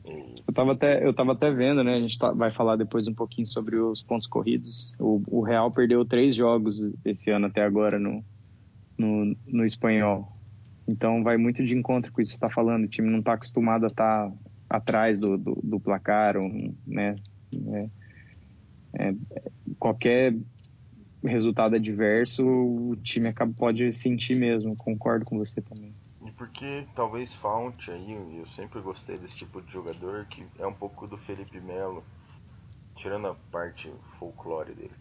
Eu 0.05 0.53
tava 0.53 0.73
até, 0.73 1.05
eu 1.05 1.13
tava 1.13 1.33
até 1.33 1.51
vendo, 1.51 1.83
né? 1.83 1.95
A 1.95 1.99
gente 1.99 2.17
tá, 2.17 2.31
vai 2.31 2.51
falar 2.51 2.75
depois 2.75 3.07
um 3.07 3.13
pouquinho 3.13 3.45
sobre 3.45 3.77
os 3.77 4.01
pontos 4.01 4.27
corridos. 4.27 4.93
O, 4.99 5.21
o 5.27 5.41
Real 5.41 5.71
perdeu 5.71 6.05
três 6.05 6.35
jogos 6.35 6.79
esse 7.05 7.29
ano 7.29 7.47
até 7.47 7.63
agora 7.63 7.99
no, 7.99 8.23
no, 8.97 9.35
no 9.47 9.65
espanhol. 9.65 10.31
Então 10.87 11.23
vai 11.23 11.37
muito 11.37 11.63
de 11.63 11.75
encontro 11.75 12.11
com 12.11 12.21
isso 12.21 12.31
que 12.31 12.37
você 12.37 12.45
está 12.45 12.49
falando. 12.49 12.85
O 12.85 12.89
time 12.89 13.09
não 13.09 13.19
está 13.19 13.33
acostumado 13.33 13.83
a 13.85 13.87
estar 13.87 14.29
tá 14.29 14.35
atrás 14.69 15.19
do, 15.19 15.37
do, 15.37 15.59
do 15.63 15.79
placar, 15.79 16.37
ou, 16.37 16.49
né? 16.87 17.15
É, 17.73 17.89
é, 18.97 19.15
qualquer 19.77 20.35
resultado 21.23 21.75
adverso, 21.75 22.43
o 22.47 22.95
time 22.95 23.27
acaba, 23.27 23.53
pode 23.53 23.91
sentir 23.93 24.35
mesmo. 24.35 24.75
Concordo 24.75 25.25
com 25.25 25.37
você 25.37 25.61
também. 25.61 25.93
E 26.21 26.31
porque 26.31 26.85
talvez 26.95 27.33
falte 27.33 27.91
aí, 27.91 28.37
eu 28.37 28.45
sempre 28.47 28.81
gostei 28.81 29.17
desse 29.17 29.35
tipo 29.35 29.61
de 29.61 29.71
jogador, 29.71 30.25
que 30.25 30.45
é 30.57 30.67
um 30.67 30.73
pouco 30.73 31.07
do 31.07 31.17
Felipe 31.17 31.59
Melo, 31.61 32.03
tirando 32.95 33.27
a 33.27 33.35
parte 33.51 33.93
folclore 34.17 34.73
dele. 34.73 34.95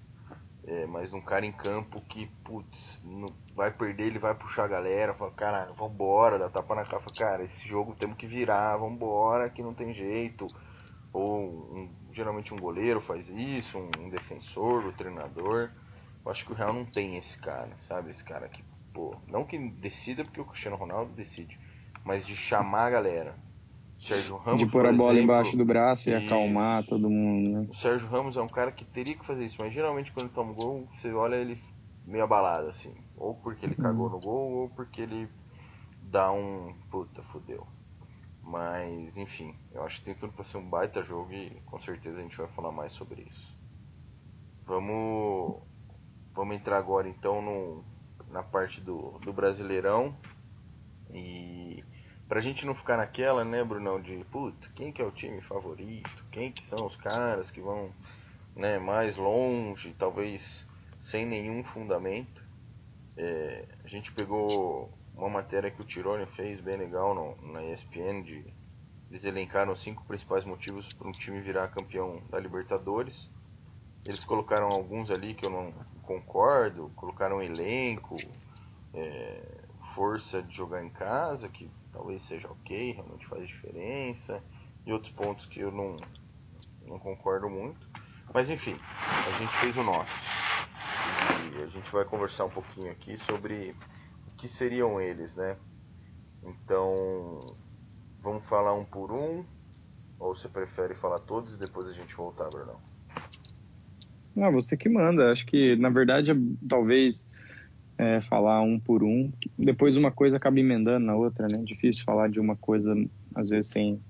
É, 0.65 0.87
mas 0.87 1.13
um 1.13 1.21
cara 1.21 1.47
em 1.47 1.53
campo 1.53 2.01
que, 2.03 2.27
putz, 2.45 3.01
não, 3.03 3.27
vai 3.55 3.71
perder, 3.71 4.05
ele 4.05 4.19
vai 4.19 4.35
puxar 4.35 4.65
a 4.65 4.69
galera, 4.69 5.15
fala, 5.15 5.31
cara, 5.33 5.73
vambora, 5.73 6.39
dá 6.39 6.49
tapa 6.49 6.75
na 6.75 6.85
cara, 6.85 7.01
fala, 7.01 7.17
cara, 7.17 7.43
esse 7.43 7.67
jogo 7.67 7.97
temos 7.97 8.17
que 8.17 8.27
virar, 8.27 8.77
vambora, 8.77 9.51
que 9.51 9.63
não 9.63 9.75
tem 9.75 9.95
jeito. 9.95 10.47
Ou 11.13 11.41
um, 11.75 11.91
geralmente 12.13 12.53
um 12.53 12.59
goleiro 12.59 13.01
faz 13.01 13.29
isso, 13.31 13.79
um, 13.79 13.91
um 13.99 14.11
defensor, 14.11 14.85
o 14.85 14.89
um 14.89 14.93
treinador. 14.93 15.71
Eu 16.25 16.31
acho 16.31 16.45
que 16.45 16.53
o 16.53 16.55
Real 16.55 16.73
não 16.73 16.85
tem 16.85 17.17
esse 17.17 17.39
cara, 17.39 17.75
sabe? 17.89 18.11
Esse 18.11 18.23
cara 18.23 18.49
que 18.49 18.63
Pô, 18.99 19.15
não 19.29 19.45
que 19.45 19.57
decida 19.57 20.25
porque 20.25 20.41
o 20.41 20.45
Cristiano 20.45 20.77
Ronaldo 20.77 21.13
decide, 21.13 21.57
mas 22.03 22.27
de 22.27 22.35
chamar 22.35 22.87
a 22.87 22.91
galera. 22.91 23.39
Sérgio 24.01 24.37
Ramos, 24.39 24.59
de 24.59 24.67
pôr 24.67 24.87
a 24.87 24.91
bola 24.91 25.13
exemplo, 25.13 25.23
embaixo 25.23 25.57
do 25.57 25.65
braço 25.65 26.11
e 26.11 26.15
acalmar 26.17 26.83
todo 26.83 27.09
mundo, 27.09 27.61
né? 27.61 27.67
O 27.71 27.77
Sérgio 27.77 28.09
Ramos 28.09 28.37
é 28.37 28.43
um 28.43 28.47
cara 28.49 28.73
que 28.73 28.85
teria 28.85 29.15
que 29.15 29.25
fazer 29.25 29.45
isso, 29.45 29.55
mas 29.61 29.73
geralmente 29.73 30.11
quando 30.11 30.33
toma 30.33 30.51
um 30.51 30.55
gol, 30.55 30.89
você 30.91 31.13
olha 31.13 31.37
ele 31.37 31.63
meio 32.05 32.25
abalado, 32.25 32.71
assim. 32.71 32.93
Ou 33.17 33.37
porque 33.37 33.67
ele 33.67 33.77
cagou 33.77 34.11
no 34.11 34.19
gol, 34.19 34.51
ou 34.63 34.69
porque 34.71 35.01
ele 35.01 35.29
dá 36.03 36.33
um. 36.33 36.75
Puta, 36.91 37.23
fodeu. 37.23 37.65
Mas, 38.43 39.17
enfim, 39.17 39.55
eu 39.71 39.85
acho 39.85 40.01
que 40.01 40.07
tem 40.07 40.15
tudo 40.17 40.33
pra 40.33 40.45
ser 40.45 40.57
um 40.57 40.69
baita 40.69 41.05
jogo 41.05 41.33
e 41.33 41.51
com 41.67 41.79
certeza 41.79 42.19
a 42.19 42.23
gente 42.23 42.37
vai 42.37 42.49
falar 42.49 42.73
mais 42.73 42.93
sobre 42.95 43.23
isso. 43.23 43.57
Vamos. 44.67 45.63
Vamos 46.35 46.57
entrar 46.57 46.79
agora 46.79 47.09
então 47.09 47.43
no, 47.43 47.85
na 48.31 48.43
parte 48.43 48.81
do, 48.81 49.19
do 49.21 49.33
Brasileirão. 49.33 50.17
E 51.13 51.85
pra 52.29 52.41
gente 52.41 52.67
não 52.67 52.75
ficar 52.75 52.97
naquela, 52.97 53.45
né, 53.45 53.65
Brunão, 53.65 54.01
de 54.01 54.25
putz, 54.31 54.67
quem 54.75 54.93
que 54.93 55.01
é 55.01 55.05
o 55.05 55.11
time 55.11 55.41
favorito? 55.43 56.25
Quem 56.31 56.53
que 56.53 56.65
são 56.65 56.87
os 56.87 56.97
caras 56.97 57.51
que 57.51 57.61
vão 57.61 57.91
né, 58.55 58.79
mais 58.79 59.17
longe, 59.17 59.95
talvez 59.99 60.67
sem 61.01 61.25
nenhum 61.25 61.63
fundamento. 61.65 62.43
É, 63.17 63.65
a 63.85 63.89
gente 63.89 64.13
pegou 64.13 64.93
uma 65.17 65.29
matéria 65.29 65.71
que 65.71 65.81
o 65.81 65.85
Tirone 65.85 66.27
fez 66.27 66.61
bem 66.61 66.77
legal 66.77 67.15
no, 67.15 67.53
na 67.53 67.65
ESPN 67.65 68.23
de 68.23 68.45
eles 69.11 69.25
elencaram 69.25 69.73
os 69.73 69.81
cinco 69.81 70.05
principais 70.05 70.45
motivos 70.45 70.93
para 70.93 71.09
um 71.09 71.13
time 71.13 71.41
virar 71.41 71.69
campeão 71.69 72.23
da 72.31 72.39
Libertadores. 72.39 73.31
Eles 74.05 74.23
colocaram 74.23 74.69
alguns 74.69 75.11
ali 75.11 75.35
que 75.35 75.47
eu 75.47 75.51
não 75.51 75.73
concordo, 76.09 76.91
colocaram 76.97 77.43
elenco, 77.43 78.17
é, 78.95 79.43
força 79.95 80.43
de 80.43 80.57
jogar 80.57 80.83
em 80.83 80.89
casa, 80.89 81.51
que 81.51 81.71
talvez 81.93 82.23
seja 82.23 82.51
ok, 82.51 82.93
realmente 82.93 83.27
faz 83.27 83.47
diferença, 83.47 84.43
e 84.87 84.93
outros 84.93 85.13
pontos 85.13 85.45
que 85.45 85.61
eu 85.61 85.71
não, 85.71 85.99
não 86.81 86.99
concordo 86.99 87.51
muito. 87.51 87.87
Mas 88.33 88.49
enfim, 88.49 88.81
a 89.27 89.39
gente 89.39 89.53
fez 89.59 89.77
o 89.77 89.83
nosso. 89.83 90.11
E 91.55 91.63
a 91.63 91.67
gente 91.67 91.93
vai 91.93 92.07
conversar 92.07 92.47
um 92.47 92.51
pouquinho 92.51 92.91
aqui 92.91 93.19
sobre 93.19 93.77
o 94.27 94.31
que 94.31 94.49
seriam 94.49 94.99
eles, 94.99 95.35
né? 95.35 95.59
Então, 96.43 97.39
vamos 98.23 98.47
falar 98.47 98.73
um 98.73 98.85
por 98.85 99.13
um, 99.13 99.45
ou 100.19 100.35
você 100.35 100.49
prefere 100.49 100.95
falar 100.95 101.19
todos 101.19 101.53
e 101.53 101.59
depois 101.59 101.87
a 101.87 101.93
gente 101.93 102.17
voltar, 102.17 102.49
Brunão? 102.49 102.81
Não, 104.39 104.53
você 104.53 104.77
que 104.77 104.89
manda. 104.89 105.33
Acho 105.33 105.45
que, 105.45 105.75
na 105.77 105.91
verdade, 105.91 106.33
talvez 106.69 107.29
é, 107.99 108.21
falar 108.21 108.63
um 108.63 108.79
por 108.79 109.03
um. 109.03 109.33
Depois 109.59 109.97
uma 109.97 110.13
coisa 110.13 110.37
acaba 110.37 110.61
emendando 110.61 111.05
na 111.05 111.17
outra, 111.17 111.49
né? 111.49 111.59
Difícil 111.65 112.05
falar 112.05 112.29
de 112.29 112.39
uma 112.39 112.55
coisa, 112.55 112.95
às 113.35 113.51
vezes, 113.51 113.73
sem 113.73 114.01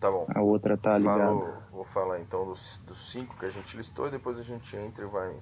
tá 0.00 0.10
bom. 0.10 0.26
a 0.34 0.42
outra 0.42 0.76
tá 0.76 0.98
ligada. 0.98 1.18
Falo, 1.18 1.54
vou 1.70 1.84
falar 1.84 2.20
então 2.20 2.44
dos, 2.44 2.80
dos 2.88 3.12
cinco 3.12 3.38
que 3.38 3.46
a 3.46 3.50
gente 3.50 3.76
listou 3.76 4.08
e 4.08 4.10
depois 4.10 4.36
a 4.36 4.42
gente 4.42 4.76
entra 4.76 5.04
e 5.04 5.06
vai, 5.06 5.32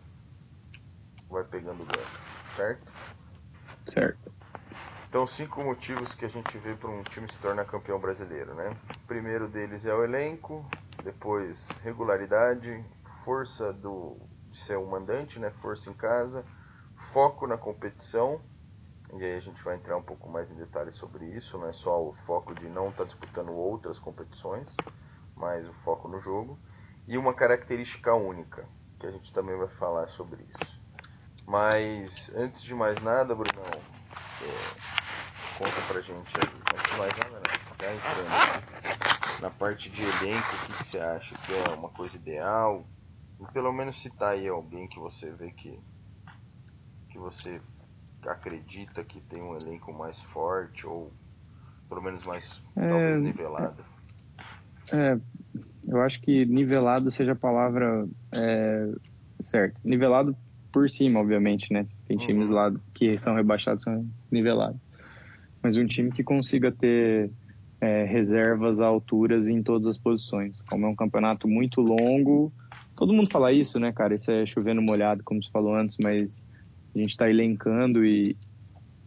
vai 1.30 1.44
pegando 1.44 1.82
o 1.82 1.86
gancho, 1.86 2.20
certo? 2.54 2.92
Certo. 3.86 4.30
Então, 5.08 5.26
cinco 5.26 5.62
motivos 5.62 6.14
que 6.14 6.24
a 6.24 6.28
gente 6.28 6.56
vê 6.58 6.74
para 6.74 6.90
um 6.90 7.02
time 7.02 7.30
se 7.30 7.38
tornar 7.38 7.64
campeão 7.64 7.98
brasileiro, 7.98 8.54
né? 8.54 8.74
O 8.96 9.06
primeiro 9.06 9.48
deles 9.48 9.84
é 9.84 9.94
o 9.94 10.04
elenco, 10.04 10.64
depois 11.04 11.68
regularidade, 11.82 12.82
força 13.24 13.72
do, 13.72 14.16
de 14.50 14.58
ser 14.58 14.76
o 14.76 14.86
mandante, 14.86 15.38
né? 15.38 15.50
Força 15.62 15.90
em 15.90 15.94
casa, 15.94 16.44
foco 17.12 17.46
na 17.46 17.56
competição, 17.56 18.40
e 19.14 19.24
aí 19.24 19.36
a 19.36 19.40
gente 19.40 19.62
vai 19.62 19.76
entrar 19.76 19.96
um 19.96 20.02
pouco 20.02 20.28
mais 20.28 20.50
em 20.50 20.54
detalhes 20.54 20.94
sobre 20.94 21.26
isso, 21.26 21.58
não 21.58 21.68
é 21.68 21.72
só 21.72 22.02
o 22.02 22.14
foco 22.26 22.54
de 22.54 22.68
não 22.68 22.88
estar 22.88 23.04
tá 23.04 23.04
disputando 23.04 23.52
outras 23.52 23.98
competições, 23.98 24.74
mas 25.36 25.68
o 25.68 25.72
foco 25.84 26.08
no 26.08 26.20
jogo, 26.20 26.58
e 27.06 27.18
uma 27.18 27.34
característica 27.34 28.14
única, 28.14 28.66
que 28.98 29.06
a 29.06 29.10
gente 29.10 29.32
também 29.32 29.56
vai 29.56 29.68
falar 29.68 30.06
sobre 30.08 30.42
isso. 30.42 30.80
Mas 31.46 32.30
antes 32.34 32.62
de 32.62 32.74
mais 32.74 33.00
nada, 33.02 33.34
Brunão, 33.34 33.64
é, 33.64 35.58
conta 35.58 35.80
pra 35.88 36.00
gente 36.00 36.38
aí, 36.38 36.46
antes 36.46 36.92
de 36.92 36.98
mais 36.98 37.12
nada, 37.16 37.42
tá 37.78 37.92
entrando 37.92 38.32
aqui, 38.78 39.42
na 39.42 39.50
parte 39.50 39.90
de 39.90 40.02
elenco, 40.02 40.54
o 40.54 40.66
que, 40.66 40.72
que 40.78 40.86
você 40.86 41.00
acha 41.00 41.34
que 41.34 41.52
é 41.52 41.74
uma 41.74 41.88
coisa 41.88 42.16
ideal? 42.16 42.86
Pelo 43.52 43.72
menos 43.72 44.00
citar 44.00 44.32
aí 44.32 44.48
alguém 44.48 44.86
que 44.88 44.98
você 44.98 45.30
vê 45.30 45.50
que 45.50 45.78
que 47.10 47.18
você 47.18 47.60
acredita 48.26 49.04
que 49.04 49.20
tem 49.20 49.42
um 49.42 49.56
elenco 49.56 49.92
mais 49.92 50.18
forte 50.20 50.86
ou 50.86 51.12
pelo 51.88 52.02
menos 52.02 52.24
mais 52.24 52.62
é, 52.76 52.88
talvez 52.88 53.18
nivelado. 53.20 53.84
É, 54.92 55.18
eu 55.86 56.00
acho 56.00 56.20
que 56.22 56.46
nivelado 56.46 57.10
seja 57.10 57.32
a 57.32 57.36
palavra 57.36 58.06
é, 58.36 58.92
certa. 59.40 59.78
Nivelado 59.84 60.36
por 60.72 60.88
cima, 60.88 61.20
obviamente, 61.20 61.72
né? 61.72 61.86
Tem 62.06 62.16
uhum. 62.16 62.22
times 62.22 62.50
lá 62.50 62.72
que 62.94 63.18
são 63.18 63.34
rebaixados, 63.34 63.82
são 63.82 64.08
nivelados. 64.30 64.80
Mas 65.62 65.76
um 65.76 65.86
time 65.86 66.10
que 66.10 66.24
consiga 66.24 66.72
ter 66.72 67.30
é, 67.80 68.04
reservas 68.04 68.80
a 68.80 68.86
alturas 68.86 69.48
em 69.48 69.62
todas 69.62 69.86
as 69.86 69.98
posições. 69.98 70.62
Como 70.62 70.86
é 70.86 70.88
um 70.88 70.96
campeonato 70.96 71.46
muito 71.46 71.80
longo, 71.80 72.52
todo 72.96 73.12
mundo 73.12 73.30
fala 73.30 73.52
isso, 73.52 73.78
né, 73.78 73.92
cara? 73.92 74.14
Isso 74.14 74.30
é 74.30 74.46
chovendo 74.46 74.82
molhado, 74.82 75.22
como 75.24 75.42
você 75.42 75.50
falou 75.50 75.74
antes, 75.74 75.96
mas 76.02 76.42
a 76.94 76.98
gente 76.98 77.10
está 77.10 77.28
elencando 77.28 78.04
e, 78.04 78.36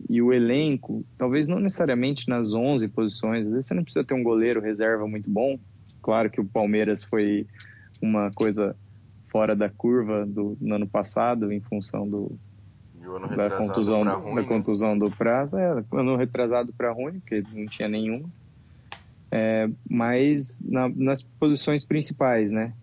e 0.10 0.22
o 0.22 0.34
elenco, 0.34 1.06
talvez 1.18 1.48
não 1.48 1.60
necessariamente 1.60 2.28
nas 2.28 2.54
11 2.54 2.88
posições, 2.90 3.46
às 3.46 3.52
vezes 3.52 3.68
você 3.68 3.74
não 3.74 3.84
precisa 3.84 4.06
ter 4.06 4.14
um 4.14 4.24
goleiro 4.24 4.62
reserva 4.62 5.08
muito 5.08 5.30
bom. 5.30 5.60
Claro 6.02 6.30
que 6.30 6.42
o 6.42 6.46
Palmeiras 6.46 7.04
foi 7.04 7.48
uma 8.02 8.32
coisa 8.32 8.76
fora 9.28 9.56
da 9.56 9.70
curva 9.70 10.26
do, 10.26 10.58
no 10.62 10.76
ano 10.76 10.88
passado, 10.88 11.52
em 11.52 11.60
função 11.60 12.08
do, 12.08 12.38
da 13.36 13.50
contusão, 13.58 14.04
ruim, 14.04 14.36
da 14.36 14.42
né? 14.42 14.48
contusão 14.48 14.98
do 14.98 15.12
prazo. 15.12 15.58
É, 15.58 15.84
ano 15.92 16.16
retrasado 16.16 16.74
para 16.74 16.92
ruim, 16.92 17.20
porque 17.20 17.44
não 17.54 17.66
tinha 17.66 17.88
nenhum. 17.88 18.26
É, 19.32 19.70
mas 19.90 20.62
na, 20.62 20.88
nas 20.90 21.22
posições 21.22 21.84
principais, 21.84 22.52
né? 22.52 22.74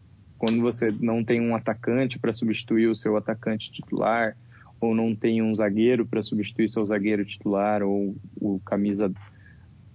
Quando 0.43 0.61
você 0.61 0.91
não 0.91 1.23
tem 1.23 1.41
um 1.41 1.55
atacante 1.55 2.19
para 2.19 2.33
substituir 2.33 2.89
o 2.89 2.97
seu 2.97 3.17
atacante 3.17 3.71
titular, 3.71 4.37
ou 4.81 4.93
não 4.93 5.15
tem 5.15 5.41
um 5.41 5.55
zagueiro 5.55 6.05
para 6.05 6.21
substituir 6.21 6.69
seu 6.69 6.85
zagueiro 6.85 7.25
titular, 7.25 7.83
ou 7.85 8.17
o 8.41 8.59
camisa 8.67 9.13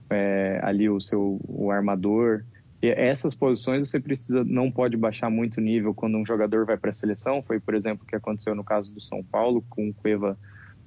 é, 0.10 0.62
ali, 0.64 0.90
o 0.90 1.02
seu 1.02 1.38
o 1.46 1.70
armador 1.70 2.46
essas 2.82 3.34
posições 3.34 3.90
você 3.90 4.00
precisa 4.00 4.44
não 4.46 4.72
pode 4.72 4.96
baixar 4.96 5.30
muito 5.30 5.58
o 5.58 5.62
nível 5.62 5.94
quando 5.94 6.18
um 6.18 6.26
jogador 6.26 6.66
vai 6.66 6.78
para 6.78 6.92
a 6.92 6.94
seleção. 6.94 7.42
Foi, 7.42 7.60
por 7.60 7.74
exemplo, 7.74 8.06
o 8.06 8.08
que 8.08 8.16
aconteceu 8.16 8.56
no 8.56 8.64
caso 8.64 8.90
do 8.92 9.02
São 9.02 9.22
Paulo, 9.22 9.64
com 9.70 9.90
o 9.90 9.94
Cueva 9.94 10.38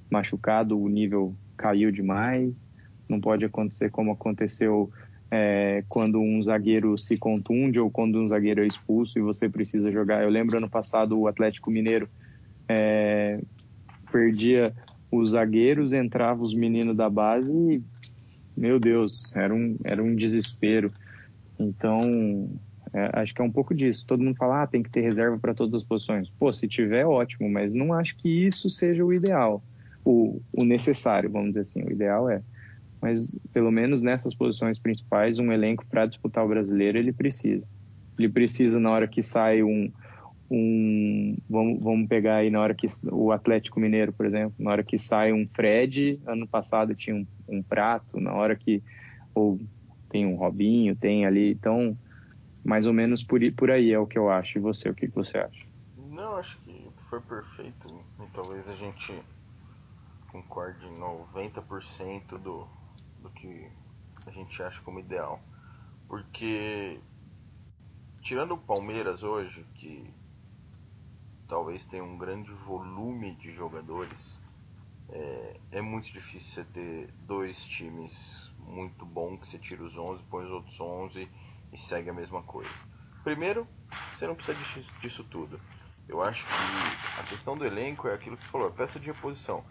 machucado, 0.09 0.79
o 0.79 0.89
nível 0.89 1.35
caiu 1.55 1.91
demais. 1.91 2.67
Não 3.07 3.19
pode 3.19 3.45
acontecer 3.45 3.91
como 3.91 4.11
aconteceu 4.11 4.89
é, 5.31 5.83
quando 5.87 6.19
um 6.19 6.43
zagueiro 6.43 6.97
se 6.97 7.15
contunde 7.15 7.79
ou 7.79 7.89
quando 7.89 8.19
um 8.19 8.27
zagueiro 8.27 8.61
é 8.61 8.67
expulso 8.67 9.17
e 9.17 9.21
você 9.21 9.47
precisa 9.47 9.89
jogar. 9.89 10.21
Eu 10.21 10.29
lembro 10.29 10.57
ano 10.57 10.69
passado 10.69 11.17
o 11.17 11.27
Atlético 11.27 11.71
Mineiro 11.71 12.09
é, 12.67 13.39
perdia 14.11 14.73
os 15.09 15.31
zagueiros, 15.31 15.93
entrava 15.93 16.43
os 16.43 16.53
meninos 16.53 16.95
da 16.95 17.09
base 17.09 17.55
e, 17.55 17.81
meu 18.55 18.77
Deus, 18.77 19.31
era 19.33 19.53
um, 19.53 19.77
era 19.85 20.03
um 20.03 20.13
desespero. 20.13 20.91
Então, 21.57 22.49
é, 22.93 23.09
acho 23.13 23.33
que 23.33 23.41
é 23.41 23.45
um 23.45 23.51
pouco 23.51 23.73
disso. 23.73 24.05
Todo 24.05 24.23
mundo 24.23 24.35
fala, 24.35 24.63
ah, 24.63 24.67
tem 24.67 24.83
que 24.83 24.89
ter 24.89 25.01
reserva 25.01 25.37
para 25.37 25.53
todas 25.53 25.81
as 25.81 25.87
posições. 25.87 26.29
Pô, 26.37 26.51
se 26.51 26.67
tiver, 26.67 27.05
ótimo, 27.05 27.49
mas 27.49 27.73
não 27.73 27.93
acho 27.93 28.17
que 28.17 28.27
isso 28.27 28.69
seja 28.69 29.03
o 29.03 29.13
ideal, 29.13 29.63
o, 30.03 30.41
o 30.51 30.65
necessário, 30.65 31.29
vamos 31.29 31.49
dizer 31.49 31.61
assim. 31.61 31.83
O 31.83 31.91
ideal 31.91 32.29
é. 32.29 32.41
Mas, 33.01 33.35
pelo 33.51 33.71
menos 33.71 34.01
nessas 34.01 34.35
posições 34.35 34.77
principais, 34.77 35.39
um 35.39 35.51
elenco 35.51 35.85
para 35.87 36.05
disputar 36.05 36.45
o 36.45 36.49
brasileiro, 36.49 36.97
ele 36.97 37.11
precisa. 37.11 37.67
Ele 38.17 38.29
precisa, 38.29 38.79
na 38.79 38.91
hora 38.91 39.07
que 39.07 39.23
sai 39.23 39.63
um. 39.63 39.91
um 40.49 41.35
vamos, 41.49 41.81
vamos 41.81 42.07
pegar 42.07 42.35
aí 42.35 42.49
na 42.49 42.61
hora 42.61 42.75
que. 42.75 42.85
O 43.11 43.31
Atlético 43.31 43.79
Mineiro, 43.79 44.13
por 44.13 44.25
exemplo, 44.25 44.53
na 44.59 44.71
hora 44.71 44.83
que 44.83 44.97
sai 44.97 45.33
um 45.33 45.47
Fred, 45.47 46.19
ano 46.27 46.47
passado 46.47 46.93
tinha 46.93 47.15
um, 47.15 47.25
um 47.47 47.63
prato, 47.63 48.19
na 48.19 48.33
hora 48.33 48.55
que. 48.55 48.83
Ou 49.33 49.59
tem 50.09 50.25
um 50.25 50.35
Robinho, 50.35 50.95
tem 50.95 51.25
ali, 51.25 51.51
então 51.51 51.97
mais 52.63 52.85
ou 52.85 52.93
menos 52.93 53.23
por, 53.23 53.39
por 53.53 53.71
aí 53.71 53.91
é 53.91 53.99
o 53.99 54.05
que 54.05 54.17
eu 54.17 54.29
acho. 54.29 54.57
E 54.57 54.61
você, 54.61 54.89
o 54.89 54.93
que, 54.93 55.07
que 55.07 55.15
você 55.15 55.37
acha? 55.37 55.65
Não, 55.97 56.35
acho 56.35 56.59
que 56.59 56.87
foi 57.09 57.19
perfeito. 57.21 57.87
E 58.19 58.27
talvez 58.33 58.69
a 58.69 58.75
gente 58.75 59.19
concorde 60.31 60.85
em 60.85 60.99
90% 60.99 62.37
do, 62.37 62.67
do 63.21 63.29
que 63.29 63.71
a 64.25 64.31
gente 64.31 64.61
acha 64.61 64.81
como 64.81 64.99
ideal. 64.99 65.39
Porque 66.07 66.99
tirando 68.21 68.53
o 68.53 68.57
Palmeiras 68.57 69.23
hoje, 69.23 69.65
que 69.75 70.13
talvez 71.47 71.85
tenha 71.85 72.03
um 72.03 72.17
grande 72.17 72.51
volume 72.65 73.35
de 73.35 73.51
jogadores, 73.51 74.19
é, 75.09 75.59
é 75.71 75.81
muito 75.81 76.11
difícil 76.11 76.53
você 76.53 76.63
ter 76.63 77.13
dois 77.25 77.65
times 77.65 78.49
muito 78.59 79.05
bom 79.05 79.37
que 79.37 79.47
você 79.47 79.57
tira 79.57 79.83
os 79.83 79.97
11, 79.97 80.23
põe 80.29 80.45
os 80.45 80.51
outros 80.51 80.79
11 80.79 81.27
e 81.73 81.77
segue 81.77 82.09
a 82.09 82.13
mesma 82.13 82.41
coisa. 82.43 82.71
Primeiro, 83.23 83.67
você 84.15 84.25
não 84.25 84.35
precisa 84.35 84.57
disso, 84.57 84.93
disso 85.01 85.23
tudo. 85.25 85.59
Eu 86.07 86.21
acho 86.21 86.45
que 86.45 87.19
a 87.19 87.23
questão 87.23 87.57
do 87.57 87.65
elenco 87.65 88.07
é 88.07 88.13
aquilo 88.13 88.37
que 88.37 88.43
você 88.43 88.49
falou, 88.49 88.71
peça 88.71 88.99
de 88.99 89.07
reposição. 89.07 89.63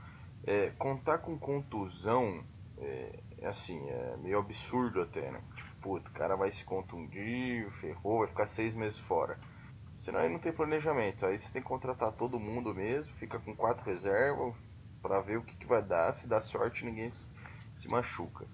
É, 0.45 0.71
contar 0.71 1.19
com 1.19 1.39
contusão 1.39 2.45
é, 2.79 3.21
é, 3.41 3.49
assim, 3.49 3.79
é 3.89 4.17
meio 4.19 4.39
absurdo 4.39 5.03
até, 5.03 5.31
né? 5.31 5.41
Tipo, 5.57 5.71
puto, 5.81 6.11
o 6.11 6.15
cara 6.15 6.37
vai 6.37 6.51
se 6.51 6.65
contundir, 6.65 7.71
ferrou, 7.81 8.19
vai 8.21 8.29
ficar 8.29 8.47
seis 8.47 8.75
meses 8.75 8.99
fora. 9.01 9.39
Senão 9.99 10.21
aí 10.21 10.29
não 10.29 10.39
tem 10.39 10.53
planejamento. 10.53 11.27
Aí 11.27 11.39
você 11.39 11.51
tem 11.51 11.63
que 11.63 11.69
contratar 11.69 12.13
todo 12.13 12.39
mundo 12.39 12.75
mesmo, 12.75 13.13
fica 13.15 13.39
com 13.39 13.55
quatro 13.55 13.85
reservas 13.85 14.55
para 15.03 15.21
ver 15.21 15.39
o 15.39 15.43
que, 15.43 15.57
que 15.57 15.67
vai 15.67 15.83
dar. 15.83 16.13
Se 16.13 16.27
dá 16.27 16.41
sorte, 16.41 16.85
ninguém 16.85 17.13
se 17.75 17.89
machuca. 17.91 18.47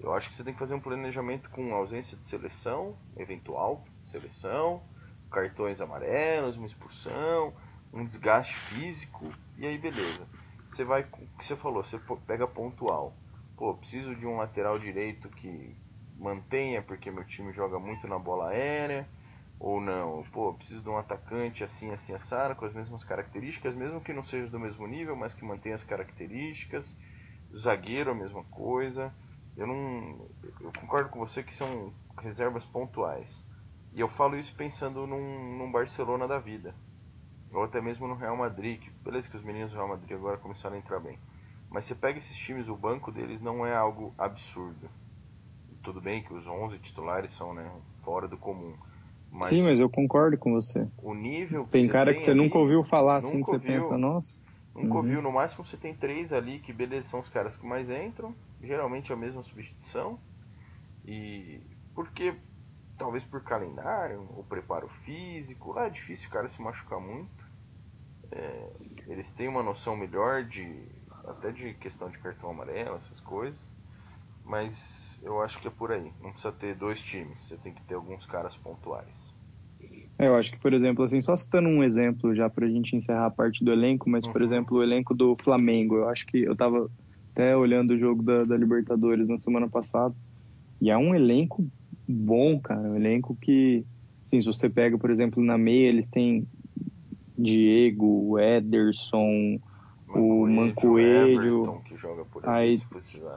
Eu 0.00 0.12
acho 0.12 0.28
que 0.28 0.34
você 0.34 0.42
tem 0.42 0.52
que 0.52 0.58
fazer 0.58 0.74
um 0.74 0.80
planejamento 0.80 1.48
com 1.50 1.74
ausência 1.74 2.16
de 2.16 2.26
seleção, 2.26 2.96
eventual 3.16 3.84
seleção, 4.12 4.82
cartões 5.30 5.80
amarelos, 5.80 6.56
uma 6.56 6.66
expulsão, 6.66 7.52
um 7.92 8.04
desgaste 8.04 8.54
físico 8.54 9.32
e 9.56 9.66
aí 9.66 9.78
beleza. 9.78 10.26
Você 10.68 10.84
vai, 10.84 11.02
o 11.02 11.38
que 11.38 11.44
você 11.44 11.56
falou, 11.56 11.84
você 11.84 12.00
pega 12.26 12.46
pontual. 12.46 13.14
Pô, 13.56 13.74
preciso 13.74 14.14
de 14.16 14.26
um 14.26 14.36
lateral 14.36 14.78
direito 14.78 15.28
que 15.30 15.76
mantenha 16.16 16.82
porque 16.82 17.10
meu 17.10 17.24
time 17.24 17.52
joga 17.52 17.78
muito 17.78 18.06
na 18.08 18.18
bola 18.18 18.50
aérea 18.50 19.08
ou 19.58 19.80
não. 19.80 20.24
Pô, 20.32 20.52
preciso 20.54 20.82
de 20.82 20.88
um 20.88 20.98
atacante 20.98 21.62
assim, 21.64 21.92
assim, 21.92 22.12
assado, 22.12 22.56
com 22.56 22.64
as 22.64 22.74
mesmas 22.74 23.04
características, 23.04 23.74
mesmo 23.74 24.00
que 24.00 24.12
não 24.12 24.22
seja 24.22 24.48
do 24.48 24.58
mesmo 24.58 24.86
nível, 24.86 25.14
mas 25.16 25.34
que 25.34 25.44
mantenha 25.44 25.74
as 25.74 25.84
características. 25.84 26.96
Zagueiro, 27.54 28.10
a 28.10 28.14
mesma 28.14 28.42
coisa 28.44 29.14
eu 29.56 29.66
não. 29.66 30.28
Eu 30.60 30.72
concordo 30.80 31.10
com 31.10 31.18
você 31.18 31.42
que 31.42 31.54
são 31.54 31.94
reservas 32.18 32.64
pontuais. 32.64 33.44
E 33.92 34.00
eu 34.00 34.08
falo 34.08 34.36
isso 34.38 34.54
pensando 34.54 35.06
num, 35.06 35.58
num 35.58 35.70
Barcelona 35.70 36.26
da 36.26 36.38
vida. 36.38 36.74
Ou 37.52 37.64
até 37.64 37.80
mesmo 37.80 38.08
no 38.08 38.14
Real 38.14 38.36
Madrid, 38.36 38.80
que 38.80 38.90
beleza 39.04 39.28
que 39.28 39.36
os 39.36 39.42
meninos 39.44 39.70
do 39.70 39.76
Real 39.76 39.88
Madrid 39.88 40.12
agora 40.12 40.38
começaram 40.38 40.76
a 40.76 40.78
entrar 40.78 41.00
bem. 41.00 41.18
Mas 41.72 41.86
você 41.86 41.94
pega 41.94 42.18
esses 42.18 42.36
times, 42.36 42.68
o 42.68 42.76
banco 42.76 43.10
deles 43.10 43.40
não 43.40 43.66
é 43.66 43.74
algo 43.74 44.14
absurdo. 44.18 44.90
Tudo 45.82 46.00
bem 46.00 46.22
que 46.22 46.32
os 46.32 46.46
11 46.46 46.78
titulares 46.78 47.32
são 47.32 47.54
né, 47.54 47.68
fora 48.04 48.28
do 48.28 48.36
comum. 48.36 48.74
Mas 49.30 49.48
Sim, 49.48 49.62
mas 49.62 49.80
eu 49.80 49.88
concordo 49.88 50.36
com 50.36 50.52
você. 50.52 50.86
O 50.98 51.14
nível 51.14 51.66
Tem 51.70 51.88
cara 51.88 52.14
que 52.14 52.20
você 52.20 52.32
ali, 52.32 52.40
nunca 52.40 52.58
ouviu 52.58 52.84
falar 52.84 53.16
assim, 53.16 53.42
que 53.42 53.50
você 53.50 53.58
pensa, 53.58 53.96
nossa. 53.96 54.38
Nunca 54.74 54.88
uhum. 54.88 54.96
ouviu, 54.96 55.22
no 55.22 55.32
máximo 55.32 55.64
você 55.64 55.76
tem 55.76 55.94
três 55.94 56.32
ali 56.32 56.58
que 56.58 56.72
beleza, 56.72 57.08
são 57.08 57.20
os 57.20 57.28
caras 57.28 57.56
que 57.56 57.66
mais 57.66 57.90
entram 57.90 58.34
geralmente 58.62 59.10
é 59.10 59.14
a 59.14 59.18
mesma 59.18 59.42
substituição. 59.42 60.18
E 61.04 61.60
porque 61.94 62.34
talvez 62.96 63.24
por 63.24 63.42
calendário 63.42 64.28
ou 64.36 64.44
preparo 64.44 64.88
físico, 65.04 65.72
lá 65.72 65.86
é 65.86 65.90
difícil 65.90 66.28
o 66.28 66.32
cara 66.32 66.48
se 66.48 66.62
machucar 66.62 67.00
muito. 67.00 67.50
É, 68.30 68.70
eles 69.08 69.30
têm 69.32 69.48
uma 69.48 69.62
noção 69.62 69.96
melhor 69.96 70.44
de 70.44 70.86
até 71.26 71.50
de 71.50 71.74
questão 71.74 72.10
de 72.10 72.18
cartão 72.18 72.50
amarelo, 72.50 72.96
essas 72.96 73.20
coisas. 73.20 73.60
Mas 74.44 75.18
eu 75.22 75.40
acho 75.40 75.60
que 75.60 75.68
é 75.68 75.70
por 75.70 75.92
aí. 75.92 76.12
Não 76.20 76.32
precisa 76.32 76.52
ter 76.52 76.74
dois 76.74 77.00
times, 77.00 77.40
você 77.42 77.56
tem 77.56 77.72
que 77.72 77.82
ter 77.84 77.94
alguns 77.94 78.26
caras 78.26 78.56
pontuais. 78.56 79.32
É, 80.18 80.28
eu 80.28 80.36
acho 80.36 80.52
que, 80.52 80.58
por 80.58 80.72
exemplo, 80.72 81.04
assim, 81.04 81.20
só 81.20 81.34
citando 81.34 81.68
um 81.68 81.82
exemplo 81.82 82.34
já 82.34 82.48
pra 82.48 82.68
gente 82.68 82.94
encerrar 82.94 83.26
a 83.26 83.30
parte 83.30 83.64
do 83.64 83.72
elenco, 83.72 84.08
mas, 84.08 84.24
uhum. 84.24 84.32
por 84.32 84.42
exemplo, 84.42 84.78
o 84.78 84.82
elenco 84.82 85.14
do 85.14 85.36
Flamengo, 85.42 85.96
eu 85.96 86.08
acho 86.08 86.26
que 86.26 86.38
eu 86.38 86.56
tava 86.56 86.88
até 87.32 87.56
olhando 87.56 87.92
o 87.92 87.98
jogo 87.98 88.22
da, 88.22 88.44
da, 88.44 88.56
Libertadores 88.56 89.28
na 89.28 89.38
semana 89.38 89.68
passada. 89.68 90.14
E 90.80 90.90
é 90.90 90.96
um 90.96 91.14
elenco 91.14 91.66
bom, 92.06 92.60
cara. 92.60 92.80
Um 92.80 92.96
elenco 92.96 93.36
que, 93.40 93.84
assim, 94.24 94.40
se 94.40 94.46
você 94.46 94.68
pega, 94.68 94.98
por 94.98 95.10
exemplo, 95.10 95.42
na 95.42 95.56
meia, 95.56 95.88
eles 95.88 96.10
têm 96.10 96.46
Diego, 97.36 98.38
Ederson, 98.38 99.58
o 100.14 100.46
Mancoelho. 100.48 101.82
Aí, 102.44 102.80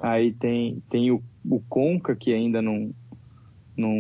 aí 0.02 0.32
tem, 0.34 0.82
tem 0.90 1.12
o, 1.12 1.22
o 1.50 1.60
Conca, 1.70 2.16
que 2.16 2.34
ainda 2.34 2.62
não, 2.62 2.92
não, 3.78 3.94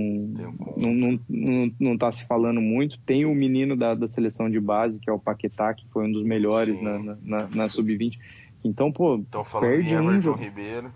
não, 0.75 0.93
não, 0.93 1.19
não, 1.29 1.71
não 1.79 1.97
tá 1.97 2.11
se 2.11 2.25
falando 2.25 2.61
muito. 2.61 2.97
Tem 3.05 3.25
o 3.25 3.35
menino 3.35 3.75
da, 3.75 3.93
da 3.93 4.07
seleção 4.07 4.49
de 4.49 4.59
base, 4.59 4.99
que 4.99 5.09
é 5.09 5.13
o 5.13 5.19
Paquetá, 5.19 5.73
que 5.73 5.87
foi 5.89 6.05
um 6.05 6.11
dos 6.11 6.23
melhores 6.23 6.79
na, 6.79 6.97
na, 6.97 7.17
na, 7.21 7.47
na 7.47 7.69
sub-20. 7.69 8.17
Então, 8.63 8.91
pô, 8.91 9.21
falando 9.43 9.69
perde 9.69 9.95
um 9.95 10.21
jogo. 10.21 10.39
Ribeiro. 10.39 10.91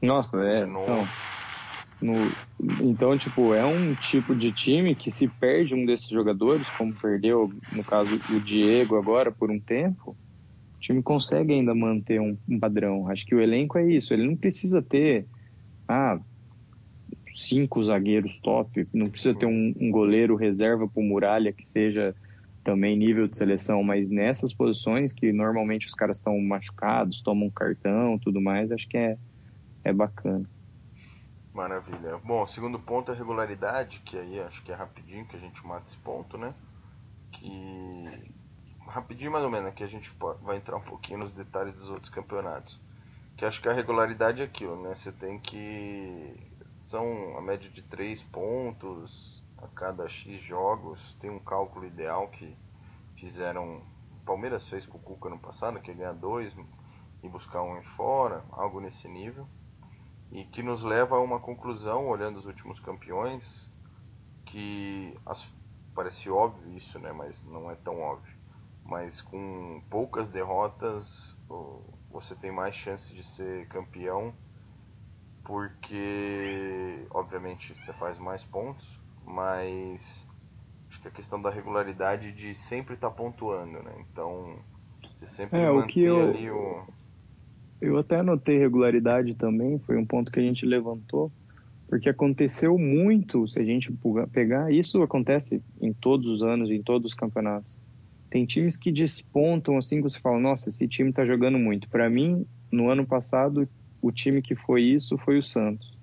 Nossa, 0.00 0.42
é. 0.44 0.64
Então, 0.64 1.08
No, 2.00 2.14
então, 2.82 3.16
tipo, 3.16 3.54
é 3.54 3.64
um 3.64 3.94
tipo 3.94 4.34
de 4.34 4.52
time 4.52 4.94
que 4.94 5.10
se 5.10 5.26
perde 5.26 5.74
um 5.74 5.86
desses 5.86 6.08
jogadores, 6.08 6.68
como 6.76 6.92
perdeu, 6.94 7.52
no 7.72 7.82
caso, 7.82 8.20
o 8.30 8.40
Diego 8.40 8.96
agora 8.96 9.32
por 9.32 9.50
um 9.50 9.58
tempo, 9.58 10.16
time 10.84 11.02
consegue 11.02 11.54
ainda 11.54 11.74
manter 11.74 12.20
um, 12.20 12.36
um 12.48 12.60
padrão. 12.60 13.08
Acho 13.08 13.24
que 13.24 13.34
o 13.34 13.40
elenco 13.40 13.78
é 13.78 13.86
isso. 13.90 14.12
Ele 14.12 14.26
não 14.26 14.36
precisa 14.36 14.82
ter 14.82 15.26
ah, 15.88 16.20
cinco 17.34 17.82
zagueiros 17.82 18.38
top, 18.38 18.86
não 18.92 19.08
precisa 19.08 19.34
ter 19.34 19.46
um, 19.46 19.74
um 19.80 19.90
goleiro 19.90 20.36
reserva 20.36 20.86
para 20.86 21.02
Muralha 21.02 21.52
que 21.52 21.66
seja 21.66 22.14
também 22.62 22.96
nível 22.96 23.26
de 23.26 23.36
seleção, 23.36 23.82
mas 23.82 24.08
nessas 24.08 24.54
posições 24.54 25.12
que 25.12 25.32
normalmente 25.32 25.86
os 25.86 25.94
caras 25.94 26.16
estão 26.16 26.38
machucados, 26.40 27.20
tomam 27.20 27.50
cartão, 27.50 28.18
tudo 28.18 28.40
mais, 28.40 28.72
acho 28.72 28.88
que 28.88 28.96
é, 28.96 29.18
é 29.82 29.92
bacana. 29.92 30.48
Maravilha. 31.52 32.18
Bom, 32.24 32.46
segundo 32.46 32.78
ponto 32.78 33.10
é 33.10 33.14
a 33.14 33.18
regularidade, 33.18 34.00
que 34.04 34.16
aí 34.16 34.40
acho 34.40 34.62
que 34.62 34.72
é 34.72 34.74
rapidinho 34.74 35.26
que 35.26 35.36
a 35.36 35.38
gente 35.38 35.64
mata 35.66 35.86
esse 35.88 35.98
ponto, 35.98 36.38
né? 36.38 36.54
Que 37.32 38.04
rapidinho 38.86 39.32
mais 39.32 39.44
ou 39.44 39.50
menos, 39.50 39.74
que 39.74 39.84
a 39.84 39.88
gente 39.88 40.12
vai 40.42 40.56
entrar 40.56 40.76
um 40.76 40.82
pouquinho 40.82 41.20
nos 41.20 41.32
detalhes 41.32 41.78
dos 41.78 41.88
outros 41.88 42.10
campeonatos. 42.10 42.80
Que 43.36 43.44
acho 43.44 43.60
que 43.60 43.68
a 43.68 43.72
regularidade 43.72 44.40
é 44.40 44.44
aquilo, 44.44 44.80
né? 44.82 44.94
Você 44.94 45.10
tem 45.10 45.38
que 45.38 46.36
são 46.78 47.36
a 47.36 47.40
média 47.40 47.68
de 47.68 47.82
3 47.82 48.22
pontos 48.24 49.42
a 49.58 49.66
cada 49.68 50.08
X 50.08 50.40
jogos. 50.40 51.16
Tem 51.20 51.30
um 51.30 51.40
cálculo 51.40 51.84
ideal 51.86 52.28
que 52.28 52.56
fizeram. 53.16 53.82
O 54.12 54.24
Palmeiras 54.24 54.68
fez 54.68 54.86
com 54.86 54.98
o 54.98 55.00
Cuca 55.00 55.28
no 55.28 55.38
passado, 55.38 55.80
que 55.80 55.90
é 55.90 55.94
ganhar 55.94 56.14
dois 56.14 56.54
e 57.22 57.28
buscar 57.28 57.62
um 57.62 57.78
em 57.78 57.82
fora, 57.82 58.44
algo 58.52 58.80
nesse 58.80 59.08
nível 59.08 59.48
e 60.34 60.44
que 60.44 60.64
nos 60.64 60.82
leva 60.82 61.16
a 61.16 61.20
uma 61.20 61.38
conclusão, 61.38 62.08
olhando 62.08 62.38
os 62.38 62.44
últimos 62.44 62.80
campeões, 62.80 63.68
que 64.44 65.16
as, 65.24 65.46
parece 65.94 66.28
óbvio 66.28 66.76
isso, 66.76 66.98
né, 66.98 67.12
mas 67.12 67.40
não 67.44 67.70
é 67.70 67.76
tão 67.76 68.00
óbvio. 68.00 68.33
Mas 68.84 69.20
com 69.20 69.82
poucas 69.88 70.28
derrotas, 70.28 71.36
você 72.10 72.34
tem 72.34 72.52
mais 72.52 72.74
chance 72.74 73.14
de 73.14 73.24
ser 73.24 73.66
campeão, 73.68 74.34
porque 75.42 77.06
obviamente 77.10 77.74
você 77.74 77.92
faz 77.92 78.18
mais 78.18 78.44
pontos, 78.44 79.00
mas 79.24 80.26
acho 80.88 81.00
que 81.00 81.08
a 81.08 81.10
questão 81.10 81.40
da 81.40 81.50
regularidade 81.50 82.32
de 82.32 82.54
sempre 82.54 82.94
estar 82.94 83.10
tá 83.10 83.16
pontuando, 83.16 83.82
né? 83.82 84.04
Então, 84.10 84.58
você 85.14 85.26
sempre 85.26 85.58
é, 85.58 85.70
o 85.70 85.86
que 85.86 86.02
eu... 86.02 86.28
ali 86.28 86.50
o 86.50 86.84
eu 87.80 87.98
até 87.98 88.18
anotei 88.18 88.58
regularidade 88.58 89.34
também, 89.34 89.78
foi 89.80 89.98
um 89.98 90.06
ponto 90.06 90.32
que 90.32 90.40
a 90.40 90.42
gente 90.42 90.64
levantou, 90.64 91.30
porque 91.86 92.08
aconteceu 92.08 92.78
muito, 92.78 93.46
se 93.46 93.58
a 93.58 93.64
gente 93.64 93.92
pegar, 94.32 94.72
isso 94.72 95.02
acontece 95.02 95.62
em 95.80 95.92
todos 95.92 96.26
os 96.26 96.42
anos, 96.42 96.70
em 96.70 96.82
todos 96.82 97.12
os 97.12 97.14
campeonatos. 97.14 97.76
Tem 98.34 98.44
times 98.44 98.76
que 98.76 98.90
despontam 98.90 99.78
assim, 99.78 99.98
que 99.98 100.02
você 100.02 100.18
fala, 100.18 100.40
nossa, 100.40 100.68
esse 100.68 100.88
time 100.88 101.10
está 101.10 101.24
jogando 101.24 101.56
muito. 101.56 101.88
Para 101.88 102.10
mim, 102.10 102.44
no 102.68 102.90
ano 102.90 103.06
passado, 103.06 103.68
o 104.02 104.10
time 104.10 104.42
que 104.42 104.56
foi 104.56 104.82
isso 104.82 105.16
foi 105.18 105.38
o 105.38 105.42
Santos. 105.44 105.96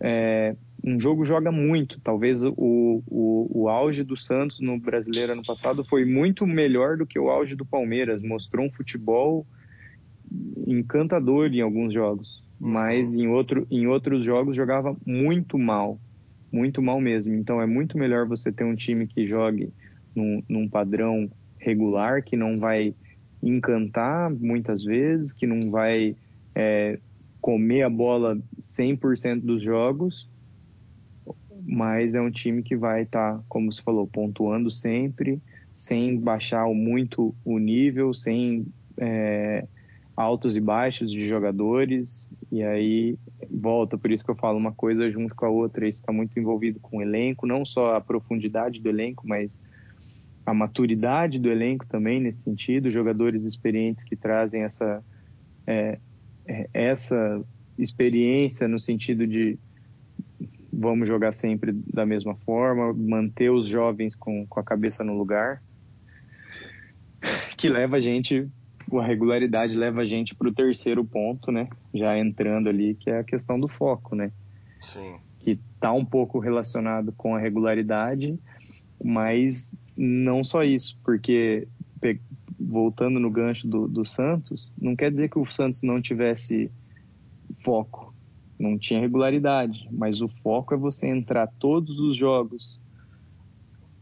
É, 0.00 0.56
um 0.82 0.98
jogo 0.98 1.24
joga 1.24 1.52
muito. 1.52 2.00
Talvez 2.00 2.44
o, 2.44 2.52
o, 2.56 3.48
o 3.52 3.68
auge 3.68 4.02
do 4.02 4.16
Santos 4.16 4.58
no 4.58 4.80
brasileiro 4.80 5.30
ano 5.30 5.44
passado 5.44 5.84
foi 5.84 6.04
muito 6.04 6.44
melhor 6.44 6.96
do 6.96 7.06
que 7.06 7.20
o 7.20 7.30
auge 7.30 7.54
do 7.54 7.64
Palmeiras. 7.64 8.20
Mostrou 8.20 8.66
um 8.66 8.72
futebol 8.72 9.46
encantador 10.66 11.54
em 11.54 11.60
alguns 11.60 11.94
jogos, 11.94 12.42
uhum. 12.60 12.68
mas 12.68 13.14
em, 13.14 13.28
outro, 13.28 13.64
em 13.70 13.86
outros 13.86 14.24
jogos 14.24 14.56
jogava 14.56 14.96
muito 15.06 15.56
mal, 15.56 16.00
muito 16.50 16.82
mal 16.82 17.00
mesmo. 17.00 17.32
Então 17.32 17.62
é 17.62 17.66
muito 17.66 17.96
melhor 17.96 18.26
você 18.26 18.50
ter 18.50 18.64
um 18.64 18.74
time 18.74 19.06
que 19.06 19.24
jogue 19.24 19.72
num, 20.16 20.42
num 20.48 20.68
padrão 20.68 21.30
regular, 21.64 22.22
que 22.22 22.36
não 22.36 22.58
vai 22.58 22.94
encantar 23.42 24.30
muitas 24.30 24.82
vezes, 24.82 25.32
que 25.32 25.46
não 25.46 25.70
vai 25.70 26.16
é, 26.54 26.98
comer 27.40 27.82
a 27.82 27.90
bola 27.90 28.38
100% 28.60 29.40
dos 29.40 29.62
jogos, 29.62 30.28
mas 31.66 32.14
é 32.14 32.20
um 32.20 32.30
time 32.30 32.62
que 32.62 32.76
vai 32.76 33.02
estar, 33.02 33.34
tá, 33.34 33.44
como 33.48 33.72
você 33.72 33.82
falou, 33.82 34.06
pontuando 34.06 34.70
sempre, 34.70 35.40
sem 35.74 36.16
baixar 36.16 36.66
muito 36.68 37.34
o 37.44 37.58
nível, 37.58 38.14
sem 38.14 38.66
é, 38.98 39.66
altos 40.16 40.56
e 40.56 40.60
baixos 40.60 41.10
de 41.10 41.26
jogadores 41.26 42.30
e 42.50 42.62
aí 42.62 43.18
volta. 43.50 43.98
Por 43.98 44.10
isso 44.10 44.24
que 44.24 44.30
eu 44.30 44.36
falo 44.36 44.58
uma 44.58 44.72
coisa 44.72 45.10
junto 45.10 45.34
com 45.34 45.46
a 45.46 45.50
outra 45.50 45.88
isso 45.88 46.00
está 46.00 46.12
muito 46.12 46.38
envolvido 46.38 46.78
com 46.80 46.98
o 46.98 47.02
elenco 47.02 47.46
não 47.46 47.64
só 47.64 47.96
a 47.96 48.00
profundidade 48.00 48.80
do 48.80 48.88
elenco 48.88 49.26
mas 49.26 49.58
a 50.46 50.52
maturidade 50.52 51.38
do 51.38 51.50
elenco 51.50 51.86
também 51.86 52.20
nesse 52.20 52.40
sentido 52.40 52.90
jogadores 52.90 53.44
experientes 53.44 54.04
que 54.04 54.16
trazem 54.16 54.62
essa 54.62 55.02
é, 55.66 55.98
é 56.46 56.68
essa 56.72 57.42
experiência 57.78 58.68
no 58.68 58.78
sentido 58.78 59.26
de 59.26 59.58
vamos 60.72 61.08
jogar 61.08 61.32
sempre 61.32 61.72
da 61.72 62.04
mesma 62.04 62.34
forma 62.34 62.92
manter 62.92 63.50
os 63.50 63.66
jovens 63.66 64.14
com, 64.14 64.46
com 64.46 64.60
a 64.60 64.64
cabeça 64.64 65.02
no 65.02 65.16
lugar 65.16 65.62
que 67.56 67.68
leva 67.68 67.96
a 67.96 68.00
gente 68.00 68.48
a 68.92 69.04
regularidade 69.04 69.76
leva 69.76 70.02
a 70.02 70.04
gente 70.04 70.34
para 70.34 70.48
o 70.48 70.52
terceiro 70.52 71.04
ponto, 71.04 71.50
né? 71.50 71.68
Já 71.92 72.18
entrando 72.18 72.68
ali, 72.68 72.94
que 72.94 73.10
é 73.10 73.18
a 73.18 73.24
questão 73.24 73.58
do 73.58 73.66
foco, 73.68 74.14
né? 74.14 74.30
Sim. 74.80 75.16
Que 75.40 75.58
está 75.74 75.92
um 75.92 76.04
pouco 76.04 76.38
relacionado 76.38 77.12
com 77.12 77.34
a 77.34 77.38
regularidade, 77.38 78.38
mas 79.02 79.78
não 79.96 80.42
só 80.42 80.62
isso, 80.64 80.98
porque 81.02 81.68
voltando 82.58 83.18
no 83.18 83.30
gancho 83.30 83.66
do, 83.66 83.88
do 83.88 84.04
Santos, 84.04 84.72
não 84.80 84.94
quer 84.94 85.10
dizer 85.10 85.28
que 85.28 85.38
o 85.38 85.46
Santos 85.46 85.82
não 85.82 86.00
tivesse 86.00 86.70
foco, 87.58 88.14
não 88.58 88.78
tinha 88.78 89.00
regularidade, 89.00 89.88
mas 89.90 90.20
o 90.20 90.28
foco 90.28 90.74
é 90.74 90.76
você 90.76 91.08
entrar 91.08 91.46
todos 91.58 91.98
os 92.00 92.16
jogos 92.16 92.80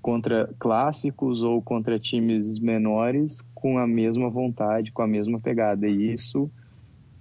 contra 0.01 0.53
clássicos 0.59 1.43
ou 1.43 1.63
contra 1.63 1.99
times 1.99 2.59
menores 2.59 3.41
com 3.55 3.79
a 3.79 3.87
mesma 3.87 4.29
vontade, 4.29 4.91
com 4.91 5.03
a 5.03 5.07
mesma 5.07 5.39
pegada. 5.41 5.89
E 5.89 6.13
isso 6.13 6.51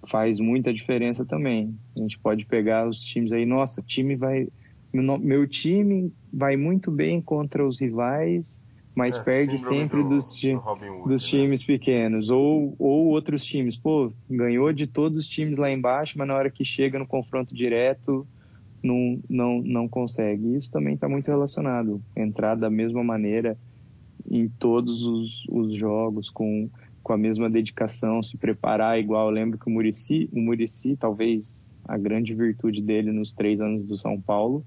faz 0.08 0.40
muita 0.40 0.74
diferença 0.74 1.24
também. 1.24 1.78
A 1.96 2.00
gente 2.00 2.18
pode 2.18 2.46
pegar 2.46 2.90
os 2.90 3.00
times 3.00 3.32
aí, 3.32 3.46
nossa, 3.46 3.82
time 3.84 4.16
vai 4.16 4.48
meu 4.94 5.48
time 5.48 6.12
vai 6.34 6.58
muito 6.58 6.92
bem 6.92 7.22
contra 7.22 7.66
os 7.66 7.80
rivais, 7.80 8.60
mas 8.94 9.16
é, 9.16 9.24
perde 9.24 9.58
sempre 9.58 10.04
do, 10.04 10.10
dos, 10.10 10.40
do 10.40 10.48
Wood, 10.50 11.10
dos 11.10 11.24
né? 11.24 11.30
times 11.30 11.64
pequenos. 11.64 12.30
Ou, 12.30 12.76
ou 12.78 13.08
outros 13.08 13.44
times, 13.44 13.78
pô, 13.78 14.12
ganhou 14.30 14.72
de 14.74 14.86
todos 14.86 15.18
os 15.18 15.28
times 15.28 15.58
lá 15.58 15.72
embaixo, 15.72 16.18
mas 16.18 16.28
na 16.28 16.36
hora 16.36 16.50
que 16.50 16.66
chega 16.66 17.00
no 17.00 17.08
confronto 17.08 17.56
direto, 17.56 18.28
não, 18.84 19.20
não, 19.30 19.62
não 19.62 19.88
consegue. 19.88 20.56
Isso 20.56 20.72
também 20.72 20.96
está 20.96 21.08
muito 21.08 21.28
relacionado. 21.28 22.02
Entrar 22.16 22.56
da 22.56 22.70
mesma 22.70 23.04
maneira 23.04 23.58
em 24.30 24.48
todos 24.48 25.02
os, 25.04 25.46
os 25.50 25.74
jogos, 25.74 26.30
com, 26.30 26.70
com 27.02 27.14
a 27.14 27.18
mesma 27.18 27.50
dedicação, 27.50 28.22
se 28.22 28.38
preparar 28.38 29.00
igual. 29.00 29.28
Eu 29.28 29.34
lembro 29.34 29.58
que 29.58 29.68
o 29.68 29.72
Murici, 29.72 30.30
o 30.34 30.40
Murici, 30.40 30.98
talvez 30.98 31.74
a 31.86 31.98
grande 31.98 32.34
virtude 32.34 32.82
dele 32.82 33.12
nos 33.12 33.34
três 33.34 33.62
anos 33.62 33.86
do 33.86 33.98
São 33.98 34.20
Paulo, 34.20 34.66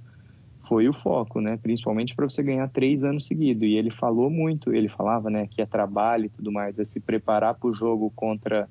foi 0.66 0.88
o 0.88 0.94
foco, 0.94 1.40
né? 1.40 1.56
Principalmente 1.56 2.14
para 2.14 2.28
você 2.28 2.42
ganhar 2.42 2.68
três 2.68 3.04
anos 3.04 3.26
seguidos. 3.26 3.62
E 3.62 3.74
ele 3.74 3.90
falou 3.90 4.30
muito, 4.30 4.74
ele 4.74 4.88
falava, 4.88 5.30
né, 5.30 5.46
que 5.46 5.60
é 5.60 5.66
trabalho 5.66 6.26
e 6.26 6.30
tudo 6.30 6.52
mais, 6.52 6.78
é 6.78 6.84
se 6.84 7.00
preparar 7.00 7.54
para 7.54 7.68
o 7.68 7.74
jogo 7.74 8.10
contra 8.14 8.68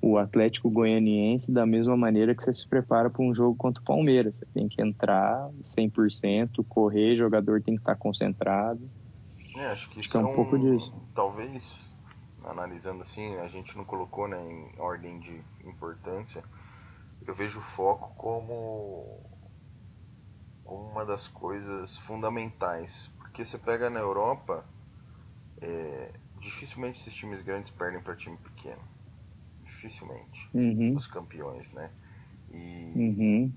o 0.00 0.18
Atlético 0.18 0.70
Goianiense 0.70 1.52
da 1.52 1.66
mesma 1.66 1.96
maneira 1.96 2.34
que 2.34 2.42
você 2.42 2.52
se 2.52 2.68
prepara 2.68 3.10
para 3.10 3.22
um 3.22 3.34
jogo 3.34 3.56
contra 3.56 3.80
o 3.80 3.84
Palmeiras. 3.84 4.36
Você 4.36 4.46
tem 4.46 4.68
que 4.68 4.80
entrar 4.80 5.50
100%, 5.64 6.64
correr, 6.68 7.16
jogador 7.16 7.62
tem 7.62 7.74
que 7.74 7.80
estar 7.80 7.96
concentrado. 7.96 8.88
É, 9.56 9.66
acho 9.68 9.88
que 9.90 10.00
isso 10.00 10.16
é 10.16 10.20
um, 10.20 10.28
é 10.28 10.30
um 10.30 10.34
pouco 10.34 10.58
disso. 10.58 10.92
Talvez, 11.14 11.74
analisando 12.44 13.02
assim, 13.02 13.36
a 13.36 13.48
gente 13.48 13.76
não 13.76 13.84
colocou 13.84 14.28
né, 14.28 14.38
em 14.38 14.80
ordem 14.80 15.18
de 15.18 15.40
importância, 15.64 16.42
eu 17.26 17.34
vejo 17.34 17.58
o 17.58 17.62
foco 17.62 18.14
como 18.16 19.35
uma 20.66 21.04
das 21.04 21.26
coisas 21.28 21.96
fundamentais. 21.98 23.10
Porque 23.18 23.44
você 23.44 23.58
pega 23.58 23.90
na 23.90 24.00
Europa, 24.00 24.64
é, 25.60 26.12
dificilmente 26.40 27.00
esses 27.00 27.14
times 27.14 27.42
grandes 27.42 27.70
perdem 27.70 28.00
para 28.00 28.14
time 28.16 28.36
pequeno 28.36 28.82
dificilmente 29.66 30.48
uhum. 30.54 30.94
os 30.96 31.06
campeões, 31.06 31.70
né? 31.72 31.90
E 32.50 32.92
uhum. 32.94 33.52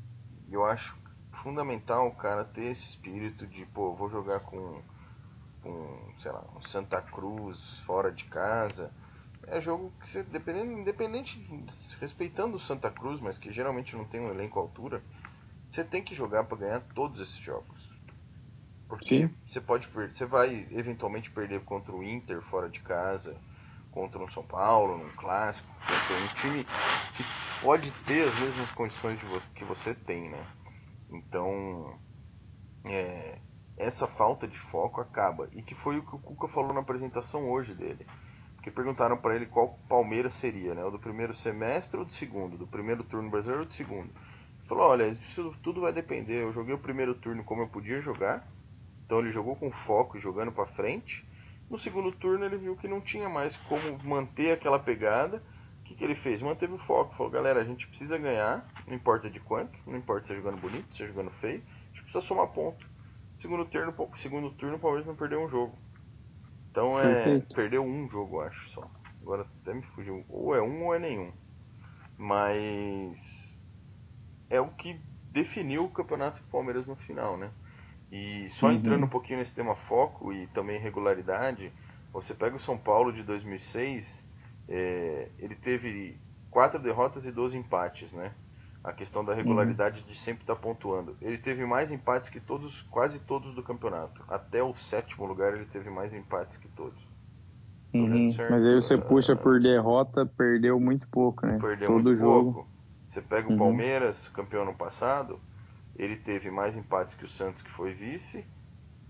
eu 0.51 0.65
acho 0.65 0.97
fundamental 1.43 2.07
o 2.07 2.15
cara 2.15 2.43
ter 2.43 2.65
esse 2.65 2.83
espírito 2.83 3.47
de, 3.47 3.65
pô, 3.67 3.93
vou 3.93 4.09
jogar 4.09 4.41
com, 4.41 4.81
com 5.61 6.13
sei 6.17 6.31
lá, 6.31 6.43
um 6.55 6.61
Santa 6.61 7.01
Cruz 7.01 7.79
fora 7.85 8.11
de 8.11 8.25
casa. 8.25 8.91
É 9.47 9.61
jogo 9.61 9.91
que 10.01 10.09
você, 10.09 10.23
dependendo, 10.23 10.71
independente, 10.73 11.39
respeitando 11.99 12.57
o 12.57 12.59
Santa 12.59 12.91
Cruz, 12.91 13.21
mas 13.21 13.37
que 13.37 13.51
geralmente 13.51 13.95
não 13.95 14.03
tem 14.03 14.19
um 14.19 14.29
elenco 14.29 14.59
à 14.59 14.61
altura, 14.61 15.01
você 15.69 15.83
tem 15.83 16.03
que 16.03 16.15
jogar 16.15 16.45
para 16.45 16.57
ganhar 16.57 16.79
todos 16.93 17.21
esses 17.21 17.39
jogos. 17.39 17.89
Porque 18.87 19.27
Sim. 19.27 19.35
você 19.45 19.61
pode 19.61 19.87
perder, 19.87 20.15
você 20.15 20.25
vai 20.25 20.67
eventualmente 20.71 21.29
perder 21.29 21.63
contra 21.63 21.93
o 21.93 22.03
Inter 22.03 22.41
fora 22.41 22.67
de 22.67 22.79
casa, 22.79 23.37
contra 23.91 24.23
o 24.23 24.31
São 24.31 24.43
Paulo, 24.43 24.97
num 24.97 25.09
clássico, 25.11 25.67
contra 25.79 26.23
um 26.23 26.27
time 26.41 26.63
que 27.15 27.23
pode 27.61 27.91
ter 28.05 28.27
as 28.27 28.39
mesmas 28.39 28.71
condições 28.71 29.21
vo 29.21 29.39
que 29.53 29.63
você 29.63 29.93
tem, 29.93 30.29
né? 30.29 30.43
Então, 31.11 31.99
é, 32.85 33.37
essa 33.77 34.07
falta 34.07 34.47
de 34.47 34.57
foco 34.57 35.01
acaba. 35.01 35.49
E 35.53 35.61
que 35.61 35.75
foi 35.75 35.97
o 35.97 36.03
que 36.03 36.15
o 36.15 36.19
Cuca 36.19 36.47
falou 36.47 36.73
na 36.73 36.81
apresentação 36.81 37.49
hoje 37.49 37.73
dele. 37.75 38.05
Porque 38.55 38.71
perguntaram 38.71 39.17
para 39.17 39.35
ele 39.35 39.45
qual 39.45 39.79
Palmeiras 39.87 40.33
seria, 40.33 40.75
né? 40.75 40.83
O 40.83 40.91
do 40.91 40.99
primeiro 40.99 41.33
semestre 41.33 41.97
ou 41.97 42.05
do 42.05 42.11
segundo? 42.11 42.57
Do 42.57 42.67
primeiro 42.67 43.03
turno 43.03 43.29
brasileiro 43.29 43.61
ou 43.61 43.67
do 43.67 43.73
segundo? 43.73 44.09
Falou, 44.69 44.85
olha, 44.85 45.07
isso 45.07 45.53
tudo 45.61 45.81
vai 45.81 45.91
depender. 45.91 46.43
Eu 46.43 46.53
joguei 46.53 46.73
o 46.73 46.79
primeiro 46.79 47.13
turno 47.13 47.43
como 47.43 47.63
eu 47.63 47.67
podia 47.67 47.99
jogar 47.99 48.47
então 49.09 49.17
ele 49.17 49.31
jogou 49.31 49.55
com 49.55 49.71
foco, 49.71 50.19
jogando 50.19 50.51
para 50.51 50.67
frente. 50.67 51.27
No 51.67 51.79
segundo 51.79 52.11
turno 52.11 52.45
ele 52.45 52.57
viu 52.57 52.77
que 52.77 52.87
não 52.87 53.01
tinha 53.01 53.27
mais 53.27 53.57
como 53.57 53.97
manter 54.03 54.51
aquela 54.51 54.77
pegada. 54.77 55.41
O 55.79 55.83
que, 55.85 55.95
que 55.95 56.03
ele 56.03 56.13
fez? 56.13 56.43
Manteve 56.43 56.73
o 56.73 56.77
foco. 56.77 57.15
Falou, 57.15 57.31
galera, 57.31 57.59
a 57.59 57.63
gente 57.63 57.87
precisa 57.87 58.19
ganhar, 58.19 58.71
não 58.85 58.93
importa 58.93 59.27
de 59.27 59.39
quanto, 59.39 59.75
não 59.87 59.97
importa 59.97 60.27
se 60.27 60.33
é 60.33 60.35
jogando 60.35 60.61
bonito, 60.61 60.93
se 60.93 61.01
é 61.01 61.07
jogando 61.07 61.31
feio, 61.31 61.63
a 61.63 61.87
gente 61.87 62.03
precisa 62.03 62.21
somar 62.21 62.49
ponto. 62.49 62.87
Segundo 63.35 63.65
turno, 63.65 63.95
segundo 64.15 64.51
turno 64.51 64.75
o 64.75 64.79
Palmeiras 64.79 65.07
não 65.07 65.15
perdeu 65.15 65.43
um 65.43 65.49
jogo. 65.49 65.75
Então 66.69 66.99
é. 66.99 67.39
Perdeu 67.55 67.83
um 67.83 68.07
jogo, 68.07 68.41
acho 68.41 68.69
só. 68.69 68.87
Agora 69.23 69.47
até 69.63 69.73
me 69.73 69.81
fugiu. 69.81 70.23
Ou 70.29 70.55
é 70.55 70.61
um 70.61 70.85
ou 70.85 70.93
é 70.93 70.99
nenhum. 70.99 71.31
Mas. 72.15 73.48
É 74.49 74.59
o 74.59 74.67
que 74.67 74.99
definiu 75.31 75.85
o 75.85 75.89
campeonato 75.89 76.41
do 76.41 76.47
Palmeiras 76.47 76.87
no 76.87 76.95
final, 76.95 77.37
né? 77.37 77.51
E 78.11 78.49
só 78.49 78.67
uhum. 78.67 78.73
entrando 78.73 79.05
um 79.05 79.09
pouquinho 79.09 79.39
nesse 79.39 79.53
tema 79.53 79.75
foco 79.75 80.33
e 80.33 80.47
também 80.47 80.79
regularidade, 80.79 81.71
você 82.11 82.33
pega 82.33 82.55
o 82.55 82.59
São 82.59 82.77
Paulo 82.77 83.13
de 83.13 83.21
2006, 83.21 84.27
é, 84.67 85.29
ele 85.37 85.55
teve 85.55 86.17
quatro 86.49 86.79
derrotas 86.79 87.25
e 87.25 87.31
12 87.31 87.57
empates, 87.57 88.11
né? 88.13 88.33
A 88.83 88.93
questão 88.93 89.23
da 89.23 89.33
regularidade 89.33 90.01
uhum. 90.01 90.07
de 90.07 90.17
sempre 90.17 90.43
estar 90.43 90.55
tá 90.55 90.61
pontuando. 90.61 91.15
Ele 91.21 91.37
teve 91.37 91.65
mais 91.65 91.91
empates 91.91 92.29
que 92.29 92.39
todos, 92.39 92.81
quase 92.83 93.19
todos 93.19 93.53
do 93.53 93.61
campeonato. 93.61 94.23
Até 94.27 94.63
o 94.63 94.73
sétimo 94.73 95.25
lugar 95.25 95.53
ele 95.53 95.65
teve 95.65 95.89
mais 95.89 96.13
empates 96.13 96.57
que 96.57 96.67
todos. 96.69 96.97
Uhum. 97.93 98.29
Mas 98.49 98.65
aí 98.65 98.75
você 98.75 98.97
puxa 98.97 99.35
por 99.35 99.59
derrota, 99.59 100.25
perdeu 100.25 100.79
muito 100.79 101.07
pouco, 101.09 101.45
né? 101.45 101.57
Perdeu 101.59 101.87
Todo 101.87 102.03
muito 102.03 102.15
jogo. 102.15 102.53
pouco. 102.53 102.78
Você 103.09 103.21
pega 103.23 103.49
o 103.49 103.53
uhum. 103.53 103.57
Palmeiras, 103.57 104.27
campeão 104.29 104.61
ano 104.61 104.75
passado, 104.75 105.41
ele 105.95 106.15
teve 106.15 106.51
mais 106.51 106.77
empates 106.77 107.15
que 107.15 107.25
o 107.25 107.27
Santos, 107.27 107.63
que 107.63 107.71
foi 107.71 107.91
vice, 107.91 108.45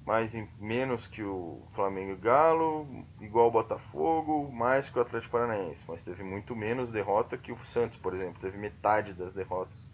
mais 0.05 0.33
em, 0.33 0.47
menos 0.57 1.05
que 1.05 1.21
o 1.21 1.61
Flamengo 1.75 2.13
e 2.13 2.15
Galo, 2.15 2.87
igual 3.19 3.49
o 3.49 3.51
Botafogo, 3.51 4.49
mais 4.53 4.89
que 4.89 4.97
o 4.97 5.01
Atlético 5.01 5.33
Paranaense, 5.33 5.83
mas 5.85 6.01
teve 6.01 6.23
muito 6.23 6.55
menos 6.55 6.93
derrota 6.93 7.37
que 7.37 7.51
o 7.51 7.57
Santos, 7.65 7.97
por 7.97 8.15
exemplo, 8.15 8.39
teve 8.39 8.57
metade 8.57 9.13
das 9.13 9.33
derrotas 9.33 9.91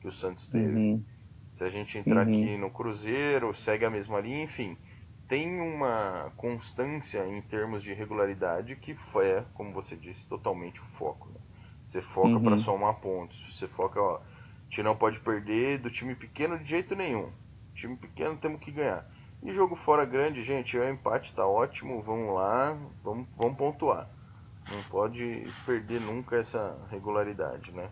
que 0.00 0.08
o 0.08 0.12
Santos 0.12 0.46
teve. 0.46 0.74
Uhum. 0.74 1.04
Se 1.50 1.62
a 1.62 1.68
gente 1.68 1.98
entrar 1.98 2.26
uhum. 2.26 2.32
aqui 2.32 2.56
no 2.56 2.70
Cruzeiro, 2.70 3.54
segue 3.54 3.84
a 3.84 3.90
mesma 3.90 4.18
linha, 4.18 4.44
enfim, 4.44 4.78
tem 5.28 5.60
uma 5.60 6.32
constância 6.38 7.26
em 7.26 7.42
termos 7.42 7.82
de 7.82 7.92
regularidade 7.92 8.76
que 8.76 8.94
foi, 8.94 9.44
como 9.52 9.74
você 9.74 9.94
disse, 9.94 10.24
totalmente 10.24 10.80
o 10.80 10.84
foco. 10.96 11.28
Né? 11.28 11.41
Você 11.92 12.00
foca 12.00 12.28
uhum. 12.28 12.42
para 12.42 12.56
somar 12.56 12.94
pontos, 12.94 13.54
você 13.54 13.68
foca, 13.68 14.00
ó, 14.00 14.18
gente 14.64 14.82
não 14.82 14.96
pode 14.96 15.20
perder 15.20 15.78
do 15.78 15.90
time 15.90 16.14
pequeno 16.14 16.58
de 16.58 16.64
jeito 16.64 16.96
nenhum. 16.96 17.30
Time 17.74 17.94
pequeno 17.96 18.34
temos 18.38 18.62
que 18.62 18.72
ganhar. 18.72 19.06
E 19.42 19.52
jogo 19.52 19.76
fora 19.76 20.06
grande, 20.06 20.42
gente, 20.42 20.78
o 20.78 20.88
empate 20.88 21.34
tá 21.34 21.46
ótimo, 21.46 22.00
vamos 22.00 22.34
lá, 22.34 22.74
vamos, 23.04 23.28
vamos 23.36 23.58
pontuar. 23.58 24.08
Não 24.70 24.82
pode 24.84 25.46
perder 25.66 26.00
nunca 26.00 26.36
essa 26.36 26.78
regularidade, 26.90 27.70
né? 27.72 27.90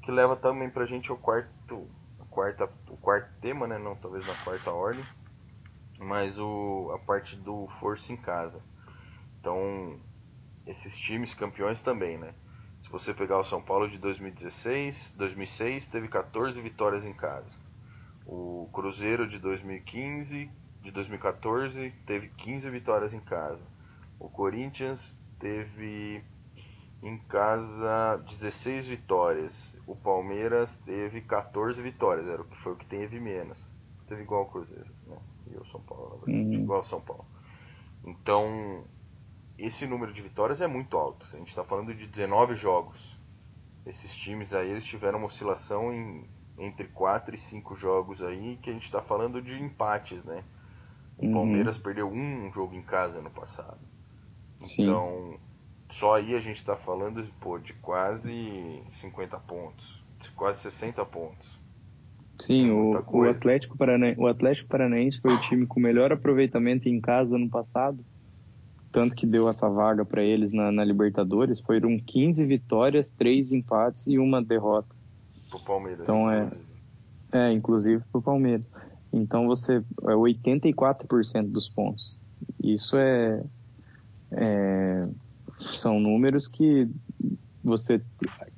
Que 0.00 0.12
leva 0.12 0.36
também 0.36 0.70
pra 0.70 0.86
gente 0.86 1.10
ao 1.10 1.16
quarto, 1.16 1.88
quarta, 2.30 2.70
o 2.88 2.96
quarto 2.98 3.32
tema, 3.40 3.66
né? 3.66 3.78
Não, 3.78 3.96
talvez 3.96 4.24
na 4.24 4.34
quarta 4.44 4.70
ordem, 4.70 5.04
mas 5.98 6.38
o, 6.38 6.92
a 6.94 7.00
parte 7.00 7.34
do 7.34 7.66
força 7.80 8.12
em 8.12 8.16
casa. 8.16 8.62
Então, 9.40 9.98
esses 10.68 10.96
times 10.96 11.34
campeões 11.34 11.82
também, 11.82 12.16
né? 12.16 12.32
Você 12.94 13.12
pegar 13.12 13.40
o 13.40 13.44
São 13.44 13.60
Paulo 13.60 13.90
de 13.90 13.98
2016, 13.98 15.14
2006 15.16 15.88
teve 15.88 16.06
14 16.06 16.60
vitórias 16.60 17.04
em 17.04 17.12
casa. 17.12 17.52
O 18.24 18.68
Cruzeiro 18.72 19.28
de 19.28 19.36
2015, 19.40 20.48
de 20.80 20.90
2014 20.92 21.92
teve 22.06 22.28
15 22.28 22.70
vitórias 22.70 23.12
em 23.12 23.18
casa. 23.18 23.64
O 24.16 24.28
Corinthians 24.28 25.12
teve 25.40 26.22
em 27.02 27.18
casa 27.18 28.22
16 28.28 28.86
vitórias. 28.86 29.74
O 29.88 29.96
Palmeiras 29.96 30.76
teve 30.86 31.20
14 31.20 31.82
vitórias, 31.82 32.28
era 32.28 32.42
o 32.42 32.44
que 32.44 32.56
foi 32.58 32.74
o 32.74 32.76
que 32.76 32.86
teve 32.86 33.18
menos. 33.18 33.68
Teve 34.06 34.22
igual 34.22 34.44
o 34.44 34.46
Cruzeiro, 34.46 34.88
né? 35.08 35.18
E 35.48 35.56
o 35.56 35.66
São 35.66 35.80
Paulo, 35.80 36.10
na 36.10 36.26
verdade, 36.26 36.56
uhum. 36.58 36.62
igual 36.62 36.78
ao 36.78 36.84
São 36.84 37.00
Paulo. 37.00 37.26
Então, 38.04 38.84
esse 39.58 39.86
número 39.86 40.12
de 40.12 40.20
vitórias 40.20 40.60
é 40.60 40.66
muito 40.66 40.96
alto. 40.96 41.26
A 41.32 41.36
gente 41.38 41.48
está 41.48 41.64
falando 41.64 41.94
de 41.94 42.06
19 42.06 42.56
jogos. 42.56 43.16
Esses 43.86 44.14
times 44.14 44.52
aí 44.52 44.70
eles 44.70 44.84
tiveram 44.84 45.18
uma 45.18 45.28
oscilação 45.28 45.92
em, 45.92 46.24
entre 46.58 46.88
4 46.88 47.34
e 47.34 47.38
5 47.38 47.76
jogos 47.76 48.22
aí, 48.22 48.58
que 48.60 48.70
a 48.70 48.72
gente 48.72 48.84
está 48.84 49.00
falando 49.00 49.40
de 49.40 49.60
empates, 49.60 50.24
né? 50.24 50.42
O 51.16 51.26
uhum. 51.26 51.32
Palmeiras 51.32 51.78
perdeu 51.78 52.10
um 52.10 52.52
jogo 52.52 52.74
em 52.74 52.82
casa 52.82 53.20
no 53.20 53.30
passado. 53.30 53.78
Sim. 54.64 54.82
Então, 54.82 55.38
só 55.90 56.16
aí 56.16 56.34
a 56.34 56.40
gente 56.40 56.56
está 56.56 56.74
falando 56.74 57.24
pô, 57.40 57.58
de 57.58 57.72
quase 57.74 58.82
50 58.92 59.38
pontos, 59.40 60.02
de 60.18 60.30
quase 60.30 60.60
60 60.62 61.04
pontos. 61.06 61.62
Sim, 62.40 62.70
é 62.70 62.72
o, 62.72 63.00
o, 63.12 63.28
Atlético 63.28 63.78
Paranaense, 63.78 64.20
o 64.20 64.26
Atlético 64.26 64.68
Paranaense 64.68 65.20
foi 65.20 65.32
o 65.32 65.40
time 65.42 65.66
com 65.66 65.78
melhor 65.78 66.12
aproveitamento 66.12 66.88
em 66.88 67.00
casa 67.00 67.38
no 67.38 67.48
passado 67.48 68.04
tanto 68.94 69.16
que 69.16 69.26
deu 69.26 69.48
essa 69.48 69.68
vaga 69.68 70.04
para 70.04 70.22
eles 70.22 70.52
na, 70.52 70.70
na, 70.70 70.84
Libertadores, 70.84 71.58
foram 71.58 71.98
15 71.98 72.46
vitórias, 72.46 73.12
3 73.12 73.50
empates 73.50 74.06
e 74.06 74.20
uma 74.20 74.40
derrota. 74.40 74.94
Pro 75.50 75.58
Palmeiras. 75.58 76.02
Então 76.02 76.30
é, 76.30 76.48
é 77.32 77.50
inclusive 77.50 78.04
pro 78.12 78.22
Palmeiras. 78.22 78.64
Então 79.12 79.48
você 79.48 79.78
é 79.78 80.12
84% 80.12 81.50
dos 81.50 81.68
pontos. 81.68 82.16
Isso 82.62 82.96
é, 82.96 83.42
é 84.30 85.08
são 85.72 85.98
números 85.98 86.46
que 86.46 86.88
você 87.64 88.00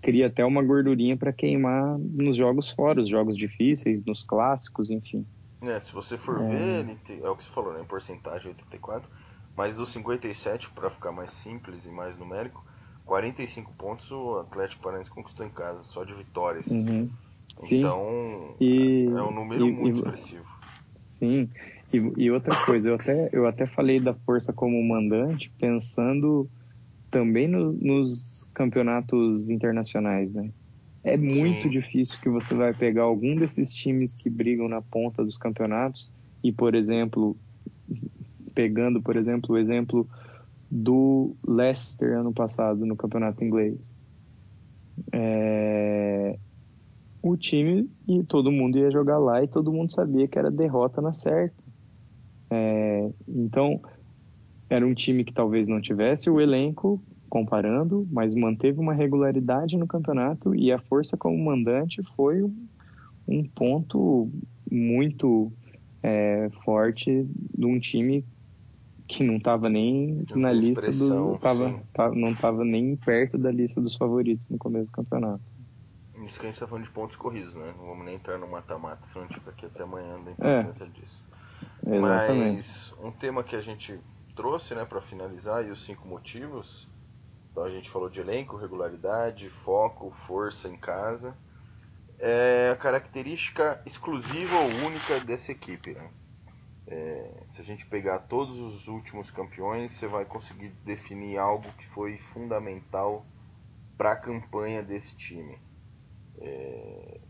cria 0.03 0.27
até 0.27 0.45
uma 0.45 0.63
gordurinha 0.63 1.17
para 1.17 1.33
queimar 1.33 1.97
nos 1.99 2.37
jogos 2.37 2.71
fora, 2.71 3.01
os 3.01 3.09
jogos 3.09 3.39
difíceis, 3.39 4.05
nos 4.05 4.23
clássicos, 4.23 4.91
enfim. 4.91 5.25
É, 5.63 5.81
se 5.81 5.93
você 5.95 6.19
for 6.19 6.43
é... 6.43 6.85
ver, 6.85 6.99
é 7.23 7.29
o 7.31 7.37
que 7.37 7.45
você 7.45 7.51
falou, 7.51 7.73
né? 7.73 7.81
Em 7.81 7.87
porcentagem 7.87 8.49
84 8.49 9.11
mas 9.57 9.77
dos 9.77 9.91
57, 9.91 10.71
para 10.71 10.91
ficar 10.91 11.13
mais 11.13 11.33
simples 11.33 11.87
e 11.87 11.89
mais 11.89 12.17
numérico, 12.19 12.65
45 13.05 13.73
pontos 13.75 14.11
o 14.11 14.39
Atlético 14.41 14.83
Paranaense 14.83 15.11
conquistou 15.11 15.47
em 15.47 15.51
casa, 15.51 15.83
só 15.85 16.05
de 16.05 16.15
vitórias. 16.15 16.67
Uhum. 16.67 17.09
Então, 17.63 18.57
e, 18.61 19.07
é 19.07 19.23
um 19.23 19.33
número 19.33 19.67
e, 19.67 19.73
muito 19.73 19.97
e, 19.97 19.99
expressivo. 19.99 20.47
Sim, 21.07 21.49
e, 21.93 21.97
e, 22.25 22.31
outra 22.31 22.55
coisa, 22.67 22.91
eu 22.91 22.95
até, 22.97 23.31
eu 23.33 23.47
até 23.47 23.67
falei 23.67 23.99
da 23.99 24.13
força 24.13 24.53
como 24.53 24.83
mandante, 24.83 25.51
pensando 25.59 26.51
também 27.11 27.49
no, 27.49 27.73
nos 27.73 28.47
campeonatos 28.53 29.49
internacionais, 29.49 30.35
né? 30.35 30.51
É 31.03 31.17
muito 31.17 31.63
Sim. 31.63 31.71
difícil 31.71 32.21
que 32.21 32.29
você 32.29 32.53
vai 32.55 32.75
pegar 32.75 33.05
algum 33.05 33.37
desses 33.37 33.73
times 33.73 34.15
que 34.17 34.29
brigam 34.29 34.69
na 34.69 34.83
ponta 34.83 35.25
dos 35.25 35.39
campeonatos 35.39 36.11
e, 36.43 36.51
por 36.53 36.75
exemplo, 36.75 37.39
pegando, 38.57 39.03
por 39.03 39.17
exemplo, 39.17 39.55
o 39.55 39.59
exemplo 39.59 40.09
do 40.71 41.37
Leicester 41.47 42.19
ano 42.19 42.33
passado 42.33 42.87
no 42.87 42.97
campeonato 42.97 43.45
inglês. 43.45 43.79
É... 45.13 46.39
O 47.23 47.37
time 47.37 47.89
e 48.09 48.25
todo 48.25 48.51
mundo 48.51 48.79
ia 48.79 48.91
jogar 48.91 49.19
lá 49.19 49.45
e 49.45 49.47
todo 49.47 49.73
mundo 49.73 49.93
sabia 49.93 50.27
que 50.27 50.39
era 50.39 50.51
derrota 50.51 51.03
na 51.03 51.13
certa. 51.13 51.63
É... 52.51 53.11
Então, 53.29 53.81
era 54.71 54.87
um 54.87 54.95
time 54.95 55.23
que 55.23 55.35
talvez 55.35 55.69
não 55.69 55.81
tivesse 55.81 56.31
o 56.31 56.41
elenco 56.41 57.01
comparando, 57.29 58.09
mas 58.11 58.35
manteve 58.35 58.81
uma 58.81 58.95
regularidade 58.95 59.77
no 59.77 59.87
campeonato 59.87 60.55
e 60.55 60.73
a 60.73 60.79
força 60.79 61.17
como 61.17 61.37
mandante 61.37 62.03
foi 62.17 62.43
um, 63.29 63.45
ponto 63.55 64.31
muito 64.71 65.53
é, 66.03 66.49
forte 66.65 67.27
de 67.57 67.67
um 67.67 67.79
time 67.79 68.25
que 69.07 69.23
não 69.23 69.37
estava 69.37 69.69
nem 69.69 70.25
na 70.35 70.53
lista 70.53 70.91
do 70.91 71.39
tava, 71.39 71.81
tava, 71.93 72.15
não 72.15 72.33
estava 72.33 72.65
nem 72.65 72.97
perto 72.97 73.39
da 73.39 73.51
lista 73.51 73.81
dos 73.81 73.97
favoritos 73.97 74.49
no 74.49 74.59
começo 74.59 74.91
do 74.91 74.95
campeonato. 74.95 75.43
Isso 76.25 76.41
que 76.41 76.47
a 76.47 76.51
gente 76.51 76.59
tá 76.59 76.67
falando 76.67 76.85
de 76.85 76.91
pontos 76.91 77.15
corridos, 77.15 77.55
né? 77.55 77.73
Não 77.79 77.87
vamos 77.87 78.05
nem 78.05 78.17
entrar 78.17 78.39
no 78.39 78.49
mata-mata, 78.49 79.07
senão 79.07 79.25
a 79.25 79.29
gente 79.29 79.39
fica 79.39 79.51
aqui 79.51 79.67
até 79.67 79.83
amanhã 79.83 80.19
da 80.25 80.33
importância 80.33 80.85
é. 80.85 80.89
disso. 80.89 81.25
Exatamente. 81.87 82.57
Mas 82.57 82.95
um 83.01 83.13
tema 83.13 83.45
que 83.45 83.55
a 83.55 83.61
gente 83.61 84.01
trouxe, 84.35 84.75
né, 84.75 84.85
para 84.85 85.01
finalizar, 85.01 85.65
e 85.65 85.71
os 85.71 85.85
cinco 85.85 86.07
motivos. 86.09 86.89
Então 87.51 87.65
a 87.65 87.71
gente 87.71 87.89
falou 87.89 88.11
de 88.11 88.21
elenco, 88.21 88.57
regularidade, 88.57 89.49
foco, 89.49 90.13
força 90.27 90.69
em 90.69 90.77
casa. 90.77 91.37
É 92.19 92.71
a 92.73 92.77
característica 92.77 93.81
exclusiva 93.87 94.57
ou 94.57 94.69
única 94.87 95.21
dessa 95.21 95.53
equipe, 95.53 95.93
né? 95.93 96.11
É, 96.89 97.43
se 97.49 97.61
a 97.61 97.65
gente 97.65 97.85
pegar 97.87 98.21
todos 98.21 98.61
os 98.61 98.87
últimos 98.87 99.31
campeões, 99.31 99.93
você 99.93 100.07
vai 100.07 100.25
conseguir 100.25 100.69
definir 100.85 101.37
algo 101.37 101.71
que 101.73 101.87
foi 101.89 102.19
fundamental 102.33 103.27
para 103.97 104.13
a 104.13 104.17
campanha 104.17 104.83
desse 104.83 105.17
time. 105.17 105.59
É, 106.39 107.21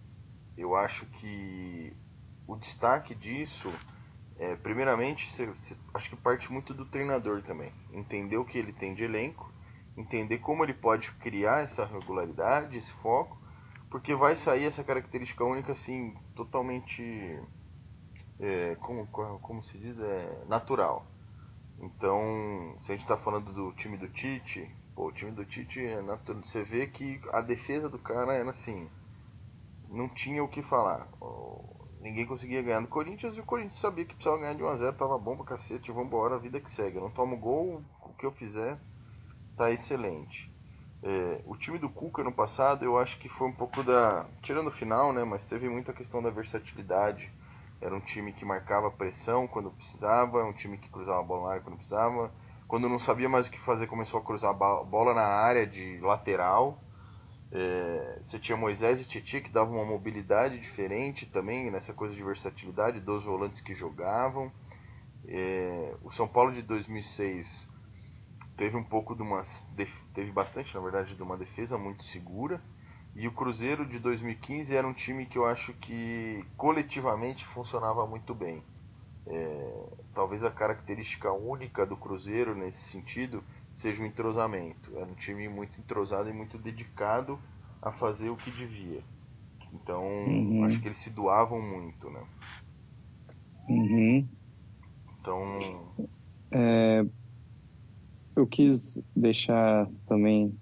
eu 0.57 0.75
acho 0.75 1.07
que 1.07 1.97
o 2.47 2.57
destaque 2.57 3.15
disso, 3.15 3.73
é, 4.39 4.55
primeiramente, 4.57 5.27
acho 5.95 6.11
que 6.11 6.17
parte 6.17 6.53
muito 6.53 6.75
do 6.75 6.85
treinador 6.85 7.43
também. 7.43 7.73
Entender 7.93 8.37
o 8.37 8.45
que 8.45 8.59
ele 8.59 8.73
tem 8.73 8.95
de 8.95 9.05
elenco, 9.05 9.51
entender 9.97 10.39
como 10.39 10.65
ele 10.65 10.75
pode 10.75 11.11
criar 11.13 11.61
essa 11.61 11.85
regularidade, 11.87 12.77
esse 12.77 12.93
foco, 12.95 13.41
porque 13.91 14.15
vai 14.15 14.37
sair 14.37 14.65
essa 14.65 14.85
característica 14.85 15.45
única 15.45 15.73
assim, 15.73 16.15
totalmente. 16.35 17.41
É, 18.39 18.75
como, 18.77 19.07
como 19.07 19.65
se 19.65 19.79
diz? 19.79 19.99
É, 19.99 20.45
natural. 20.47 21.07
Então, 21.79 22.79
se 22.83 22.93
a 22.93 22.95
gente 22.95 23.05
está 23.05 23.17
falando 23.17 23.53
do 23.53 23.73
time 23.73 23.97
do 23.97 24.09
Tite, 24.09 24.71
Pô, 24.97 25.09
o 25.09 25.13
time 25.13 25.31
do 25.31 25.45
Tite, 25.45 25.85
é 25.85 26.01
você 26.43 26.65
vê 26.65 26.87
que 26.87 27.21
a 27.31 27.43
defesa 27.43 27.87
do 27.87 27.99
cara 27.99 28.33
era 28.33 28.49
assim. 28.49 28.89
Não 29.91 30.09
tinha 30.09 30.43
o 30.43 30.49
que 30.49 30.63
falar. 30.63 31.07
Ninguém 32.01 32.25
conseguia 32.27 32.63
ganhar 32.63 32.81
no 32.81 32.89
Corinthians 32.89 33.37
e 33.37 33.41
o 33.41 33.45
Corinthians 33.45 33.79
sabia 33.79 34.07
que 34.07 34.15
precisava 34.15 34.41
ganhar 34.41 34.55
de 34.55 34.63
1x0, 34.63 34.97
tava 34.97 35.19
bom 35.19 35.37
pra 35.37 35.45
cacete, 35.45 35.93
vambora, 35.93 36.37
a 36.37 36.39
vida 36.39 36.59
que 36.61 36.71
segue. 36.71 36.97
Eu 36.97 37.03
não 37.03 37.11
tomo 37.11 37.37
gol, 37.37 37.85
o 38.01 38.15
que 38.15 38.25
eu 38.25 38.33
fizer 38.33 38.79
tá 39.55 39.71
excelente. 39.71 40.51
É, 41.03 41.43
o 41.45 41.57
time 41.57 41.79
do 41.79 41.91
Cuca 41.91 42.25
no 42.25 42.33
passado, 42.33 42.83
eu 42.83 42.97
acho 42.97 43.19
que 43.19 43.29
foi 43.29 43.49
um 43.49 43.53
pouco 43.53 43.83
da. 43.83 44.27
Tirando 44.41 44.69
o 44.69 44.73
final, 44.73 45.13
né? 45.13 45.25
Mas 45.25 45.45
teve 45.45 45.69
muita 45.69 45.93
questão 45.93 46.23
da 46.23 46.31
versatilidade. 46.31 47.31
Era 47.81 47.95
um 47.95 48.01
time 48.01 48.33
que 48.33 48.45
marcava 48.45 48.91
pressão 48.91 49.47
quando 49.47 49.71
precisava, 49.71 50.45
um 50.45 50.53
time 50.53 50.79
que 50.79 50.89
cruzava 50.89 51.21
a 51.21 51.25
bola 51.25 51.45
na 51.45 51.51
área 51.51 51.63
quando 51.63 51.77
precisava 51.77 52.33
quando 52.67 52.89
não 52.89 52.99
sabia 52.99 53.29
mais 53.29 53.47
o 53.47 53.51
que 53.51 53.61
fazer, 53.61 53.87
começou 53.87 54.19
a 54.19 54.23
cruzar 54.23 54.51
a 54.51 54.85
bola 54.85 55.15
na 55.15 55.23
área 55.23 55.67
de 55.67 55.99
lateral. 56.01 56.83
É, 57.53 58.19
você 58.23 58.41
tinha 58.41 58.57
Moisés 58.57 59.01
e 59.01 59.05
Titi 59.05 59.41
que 59.41 59.53
davam 59.53 59.77
uma 59.77 59.85
mobilidade 59.85 60.59
diferente 60.59 61.27
também, 61.27 61.71
nessa 61.71 61.93
coisa 61.93 62.15
de 62.15 62.23
versatilidade, 62.23 63.01
dos 63.01 63.25
volantes 63.25 63.61
que 63.61 63.75
jogavam. 63.75 64.51
É, 65.29 65.95
o 66.03 66.11
São 66.11 66.27
Paulo 66.27 66.53
de 66.53 66.63
2006 66.63 67.69
teve 68.57 68.77
um 68.77 68.85
pouco 68.85 69.15
de 69.15 69.23
uma. 69.23 69.43
teve 70.13 70.33
bastante, 70.33 70.75
na 70.75 70.81
verdade, 70.81 71.15
de 71.15 71.23
uma 71.23 71.37
defesa 71.37 71.79
muito 71.79 72.03
segura. 72.03 72.61
E 73.17 73.27
o 73.27 73.33
Cruzeiro 73.33 73.87
de 73.87 73.99
2015 73.99 74.77
era 74.77 74.87
um 74.87 74.93
time 74.93 75.25
que 75.25 75.39
eu 75.39 75.47
acho 75.47 75.73
que 75.73 76.45
coletivamente 76.55 77.47
funcionava 77.47 78.07
muito 78.07 78.35
bem. 78.35 78.63
É, 79.27 79.89
talvez 80.15 80.45
a 80.45 80.51
característica 80.51 81.33
única 81.33 81.87
do 81.87 81.97
Cruzeiro 81.97 82.55
nesse 82.55 82.91
sentido 82.91 83.43
seja 83.73 84.03
o 84.03 84.07
entrosamento. 84.07 84.95
Era 84.95 85.07
um 85.07 85.15
time 85.15 85.49
muito 85.49 85.81
entrosado 85.81 86.29
e 86.29 86.33
muito 86.33 86.59
dedicado 86.59 87.39
a 87.81 87.91
fazer 87.91 88.29
o 88.29 88.37
que 88.37 88.51
devia. 88.51 89.03
Então, 89.73 90.05
uhum. 90.05 90.65
acho 90.65 90.79
que 90.81 90.89
eles 90.89 90.99
se 90.99 91.09
doavam 91.09 91.61
muito, 91.61 92.11
né? 92.11 92.23
Uhum. 93.67 94.29
Então. 95.21 95.95
É, 96.51 97.05
eu 98.37 98.47
quis 98.47 99.03
deixar 99.15 99.89
também, 100.07 100.57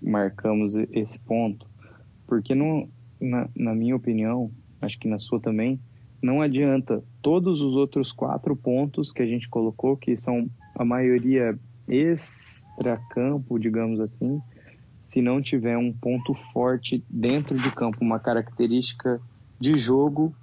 marcamos 0.00 0.74
esse 0.92 1.18
ponto, 1.18 1.67
porque 2.28 2.54
não, 2.54 2.88
na, 3.20 3.48
na 3.56 3.74
minha 3.74 3.96
opinião, 3.96 4.52
acho 4.80 4.98
que 5.00 5.08
na 5.08 5.18
sua 5.18 5.40
também, 5.40 5.80
não 6.22 6.42
adianta 6.42 7.02
todos 7.22 7.60
os 7.60 7.74
outros 7.74 8.12
quatro 8.12 8.54
pontos 8.54 9.10
que 9.10 9.22
a 9.22 9.26
gente 9.26 9.48
colocou, 9.48 9.96
que 9.96 10.16
são 10.16 10.48
a 10.76 10.84
maioria 10.84 11.58
extra-campo, 11.88 13.58
digamos 13.58 13.98
assim, 13.98 14.40
se 15.00 15.22
não 15.22 15.40
tiver 15.40 15.78
um 15.78 15.92
ponto 15.92 16.34
forte 16.52 17.02
dentro 17.08 17.56
de 17.56 17.70
campo, 17.72 17.98
uma 18.02 18.20
característica 18.20 19.20
de 19.58 19.76
jogo 19.78 20.34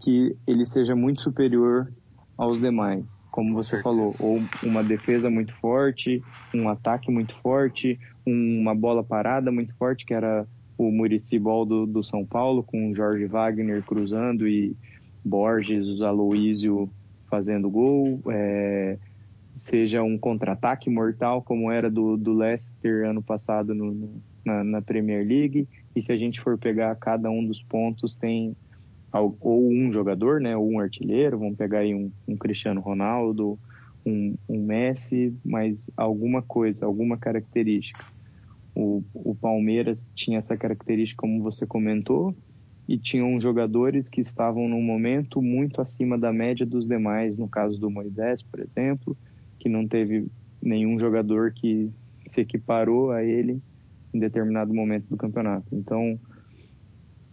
que 0.00 0.36
ele 0.46 0.64
seja 0.64 0.94
muito 0.94 1.22
superior 1.22 1.92
aos 2.38 2.60
demais. 2.60 3.04
Como 3.30 3.54
você 3.54 3.82
falou, 3.82 4.14
ou 4.20 4.40
uma 4.62 4.84
defesa 4.84 5.30
muito 5.30 5.54
forte, 5.56 6.22
um 6.54 6.68
ataque 6.68 7.10
muito 7.10 7.34
forte, 7.40 7.98
uma 8.24 8.74
bola 8.74 9.02
parada 9.02 9.50
muito 9.50 9.74
forte, 9.74 10.04
que 10.04 10.12
era 10.12 10.46
o 10.76 10.90
Murici 10.90 11.38
Ball 11.38 11.64
do, 11.64 11.86
do 11.86 12.02
São 12.02 12.24
Paulo, 12.24 12.62
com 12.62 12.94
Jorge 12.94 13.26
Wagner 13.26 13.82
cruzando 13.82 14.48
e 14.48 14.74
Borges, 15.24 16.00
Aloísio 16.00 16.90
fazendo 17.28 17.70
gol, 17.70 18.20
é, 18.28 18.98
seja 19.54 20.02
um 20.02 20.18
contra-ataque 20.18 20.90
mortal 20.90 21.42
como 21.42 21.70
era 21.70 21.90
do, 21.90 22.16
do 22.16 22.32
Leicester 22.32 23.06
ano 23.06 23.22
passado 23.22 23.74
no, 23.74 24.20
na, 24.44 24.64
na, 24.64 24.82
Premier 24.82 25.26
League. 25.26 25.68
E 25.94 26.02
se 26.02 26.12
a 26.12 26.16
gente 26.16 26.40
for 26.40 26.58
pegar 26.58 26.94
cada 26.96 27.30
um 27.30 27.44
dos 27.44 27.62
pontos, 27.62 28.14
tem 28.14 28.56
ou 29.12 29.70
um 29.70 29.92
jogador, 29.92 30.40
né, 30.40 30.56
ou 30.56 30.70
um 30.70 30.80
artilheiro, 30.80 31.38
vamos 31.38 31.56
pegar 31.56 31.80
aí 31.80 31.94
um, 31.94 32.10
um 32.26 32.34
Cristiano 32.34 32.80
Ronaldo, 32.80 33.58
um, 34.06 34.34
um, 34.48 34.64
Messi, 34.64 35.34
mas 35.44 35.88
alguma 35.96 36.40
coisa, 36.40 36.86
alguma 36.86 37.18
característica. 37.18 38.02
O, 38.74 39.02
o 39.12 39.34
Palmeiras 39.34 40.08
tinha 40.14 40.38
essa 40.38 40.56
característica, 40.56 41.20
como 41.20 41.42
você 41.42 41.66
comentou, 41.66 42.34
e 42.88 42.98
tinham 42.98 43.40
jogadores 43.40 44.08
que 44.08 44.20
estavam 44.20 44.68
num 44.68 44.82
momento 44.82 45.40
muito 45.40 45.80
acima 45.80 46.18
da 46.18 46.32
média 46.32 46.66
dos 46.66 46.86
demais, 46.86 47.38
no 47.38 47.48
caso 47.48 47.78
do 47.78 47.90
Moisés, 47.90 48.42
por 48.42 48.60
exemplo, 48.60 49.16
que 49.58 49.68
não 49.68 49.86
teve 49.86 50.26
nenhum 50.60 50.98
jogador 50.98 51.52
que 51.52 51.90
se 52.28 52.40
equiparou 52.40 53.10
a 53.10 53.22
ele 53.22 53.62
em 54.12 54.18
determinado 54.18 54.74
momento 54.74 55.06
do 55.08 55.16
campeonato. 55.16 55.66
Então, 55.72 56.18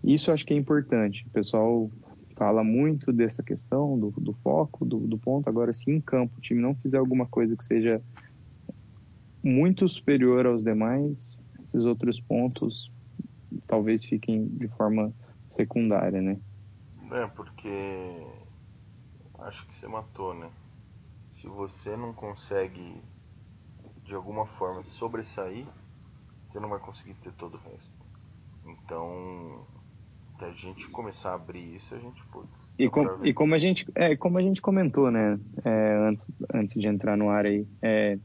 isso 0.03 0.31
acho 0.31 0.45
que 0.45 0.53
é 0.53 0.57
importante. 0.57 1.25
O 1.27 1.29
pessoal 1.29 1.89
fala 2.35 2.63
muito 2.63 3.11
dessa 3.11 3.43
questão 3.43 3.99
do, 3.99 4.11
do 4.11 4.33
foco, 4.33 4.85
do, 4.85 4.99
do, 4.99 5.17
ponto. 5.17 5.49
Agora, 5.49 5.73
se 5.73 5.91
em 5.91 5.99
campo 5.99 6.37
o 6.37 6.41
time 6.41 6.61
não 6.61 6.73
fizer 6.73 6.97
alguma 6.97 7.25
coisa 7.25 7.55
que 7.55 7.63
seja 7.63 8.01
muito 9.43 9.87
superior 9.87 10.45
aos 10.45 10.63
demais, 10.63 11.37
esses 11.63 11.85
outros 11.85 12.19
pontos 12.19 12.91
talvez 13.67 14.03
fiquem 14.05 14.47
de 14.47 14.67
forma 14.67 15.13
secundária, 15.47 16.21
né? 16.21 16.39
É, 17.11 17.27
porque 17.27 18.25
acho 19.39 19.65
que 19.67 19.75
você 19.75 19.87
matou, 19.87 20.33
né? 20.33 20.49
Se 21.27 21.47
você 21.47 21.95
não 21.95 22.13
consegue 22.13 23.01
de 24.03 24.13
alguma 24.13 24.45
forma 24.45 24.83
sobressair, 24.83 25.65
você 26.45 26.59
não 26.59 26.69
vai 26.69 26.79
conseguir 26.79 27.13
ter 27.15 27.31
todo 27.33 27.55
o 27.55 27.57
resto. 27.57 27.99
Então, 28.65 29.65
se 30.37 30.45
a 30.45 30.51
gente 30.51 30.87
começar 30.89 31.31
a 31.31 31.35
abrir 31.35 31.75
isso, 31.75 31.93
a 31.93 31.99
gente 31.99 32.23
pode. 32.27 32.47
E, 32.77 32.89
com, 32.89 33.25
e 33.25 33.33
como 33.33 33.53
a 33.53 33.59
gente, 33.59 33.85
é, 33.93 34.15
como 34.15 34.37
a 34.37 34.41
gente 34.41 34.61
comentou, 34.61 35.11
né, 35.11 35.39
é, 35.63 35.97
antes, 36.07 36.31
antes 36.53 36.81
de 36.81 36.87
entrar 36.87 37.17
no 37.17 37.29
ar 37.29 37.45
aí, 37.45 37.67
é, 37.81 38.17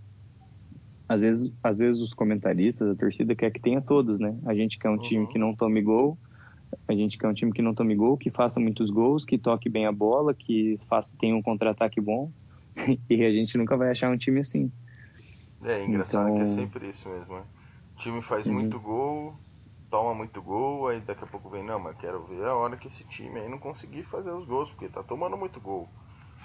às 1.09 1.21
vezes, 1.21 1.53
às 1.63 1.79
vezes 1.79 2.01
os 2.01 2.15
comentaristas, 2.15 2.89
a 2.89 2.95
torcida 2.95 3.35
quer 3.35 3.51
que 3.51 3.61
tenha 3.61 3.81
todos, 3.81 4.19
né? 4.19 4.37
A 4.47 4.55
gente 4.55 4.79
quer 4.79 4.89
um 4.89 4.93
uhum. 4.93 4.99
time 4.99 5.27
que 5.27 5.39
não 5.39 5.55
tome 5.55 5.83
gol, 5.83 6.19
a 6.89 6.93
gente 6.93 7.19
quer 7.19 7.29
um 7.29 7.35
time 7.35 7.53
que 7.53 7.63
não 7.63 7.75
tome 7.75 7.95
gol, 7.95 8.17
que 8.17 8.31
faça 8.31 8.59
muitos 8.59 8.91
gols, 8.91 9.25
que 9.25 9.39
toque 9.39 9.69
bem 9.69 9.87
a 9.87 9.93
bola, 9.93 10.35
que 10.35 10.79
faça, 10.89 11.17
tenha 11.19 11.37
um 11.37 11.43
contra-ataque 11.43 12.01
bom. 12.01 12.31
e 13.09 13.25
a 13.25 13.31
gente 13.31 13.57
nunca 13.57 13.77
vai 13.77 13.91
achar 13.91 14.11
um 14.11 14.17
time 14.17 14.41
assim. 14.41 14.71
É, 15.63 15.85
engraçado 15.85 16.29
então... 16.29 16.37
que 16.37 16.43
é 16.43 16.45
então 16.45 16.57
sempre 16.57 16.91
isso 16.91 17.09
mesmo, 17.09 17.35
né? 17.35 17.43
O 17.97 17.99
time 17.99 18.23
faz 18.23 18.47
uhum. 18.47 18.55
muito 18.55 18.81
gol, 18.81 19.35
toma 19.91 20.15
muito 20.15 20.43
gol, 20.43 20.89
aí 20.89 21.01
daqui 21.01 21.23
a 21.23 21.27
pouco 21.27 21.49
vem, 21.49 21.63
não, 21.63 21.79
mas 21.79 21.97
quero 21.97 22.25
ver 22.25 22.45
a 22.45 22.55
hora 22.55 22.77
que 22.77 22.89
esse 22.89 23.05
time 23.05 23.39
aí 23.39 23.49
não 23.49 23.59
conseguir 23.59 24.03
fazer 24.05 24.31
os 24.31 24.47
gols, 24.47 24.69
porque 24.71 24.89
tá 24.89 25.03
tomando 25.03 25.37
muito 25.37 25.61
gol. 25.61 25.89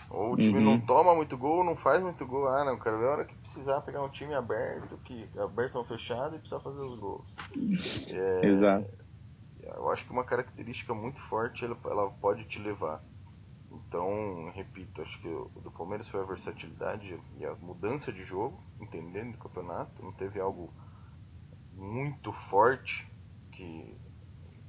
Ou 0.09 0.33
o 0.33 0.37
time 0.37 0.57
uhum. 0.57 0.63
não 0.63 0.79
toma 0.79 1.13
muito 1.13 1.37
gol, 1.37 1.63
não 1.63 1.75
faz 1.75 2.01
muito 2.01 2.25
gol. 2.25 2.47
Ah, 2.47 2.65
não, 2.65 2.79
quero 2.79 2.97
ver 2.97 3.07
a 3.07 3.11
hora 3.11 3.25
que 3.25 3.35
precisar 3.35 3.81
pegar 3.81 4.01
um 4.01 4.09
time 4.09 4.33
aberto, 4.33 4.97
que 5.05 5.29
aberto 5.37 5.75
ou 5.75 5.85
fechado 5.85 6.35
e 6.35 6.39
precisar 6.39 6.59
fazer 6.61 6.81
os 6.81 6.99
gols. 6.99 7.25
É, 8.11 8.45
Exato 8.45 8.99
eu 9.75 9.89
acho 9.89 10.05
que 10.05 10.11
uma 10.11 10.23
característica 10.23 10.93
muito 10.93 11.19
forte 11.21 11.63
ela, 11.63 11.77
ela 11.85 12.09
pode 12.09 12.45
te 12.45 12.59
levar. 12.59 13.03
Então, 13.71 14.51
repito, 14.55 15.01
acho 15.01 15.19
que 15.21 15.27
o 15.27 15.49
do 15.61 15.71
Palmeiras 15.71 16.07
foi 16.07 16.21
a 16.21 16.25
versatilidade 16.25 17.19
e 17.37 17.45
a 17.45 17.55
mudança 17.55 18.11
de 18.11 18.23
jogo, 18.23 18.61
entendendo 18.79 19.35
o 19.35 19.37
campeonato. 19.37 20.03
Não 20.03 20.11
teve 20.11 20.39
algo 20.39 20.73
muito 21.73 22.31
forte 22.31 23.07
que 23.51 23.95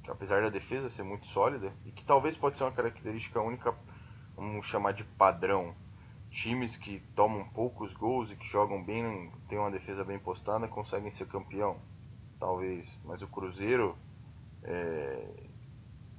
apesar 0.07 0.41
da 0.41 0.49
defesa 0.49 0.89
ser 0.89 1.03
muito 1.03 1.27
sólida, 1.27 1.71
e 1.85 1.91
que 1.91 2.03
talvez 2.03 2.35
pode 2.35 2.57
ser 2.57 2.63
uma 2.63 2.71
característica 2.71 3.39
única, 3.39 3.73
vamos 4.41 4.65
chamar 4.65 4.93
de 4.93 5.03
padrão. 5.03 5.75
Times 6.31 6.75
que 6.75 7.01
tomam 7.15 7.47
poucos 7.49 7.93
gols 7.93 8.31
e 8.31 8.35
que 8.35 8.47
jogam 8.47 8.83
bem, 8.83 9.31
têm 9.47 9.59
uma 9.59 9.69
defesa 9.69 10.03
bem 10.03 10.17
postada, 10.17 10.67
conseguem 10.67 11.11
ser 11.11 11.27
campeão. 11.27 11.77
Talvez. 12.39 12.99
Mas 13.05 13.21
o 13.21 13.27
Cruzeiro 13.27 13.95
é, 14.63 15.27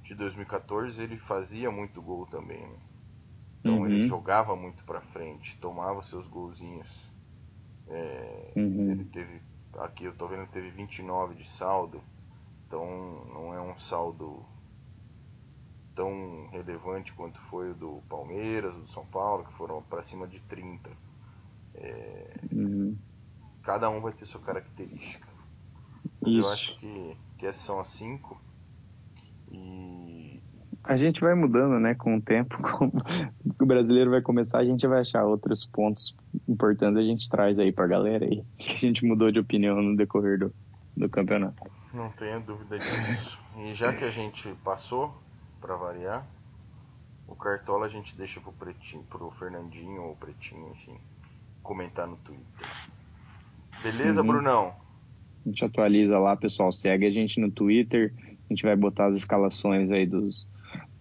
de 0.03 0.15
2014 0.15 1.01
ele 1.01 1.17
fazia 1.17 1.69
muito 1.69 2.01
gol 2.01 2.25
também. 2.27 2.61
Né? 2.61 2.77
Então 3.59 3.79
uhum. 3.79 3.87
ele 3.87 4.05
jogava 4.05 4.55
muito 4.55 4.83
para 4.85 5.01
frente, 5.01 5.57
tomava 5.59 6.03
seus 6.03 6.27
golzinhos. 6.27 7.11
É, 7.89 8.53
uhum. 8.55 8.91
Ele 8.91 9.03
teve, 9.05 9.41
aqui 9.79 10.05
eu 10.05 10.15
tô 10.15 10.27
vendo, 10.27 10.47
teve 10.47 10.69
29 10.69 11.35
de 11.35 11.49
saldo. 11.49 12.01
Então 12.67 13.25
não 13.33 13.53
é 13.53 13.59
um 13.59 13.77
saldo 13.79 14.45
tão 15.95 16.47
relevante 16.51 17.13
quanto 17.13 17.39
foi 17.49 17.71
o 17.71 17.73
do 17.73 18.03
Palmeiras, 18.09 18.73
do 18.73 18.87
São 18.91 19.05
Paulo, 19.05 19.45
que 19.45 19.53
foram 19.53 19.81
para 19.83 20.03
cima 20.03 20.27
de 20.27 20.39
30. 20.41 20.89
É, 21.75 22.33
uhum. 22.51 22.97
Cada 23.63 23.89
um 23.89 24.01
vai 24.01 24.13
ter 24.13 24.25
sua 24.25 24.41
característica. 24.41 25.27
Eu 26.25 26.49
acho 26.49 26.77
que, 26.79 27.17
que 27.37 27.45
essas 27.45 27.63
são 27.63 27.79
as 27.79 27.89
cinco. 27.89 28.39
E 29.51 30.41
a 30.83 30.97
gente 30.97 31.21
vai 31.21 31.33
mudando, 31.33 31.79
né, 31.79 31.95
com 31.95 32.17
o 32.17 32.21
tempo. 32.21 32.57
Como 32.77 32.91
o 33.59 33.65
brasileiro 33.65 34.11
vai 34.11 34.21
começar, 34.21 34.59
a 34.59 34.65
gente 34.65 34.85
vai 34.85 34.99
achar 34.99 35.23
outros 35.23 35.65
pontos 35.65 36.15
importantes 36.47 36.97
a 36.97 37.03
gente 37.03 37.29
traz 37.29 37.57
aí 37.57 37.71
pra 37.71 37.87
galera 37.87 38.25
aí. 38.25 38.43
Que 38.57 38.73
a 38.73 38.77
gente 38.77 39.05
mudou 39.05 39.31
de 39.31 39.39
opinião 39.39 39.81
no 39.81 39.95
decorrer 39.95 40.39
do, 40.39 40.53
do 40.95 41.09
campeonato. 41.09 41.63
Não 41.93 42.09
tenha 42.09 42.39
dúvida 42.39 42.77
disso. 42.79 43.39
E 43.57 43.73
já 43.73 43.93
que 43.93 44.03
a 44.03 44.09
gente 44.09 44.53
passou, 44.63 45.13
para 45.63 45.77
variar, 45.77 46.27
o 47.25 47.33
Cartola 47.35 47.85
a 47.85 47.89
gente 47.89 48.17
deixa 48.17 48.41
pro 48.41 48.51
Pretinho, 48.51 49.01
pro 49.03 49.31
Fernandinho 49.31 50.03
ou 50.03 50.15
Pretinho, 50.17 50.69
enfim, 50.73 50.97
comentar 51.63 52.05
no 52.05 52.17
Twitter. 52.17 52.67
Beleza, 53.81 54.19
uhum. 54.19 54.27
Brunão? 54.27 54.75
A 55.45 55.49
gente 55.49 55.63
atualiza 55.63 56.19
lá, 56.19 56.35
pessoal. 56.35 56.69
Segue 56.71 57.05
a 57.05 57.09
gente 57.09 57.39
no 57.39 57.49
Twitter. 57.49 58.13
A 58.17 58.53
gente 58.53 58.63
vai 58.63 58.75
botar 58.75 59.07
as 59.07 59.15
escalações 59.15 59.89
aí 59.89 60.05
dos, 60.05 60.45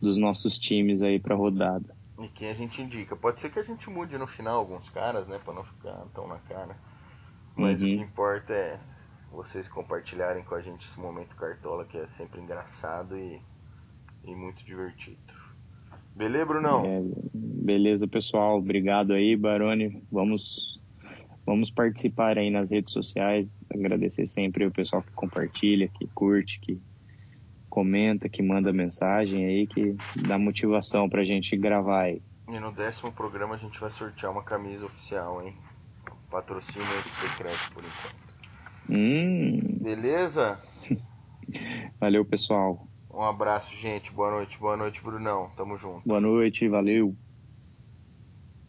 dos 0.00 0.16
nossos 0.16 0.56
times 0.58 1.02
aí 1.02 1.18
pra 1.18 1.34
rodada. 1.34 1.96
E 2.20 2.28
quem 2.28 2.48
a 2.48 2.54
gente 2.54 2.80
indica. 2.80 3.16
Pode 3.16 3.40
ser 3.40 3.50
que 3.50 3.58
a 3.58 3.64
gente 3.64 3.90
mude 3.90 4.16
no 4.16 4.28
final 4.28 4.58
alguns 4.58 4.88
caras, 4.90 5.26
né? 5.26 5.40
Pra 5.44 5.52
não 5.52 5.64
ficar 5.64 6.04
tão 6.14 6.28
na 6.28 6.38
cara. 6.38 6.76
Mas 7.56 7.82
uhum. 7.82 7.94
o 7.94 7.96
que 7.98 8.02
importa 8.02 8.52
é 8.52 8.80
vocês 9.32 9.66
compartilharem 9.66 10.44
com 10.44 10.54
a 10.54 10.60
gente 10.60 10.86
esse 10.86 10.98
momento 11.00 11.34
cartola 11.36 11.84
que 11.84 11.98
é 11.98 12.06
sempre 12.06 12.40
engraçado 12.40 13.16
e, 13.16 13.40
e 14.24 14.34
muito 14.34 14.64
divertido. 14.64 15.18
Beleza, 16.14 16.44
Brunão? 16.44 16.84
É, 16.84 17.02
beleza, 17.34 18.06
pessoal. 18.06 18.58
Obrigado 18.58 19.12
aí, 19.12 19.34
Baroni. 19.36 20.02
Vamos, 20.10 20.80
vamos 21.46 21.70
participar 21.70 22.36
aí 22.38 22.50
nas 22.50 22.70
redes 22.70 22.92
sociais. 22.92 23.58
Agradecer 23.72 24.26
sempre 24.26 24.66
o 24.66 24.70
pessoal 24.70 25.02
que 25.02 25.12
compartilha, 25.12 25.88
que 25.88 26.06
curte, 26.08 26.60
que 26.60 26.80
comenta, 27.68 28.28
que 28.28 28.42
manda 28.42 28.72
mensagem 28.72 29.46
aí, 29.46 29.66
que 29.66 29.96
dá 30.28 30.38
motivação 30.38 31.08
pra 31.08 31.24
gente 31.24 31.56
gravar 31.56 32.02
aí. 32.02 32.22
E 32.48 32.58
no 32.58 32.70
décimo 32.70 33.10
programa 33.12 33.54
a 33.54 33.58
gente 33.58 33.80
vai 33.80 33.90
sortear 33.90 34.30
uma 34.30 34.42
camisa 34.42 34.84
oficial, 34.84 35.42
hein? 35.42 35.54
Patrocínio 36.30 36.86
secreto 37.20 37.72
por 37.72 37.82
enquanto. 37.82 38.22
Hum. 38.90 39.78
Beleza? 39.80 40.58
Valeu, 41.98 42.24
pessoal. 42.24 42.86
Um 43.12 43.22
abraço, 43.22 43.74
gente. 43.76 44.10
Boa 44.12 44.30
noite, 44.30 44.58
boa 44.58 44.76
noite, 44.76 45.02
Brunão. 45.02 45.50
Tamo 45.56 45.76
junto. 45.76 46.06
Boa 46.06 46.20
noite, 46.20 46.68
valeu. 46.68 47.14